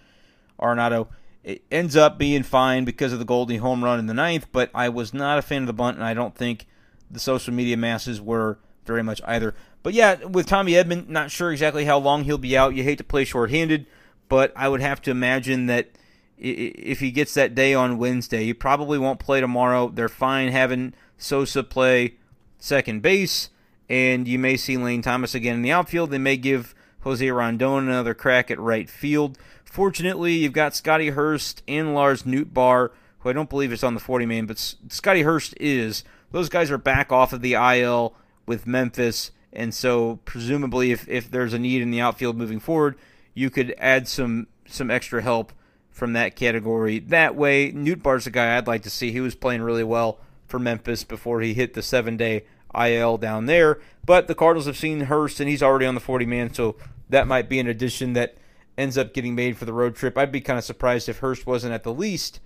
Arenado. 0.59 1.07
It 1.43 1.63
ends 1.71 1.95
up 1.95 2.17
being 2.17 2.43
fine 2.43 2.85
because 2.85 3.13
of 3.13 3.19
the 3.19 3.25
Goldie 3.25 3.57
home 3.57 3.83
run 3.83 3.99
in 3.99 4.07
the 4.07 4.13
ninth, 4.13 4.47
but 4.51 4.69
I 4.73 4.89
was 4.89 5.13
not 5.13 5.39
a 5.39 5.41
fan 5.41 5.63
of 5.63 5.67
the 5.67 5.73
bunt, 5.73 5.97
and 5.97 6.05
I 6.05 6.13
don't 6.13 6.35
think 6.35 6.67
the 7.09 7.19
social 7.19 7.53
media 7.53 7.77
masses 7.77 8.21
were 8.21 8.59
very 8.85 9.03
much 9.03 9.21
either. 9.25 9.53
But 9.83 9.93
yeah, 9.93 10.23
with 10.25 10.47
Tommy 10.47 10.73
Edman, 10.73 11.07
not 11.07 11.31
sure 11.31 11.51
exactly 11.51 11.85
how 11.85 11.97
long 11.97 12.23
he'll 12.23 12.37
be 12.37 12.57
out. 12.57 12.75
You 12.75 12.83
hate 12.83 12.97
to 12.97 13.03
play 13.03 13.23
shorthanded, 13.25 13.85
but 14.29 14.51
I 14.55 14.69
would 14.69 14.81
have 14.81 15.01
to 15.03 15.11
imagine 15.11 15.67
that 15.67 15.89
if 16.37 16.99
he 16.99 17.11
gets 17.11 17.33
that 17.33 17.55
day 17.55 17.73
on 17.73 17.97
Wednesday, 17.97 18.45
he 18.45 18.53
probably 18.53 18.97
won't 18.97 19.19
play 19.19 19.41
tomorrow. 19.41 19.89
They're 19.89 20.09
fine 20.09 20.51
having 20.51 20.93
Sosa 21.17 21.63
play 21.63 22.15
second 22.59 23.01
base, 23.01 23.49
and 23.89 24.27
you 24.27 24.37
may 24.37 24.57
see 24.57 24.77
Lane 24.77 25.01
Thomas 25.01 25.33
again 25.33 25.55
in 25.55 25.61
the 25.61 25.71
outfield. 25.71 26.11
They 26.11 26.17
may 26.17 26.37
give 26.37 26.75
Jose 27.01 27.29
Rondon 27.29 27.87
another 27.87 28.13
crack 28.13 28.51
at 28.51 28.59
right 28.59 28.89
field. 28.89 29.37
Fortunately, 29.65 30.33
you've 30.33 30.53
got 30.53 30.75
Scotty 30.75 31.09
Hurst 31.09 31.63
and 31.67 31.93
Lars 31.93 32.23
Nootbaar, 32.23 32.91
who 33.19 33.29
I 33.29 33.33
don't 33.33 33.49
believe 33.49 33.73
is 33.73 33.83
on 33.83 33.93
the 33.93 33.99
40 33.99 34.25
man, 34.25 34.45
but 34.45 34.57
Scotty 34.89 35.23
Hurst 35.23 35.55
is. 35.59 36.03
Those 36.31 36.49
guys 36.49 36.69
are 36.69 36.77
back 36.77 37.11
off 37.11 37.33
of 37.33 37.41
the 37.41 37.53
IL 37.53 38.13
with 38.45 38.67
Memphis, 38.67 39.31
and 39.51 39.73
so 39.73 40.19
presumably, 40.25 40.91
if, 40.91 41.07
if 41.07 41.31
there's 41.31 41.53
a 41.53 41.59
need 41.59 41.81
in 41.81 41.89
the 41.89 42.01
outfield 42.01 42.37
moving 42.37 42.59
forward, 42.59 42.95
you 43.37 43.51
could 43.51 43.75
add 43.77 44.07
some 44.07 44.47
some 44.65 44.89
extra 44.89 45.21
help 45.21 45.53
from 45.91 46.13
that 46.13 46.35
category. 46.35 46.97
That 46.97 47.35
way, 47.35 47.71
Nootbaar's 47.71 48.25
a 48.25 48.31
guy 48.31 48.57
I'd 48.57 48.65
like 48.65 48.81
to 48.81 48.89
see. 48.89 49.11
He 49.11 49.21
was 49.21 49.35
playing 49.35 49.61
really 49.61 49.83
well 49.83 50.19
for 50.47 50.57
Memphis 50.57 51.03
before 51.03 51.41
he 51.41 51.53
hit 51.53 51.75
the 51.75 51.83
seven 51.83 52.17
day 52.17 52.45
IL 52.75 53.17
down 53.19 53.45
there. 53.45 53.79
But 54.03 54.27
the 54.27 54.33
Cardinals 54.33 54.65
have 54.65 54.75
seen 54.75 55.01
Hurst, 55.01 55.39
and 55.39 55.47
he's 55.47 55.61
already 55.61 55.85
on 55.85 55.93
the 55.93 56.01
40 56.01 56.25
man, 56.25 56.51
so 56.51 56.77
that 57.09 57.27
might 57.27 57.47
be 57.47 57.59
an 57.59 57.67
addition 57.67 58.13
that 58.13 58.37
ends 58.75 58.97
up 58.97 59.13
getting 59.13 59.35
made 59.35 59.55
for 59.55 59.65
the 59.65 59.73
road 59.73 59.95
trip. 59.95 60.17
I'd 60.17 60.31
be 60.31 60.41
kind 60.41 60.57
of 60.57 60.65
surprised 60.65 61.07
if 61.07 61.19
Hurst 61.19 61.45
wasn't 61.45 61.73
at 61.73 61.83
the 61.83 61.93
least 61.93 62.39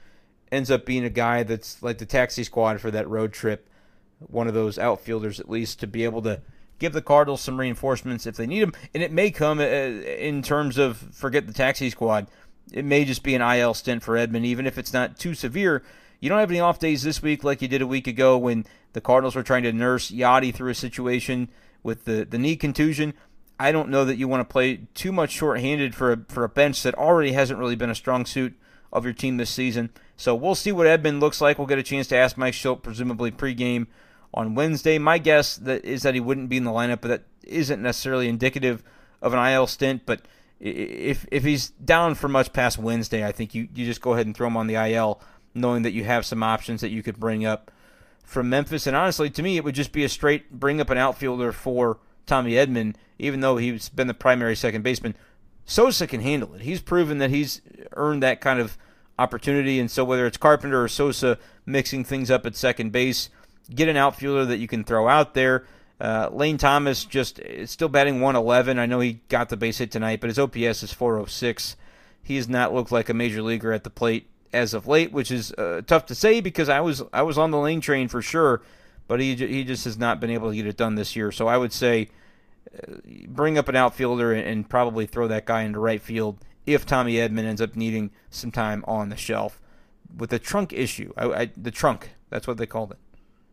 ends 0.52 0.70
up 0.70 0.86
being 0.86 1.06
a 1.06 1.10
guy 1.10 1.44
that's 1.44 1.82
like 1.82 2.00
the 2.00 2.06
taxi 2.06 2.44
squad 2.44 2.82
for 2.82 2.92
that 2.92 3.10
road 3.10 3.32
trip, 3.32 3.70
one 4.20 4.50
of 4.50 4.54
those 4.54 4.78
outfielders 4.78 5.40
at 5.40 5.50
least 5.50 5.80
to 5.80 5.88
be 5.88 6.04
able 6.04 6.22
to 6.24 6.42
give 6.82 6.92
the 6.94 7.02
Cardinals 7.02 7.42
some 7.42 7.60
reinforcements 7.60 8.26
if 8.26 8.36
they 8.36 8.48
need 8.48 8.62
them. 8.62 8.74
And 8.94 9.02
it 9.02 9.12
may 9.12 9.32
come 9.32 9.60
uh, 9.60 9.64
in 9.64 10.42
terms 10.42 10.78
of 10.78 10.98
forget 11.14 11.48
the 11.48 11.54
taxi 11.54 11.90
squad. 11.90 12.28
It 12.74 12.84
may 12.84 13.06
just 13.06 13.24
be 13.24 13.36
an 13.36 13.42
IL 13.42 13.74
stint 13.74 14.04
for 14.04 14.16
Edman, 14.16 14.44
even 14.44 14.66
if 14.66 14.78
it's 14.78 14.92
not 14.92 15.18
too 15.18 15.34
severe. 15.34 15.84
You 16.20 16.30
don't 16.30 16.40
have 16.40 16.52
any 16.52 16.60
off 16.60 16.80
days 16.80 17.04
this 17.04 17.22
week 17.22 17.44
like 17.44 17.62
you 17.62 17.68
did 17.68 17.82
a 17.82 17.88
week 17.88 18.08
ago 18.08 18.38
when 18.38 18.66
the 18.94 19.02
Cardinals 19.02 19.36
were 19.36 19.44
trying 19.44 19.64
to 19.64 19.72
nurse 19.72 20.12
Yadi 20.12 20.54
through 20.54 20.72
a 20.72 20.76
situation 20.76 21.50
with 21.84 22.06
the, 22.06 22.26
the 22.26 22.38
knee 22.38 22.56
contusion. 22.56 23.14
I 23.60 23.72
don't 23.72 23.90
know 23.90 24.04
that 24.06 24.18
you 24.18 24.28
want 24.28 24.42
to 24.42 24.52
play 24.52 24.88
too 24.96 25.12
much 25.12 25.32
shorthanded 25.32 25.94
for 25.94 26.12
a, 26.12 26.18
for 26.30 26.44
a 26.44 26.50
bench 26.50 26.82
that 26.84 26.96
already 26.96 27.34
hasn't 27.34 27.60
really 27.60 27.76
been 27.76 27.92
a 27.92 27.96
strong 27.96 28.26
suit 28.26 28.56
of 28.92 29.04
your 29.04 29.14
team 29.14 29.38
this 29.38 29.52
season. 29.52 29.92
So 30.18 30.34
we'll 30.34 30.56
see 30.56 30.72
what 30.72 30.88
Edman 30.88 31.20
looks 31.20 31.42
like. 31.42 31.58
We'll 31.58 31.68
get 31.68 31.80
a 31.80 31.84
chance 31.84 32.08
to 32.08 32.16
ask 32.16 32.38
Mike 32.38 32.54
Shildt, 32.54 32.82
presumably 32.82 33.32
pregame 33.32 33.88
on 34.34 34.56
Wednesday. 34.56 34.98
My 34.98 35.18
guess 35.18 35.56
that 35.58 35.84
is 35.84 36.04
that 36.04 36.14
he 36.14 36.20
wouldn't 36.20 36.50
be 36.50 36.58
in 36.58 36.64
the 36.64 36.72
lineup, 36.72 37.02
but 37.02 37.08
that 37.08 37.24
isn't 37.44 37.82
necessarily 37.82 38.28
indicative 38.28 38.84
of 39.22 39.34
an 39.34 39.54
IL 39.54 39.68
stint, 39.68 40.04
but 40.06 40.22
if 40.60 41.26
if 41.32 41.44
he's 41.44 41.70
down 41.70 42.16
for 42.16 42.28
much 42.28 42.54
past 42.54 42.78
Wednesday, 42.78 43.26
I 43.26 43.32
think 43.32 43.56
you, 43.56 43.68
you 43.74 43.86
just 43.86 44.02
go 44.02 44.14
ahead 44.14 44.28
and 44.28 44.36
throw 44.36 44.48
him 44.48 44.58
on 44.58 44.68
the 44.68 44.76
IL, 44.76 45.20
knowing 45.54 45.82
that 45.84 45.92
you 45.92 46.04
have 46.04 46.26
some 46.26 46.44
options 46.44 46.82
that 46.82 46.90
you 46.90 47.02
could 47.02 47.20
bring 47.20 47.46
up 47.46 47.72
from 48.24 48.50
Memphis. 48.50 48.88
And 48.88 48.96
honestly, 48.96 49.30
to 49.32 49.44
me, 49.44 49.58
it 49.58 49.64
would 49.64 49.76
just 49.76 49.92
be 49.92 50.04
a 50.04 50.10
straight 50.10 50.52
bring 50.52 50.80
up 50.80 50.90
an 50.90 50.98
outfielder 50.98 51.52
for 51.52 52.00
Tommy 52.28 52.54
Edman, 52.54 52.96
even 53.18 53.42
though 53.42 53.58
he's 53.58 53.90
been 53.90 54.08
the 54.08 54.14
primary 54.14 54.56
second 54.56 54.84
baseman. 54.84 55.16
Sosa 55.66 56.06
can 56.06 56.22
handle 56.22 56.54
it. 56.54 56.62
He's 56.62 56.82
proven 56.82 57.18
that 57.20 57.30
he's 57.30 57.62
earned 57.94 58.22
that 58.24 58.42
kind 58.42 58.60
of 58.60 58.78
opportunity. 59.18 59.80
And 59.80 59.90
so 59.90 60.04
whether 60.04 60.26
it's 60.26 60.38
Carpenter 60.38 60.84
or 60.84 60.88
Sosa 60.88 61.38
mixing 61.66 62.04
things 62.04 62.30
up 62.30 62.46
at 62.46 62.56
second 62.56 62.92
base, 62.92 63.30
get 63.74 63.90
an 63.90 63.98
outfielder 63.98 64.46
that 64.46 64.58
you 64.58 64.68
can 64.68 64.84
throw 64.84 65.08
out 65.08 65.34
there. 65.34 65.66
Uh, 66.00 66.30
Lane 66.32 66.58
Thomas 66.58 67.06
just 67.06 67.40
still 67.66 67.90
batting 67.90 68.22
111. 68.22 68.80
I 68.80 68.86
know 68.86 69.00
he 69.00 69.22
got 69.30 69.50
the 69.50 69.58
base 69.58 69.78
hit 69.78 69.92
tonight, 69.92 70.20
but 70.20 70.30
his 70.30 70.40
OPS 70.40 70.84
is 70.84 70.92
406. 70.92 71.76
He 72.24 72.38
has 72.38 72.50
not 72.50 72.74
looked 72.74 72.92
like 72.92 73.10
a 73.10 73.14
major 73.14 73.42
leaguer 73.42 73.72
at 73.72 73.84
the 73.84 73.90
plate 73.90 74.28
as 74.54 74.74
of 74.74 74.88
late, 74.88 75.12
which 75.12 75.32
is 75.32 75.52
uh, 75.54 75.82
tough 75.86 76.06
to 76.08 76.16
say 76.16 76.42
because 76.42 76.70
I 76.70 76.82
was 76.82 77.04
I 77.14 77.22
was 77.22 77.38
on 77.38 77.52
the 77.52 77.60
Lane 77.60 77.82
train 77.82 78.08
for 78.08 78.22
sure, 78.22 78.62
but 79.08 79.20
he 79.20 79.36
he 79.36 79.64
just 79.64 79.86
has 79.86 79.98
not 79.98 80.20
been 80.20 80.30
able 80.30 80.50
to 80.50 80.56
get 80.56 80.68
it 80.68 80.78
done 80.78 80.96
this 80.96 81.16
year. 81.16 81.32
So 81.32 81.48
I 81.48 81.58
would 81.58 81.74
say 81.74 82.10
uh, 82.76 82.98
bring 83.28 83.58
up 83.58 83.70
an 83.70 83.76
outfielder 83.76 84.34
and, 84.34 84.48
and 84.48 84.70
probably 84.70 85.06
throw 85.06 85.28
that 85.28 85.46
guy 85.46 85.62
into 85.64 85.80
right 85.80 86.02
field 86.02 86.38
if 86.66 86.86
Tommy 86.86 87.14
Edman 87.16 87.46
ends 87.46 87.62
up 87.62 87.76
needing 87.76 88.12
some 88.30 88.52
time 88.52 88.84
on 88.88 89.10
the 89.10 89.18
shelf 89.18 89.62
with 90.16 90.30
the 90.30 90.40
trunk 90.40 90.74
issue. 90.74 91.14
I, 91.18 91.26
I, 91.26 91.52
the 91.58 91.72
trunk, 91.72 92.12
that's 92.30 92.48
what 92.48 92.58
they 92.58 92.66
called 92.66 92.92
it. 92.92 92.98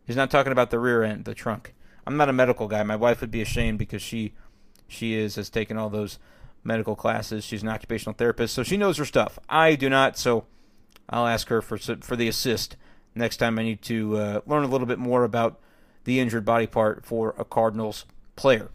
He's 0.08 0.16
not 0.16 0.30
talking 0.30 0.52
about 0.52 0.70
the 0.70 0.78
rear 0.78 1.02
end, 1.02 1.26
the 1.26 1.34
trunk. 1.34 1.74
I'm 2.06 2.16
not 2.16 2.30
a 2.30 2.32
medical 2.32 2.66
guy. 2.66 2.82
My 2.82 2.96
wife 2.96 3.20
would 3.20 3.30
be 3.30 3.42
ashamed 3.42 3.78
because 3.78 4.00
she 4.00 4.32
she 4.88 5.12
is 5.12 5.36
has 5.36 5.50
taken 5.50 5.76
all 5.76 5.90
those 5.90 6.18
medical 6.64 6.96
classes. 6.96 7.44
She's 7.44 7.62
an 7.62 7.68
occupational 7.68 8.14
therapist, 8.14 8.54
so 8.54 8.62
she 8.62 8.78
knows 8.78 8.96
her 8.96 9.04
stuff. 9.04 9.38
I 9.50 9.74
do 9.74 9.90
not, 9.90 10.16
so 10.16 10.46
I'll 11.10 11.26
ask 11.26 11.48
her 11.48 11.60
for 11.60 11.76
for 11.76 12.16
the 12.16 12.26
assist 12.26 12.74
next 13.14 13.36
time 13.36 13.58
I 13.58 13.64
need 13.64 13.82
to 13.82 14.16
uh, 14.16 14.40
learn 14.46 14.64
a 14.64 14.68
little 14.68 14.86
bit 14.86 14.98
more 14.98 15.24
about 15.24 15.60
the 16.04 16.20
injured 16.20 16.46
body 16.46 16.66
part 16.66 17.04
for 17.04 17.34
a 17.36 17.44
Cardinals 17.44 18.06
player. 18.34 18.70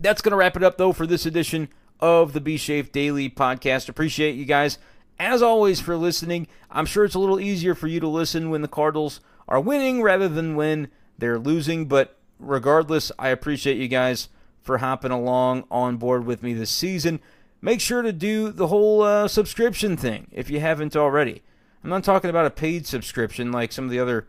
That's 0.00 0.22
going 0.22 0.30
to 0.30 0.36
wrap 0.36 0.56
it 0.56 0.62
up 0.62 0.78
though 0.78 0.92
for 0.92 1.08
this 1.08 1.26
edition 1.26 1.70
of 1.98 2.34
the 2.34 2.40
B 2.40 2.56
Shafe 2.56 2.92
Daily 2.92 3.28
podcast. 3.28 3.88
Appreciate 3.88 4.36
you 4.36 4.44
guys 4.44 4.78
as 5.18 5.42
always 5.42 5.80
for 5.80 5.96
listening. 5.96 6.46
I'm 6.70 6.86
sure 6.86 7.04
it's 7.04 7.16
a 7.16 7.18
little 7.18 7.40
easier 7.40 7.74
for 7.74 7.88
you 7.88 7.98
to 7.98 8.06
listen 8.06 8.48
when 8.48 8.62
the 8.62 8.68
Cardinals 8.68 9.20
are 9.48 9.60
winning 9.60 10.02
rather 10.02 10.28
than 10.28 10.56
when 10.56 10.88
they're 11.18 11.38
losing, 11.38 11.86
but 11.86 12.16
regardless, 12.38 13.12
I 13.18 13.28
appreciate 13.28 13.76
you 13.76 13.88
guys 13.88 14.28
for 14.62 14.78
hopping 14.78 15.10
along 15.10 15.64
on 15.70 15.96
board 15.96 16.24
with 16.24 16.42
me 16.42 16.52
this 16.52 16.70
season. 16.70 17.20
Make 17.60 17.80
sure 17.80 18.02
to 18.02 18.12
do 18.12 18.50
the 18.50 18.68
whole 18.68 19.02
uh, 19.02 19.28
subscription 19.28 19.96
thing 19.96 20.28
if 20.32 20.50
you 20.50 20.60
haven't 20.60 20.96
already. 20.96 21.42
I'm 21.82 21.90
not 21.90 22.04
talking 22.04 22.30
about 22.30 22.46
a 22.46 22.50
paid 22.50 22.86
subscription 22.86 23.52
like 23.52 23.72
some 23.72 23.84
of 23.84 23.90
the 23.90 23.98
other 23.98 24.26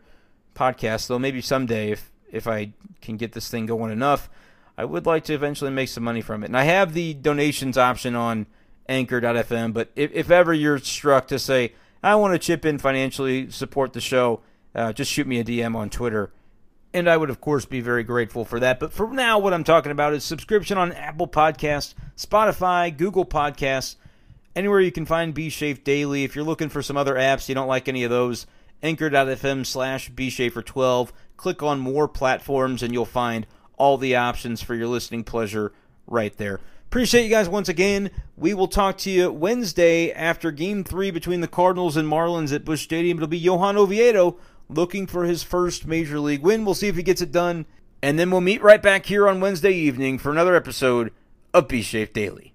podcasts, 0.54 1.06
though 1.06 1.18
maybe 1.18 1.40
someday 1.40 1.90
if 1.90 2.10
if 2.30 2.48
I 2.48 2.72
can 3.00 3.16
get 3.16 3.32
this 3.32 3.48
thing 3.48 3.66
going 3.66 3.92
enough, 3.92 4.28
I 4.76 4.84
would 4.84 5.06
like 5.06 5.24
to 5.24 5.34
eventually 5.34 5.70
make 5.70 5.88
some 5.88 6.02
money 6.02 6.20
from 6.20 6.42
it. 6.42 6.46
And 6.46 6.56
I 6.56 6.64
have 6.64 6.92
the 6.92 7.14
donations 7.14 7.78
option 7.78 8.16
on 8.16 8.46
anchor.fm, 8.88 9.72
but 9.72 9.90
if, 9.94 10.10
if 10.12 10.30
ever 10.32 10.52
you're 10.52 10.78
struck 10.78 11.28
to 11.28 11.38
say, 11.38 11.74
I 12.02 12.16
want 12.16 12.34
to 12.34 12.38
chip 12.38 12.64
in 12.64 12.78
financially, 12.78 13.50
support 13.50 13.92
the 13.92 14.00
show, 14.00 14.40
uh, 14.74 14.92
just 14.92 15.10
shoot 15.10 15.26
me 15.26 15.38
a 15.40 15.44
DM 15.44 15.74
on 15.76 15.90
Twitter 15.90 16.32
and 16.94 17.10
I 17.10 17.16
would, 17.16 17.28
of 17.28 17.40
course, 17.40 17.64
be 17.64 17.80
very 17.80 18.04
grateful 18.04 18.44
for 18.44 18.60
that. 18.60 18.78
But 18.78 18.92
for 18.92 19.12
now, 19.12 19.40
what 19.40 19.52
I'm 19.52 19.64
talking 19.64 19.90
about 19.90 20.14
is 20.14 20.22
subscription 20.24 20.78
on 20.78 20.92
Apple 20.92 21.26
Podcasts, 21.26 21.92
Spotify, 22.16 22.96
Google 22.96 23.26
Podcasts, 23.26 23.96
anywhere 24.54 24.80
you 24.80 24.92
can 24.92 25.04
find 25.04 25.34
B 25.34 25.48
Shafe 25.48 25.82
Daily. 25.82 26.22
If 26.22 26.36
you're 26.36 26.44
looking 26.44 26.68
for 26.68 26.82
some 26.82 26.96
other 26.96 27.16
apps, 27.16 27.48
you 27.48 27.54
don't 27.56 27.66
like 27.66 27.88
any 27.88 28.04
of 28.04 28.10
those, 28.10 28.46
anchor.fm 28.80 29.66
slash 29.66 30.12
bshafer12. 30.12 31.10
Click 31.36 31.64
on 31.64 31.80
more 31.80 32.06
platforms, 32.06 32.80
and 32.80 32.94
you'll 32.94 33.04
find 33.04 33.48
all 33.76 33.98
the 33.98 34.14
options 34.14 34.62
for 34.62 34.76
your 34.76 34.86
listening 34.86 35.24
pleasure 35.24 35.72
right 36.06 36.36
there. 36.36 36.60
Appreciate 36.86 37.24
you 37.24 37.30
guys 37.30 37.48
once 37.48 37.68
again. 37.68 38.08
We 38.36 38.54
will 38.54 38.68
talk 38.68 38.98
to 38.98 39.10
you 39.10 39.32
Wednesday 39.32 40.12
after 40.12 40.52
game 40.52 40.84
three 40.84 41.10
between 41.10 41.40
the 41.40 41.48
Cardinals 41.48 41.96
and 41.96 42.08
Marlins 42.08 42.54
at 42.54 42.64
Busch 42.64 42.84
Stadium. 42.84 43.18
It'll 43.18 43.26
be 43.26 43.36
Johan 43.36 43.76
Oviedo 43.76 44.38
looking 44.74 45.06
for 45.06 45.24
his 45.24 45.42
first 45.42 45.86
major 45.86 46.18
league 46.18 46.42
win. 46.42 46.64
We'll 46.64 46.74
see 46.74 46.88
if 46.88 46.96
he 46.96 47.02
gets 47.02 47.20
it 47.20 47.32
done. 47.32 47.66
And 48.02 48.18
then 48.18 48.30
we'll 48.30 48.40
meet 48.40 48.62
right 48.62 48.82
back 48.82 49.06
here 49.06 49.28
on 49.28 49.40
Wednesday 49.40 49.72
evening 49.72 50.18
for 50.18 50.30
another 50.30 50.54
episode 50.54 51.12
of 51.52 51.68
B 51.68 51.80
Shafe 51.80 52.12
Daily. 52.12 52.53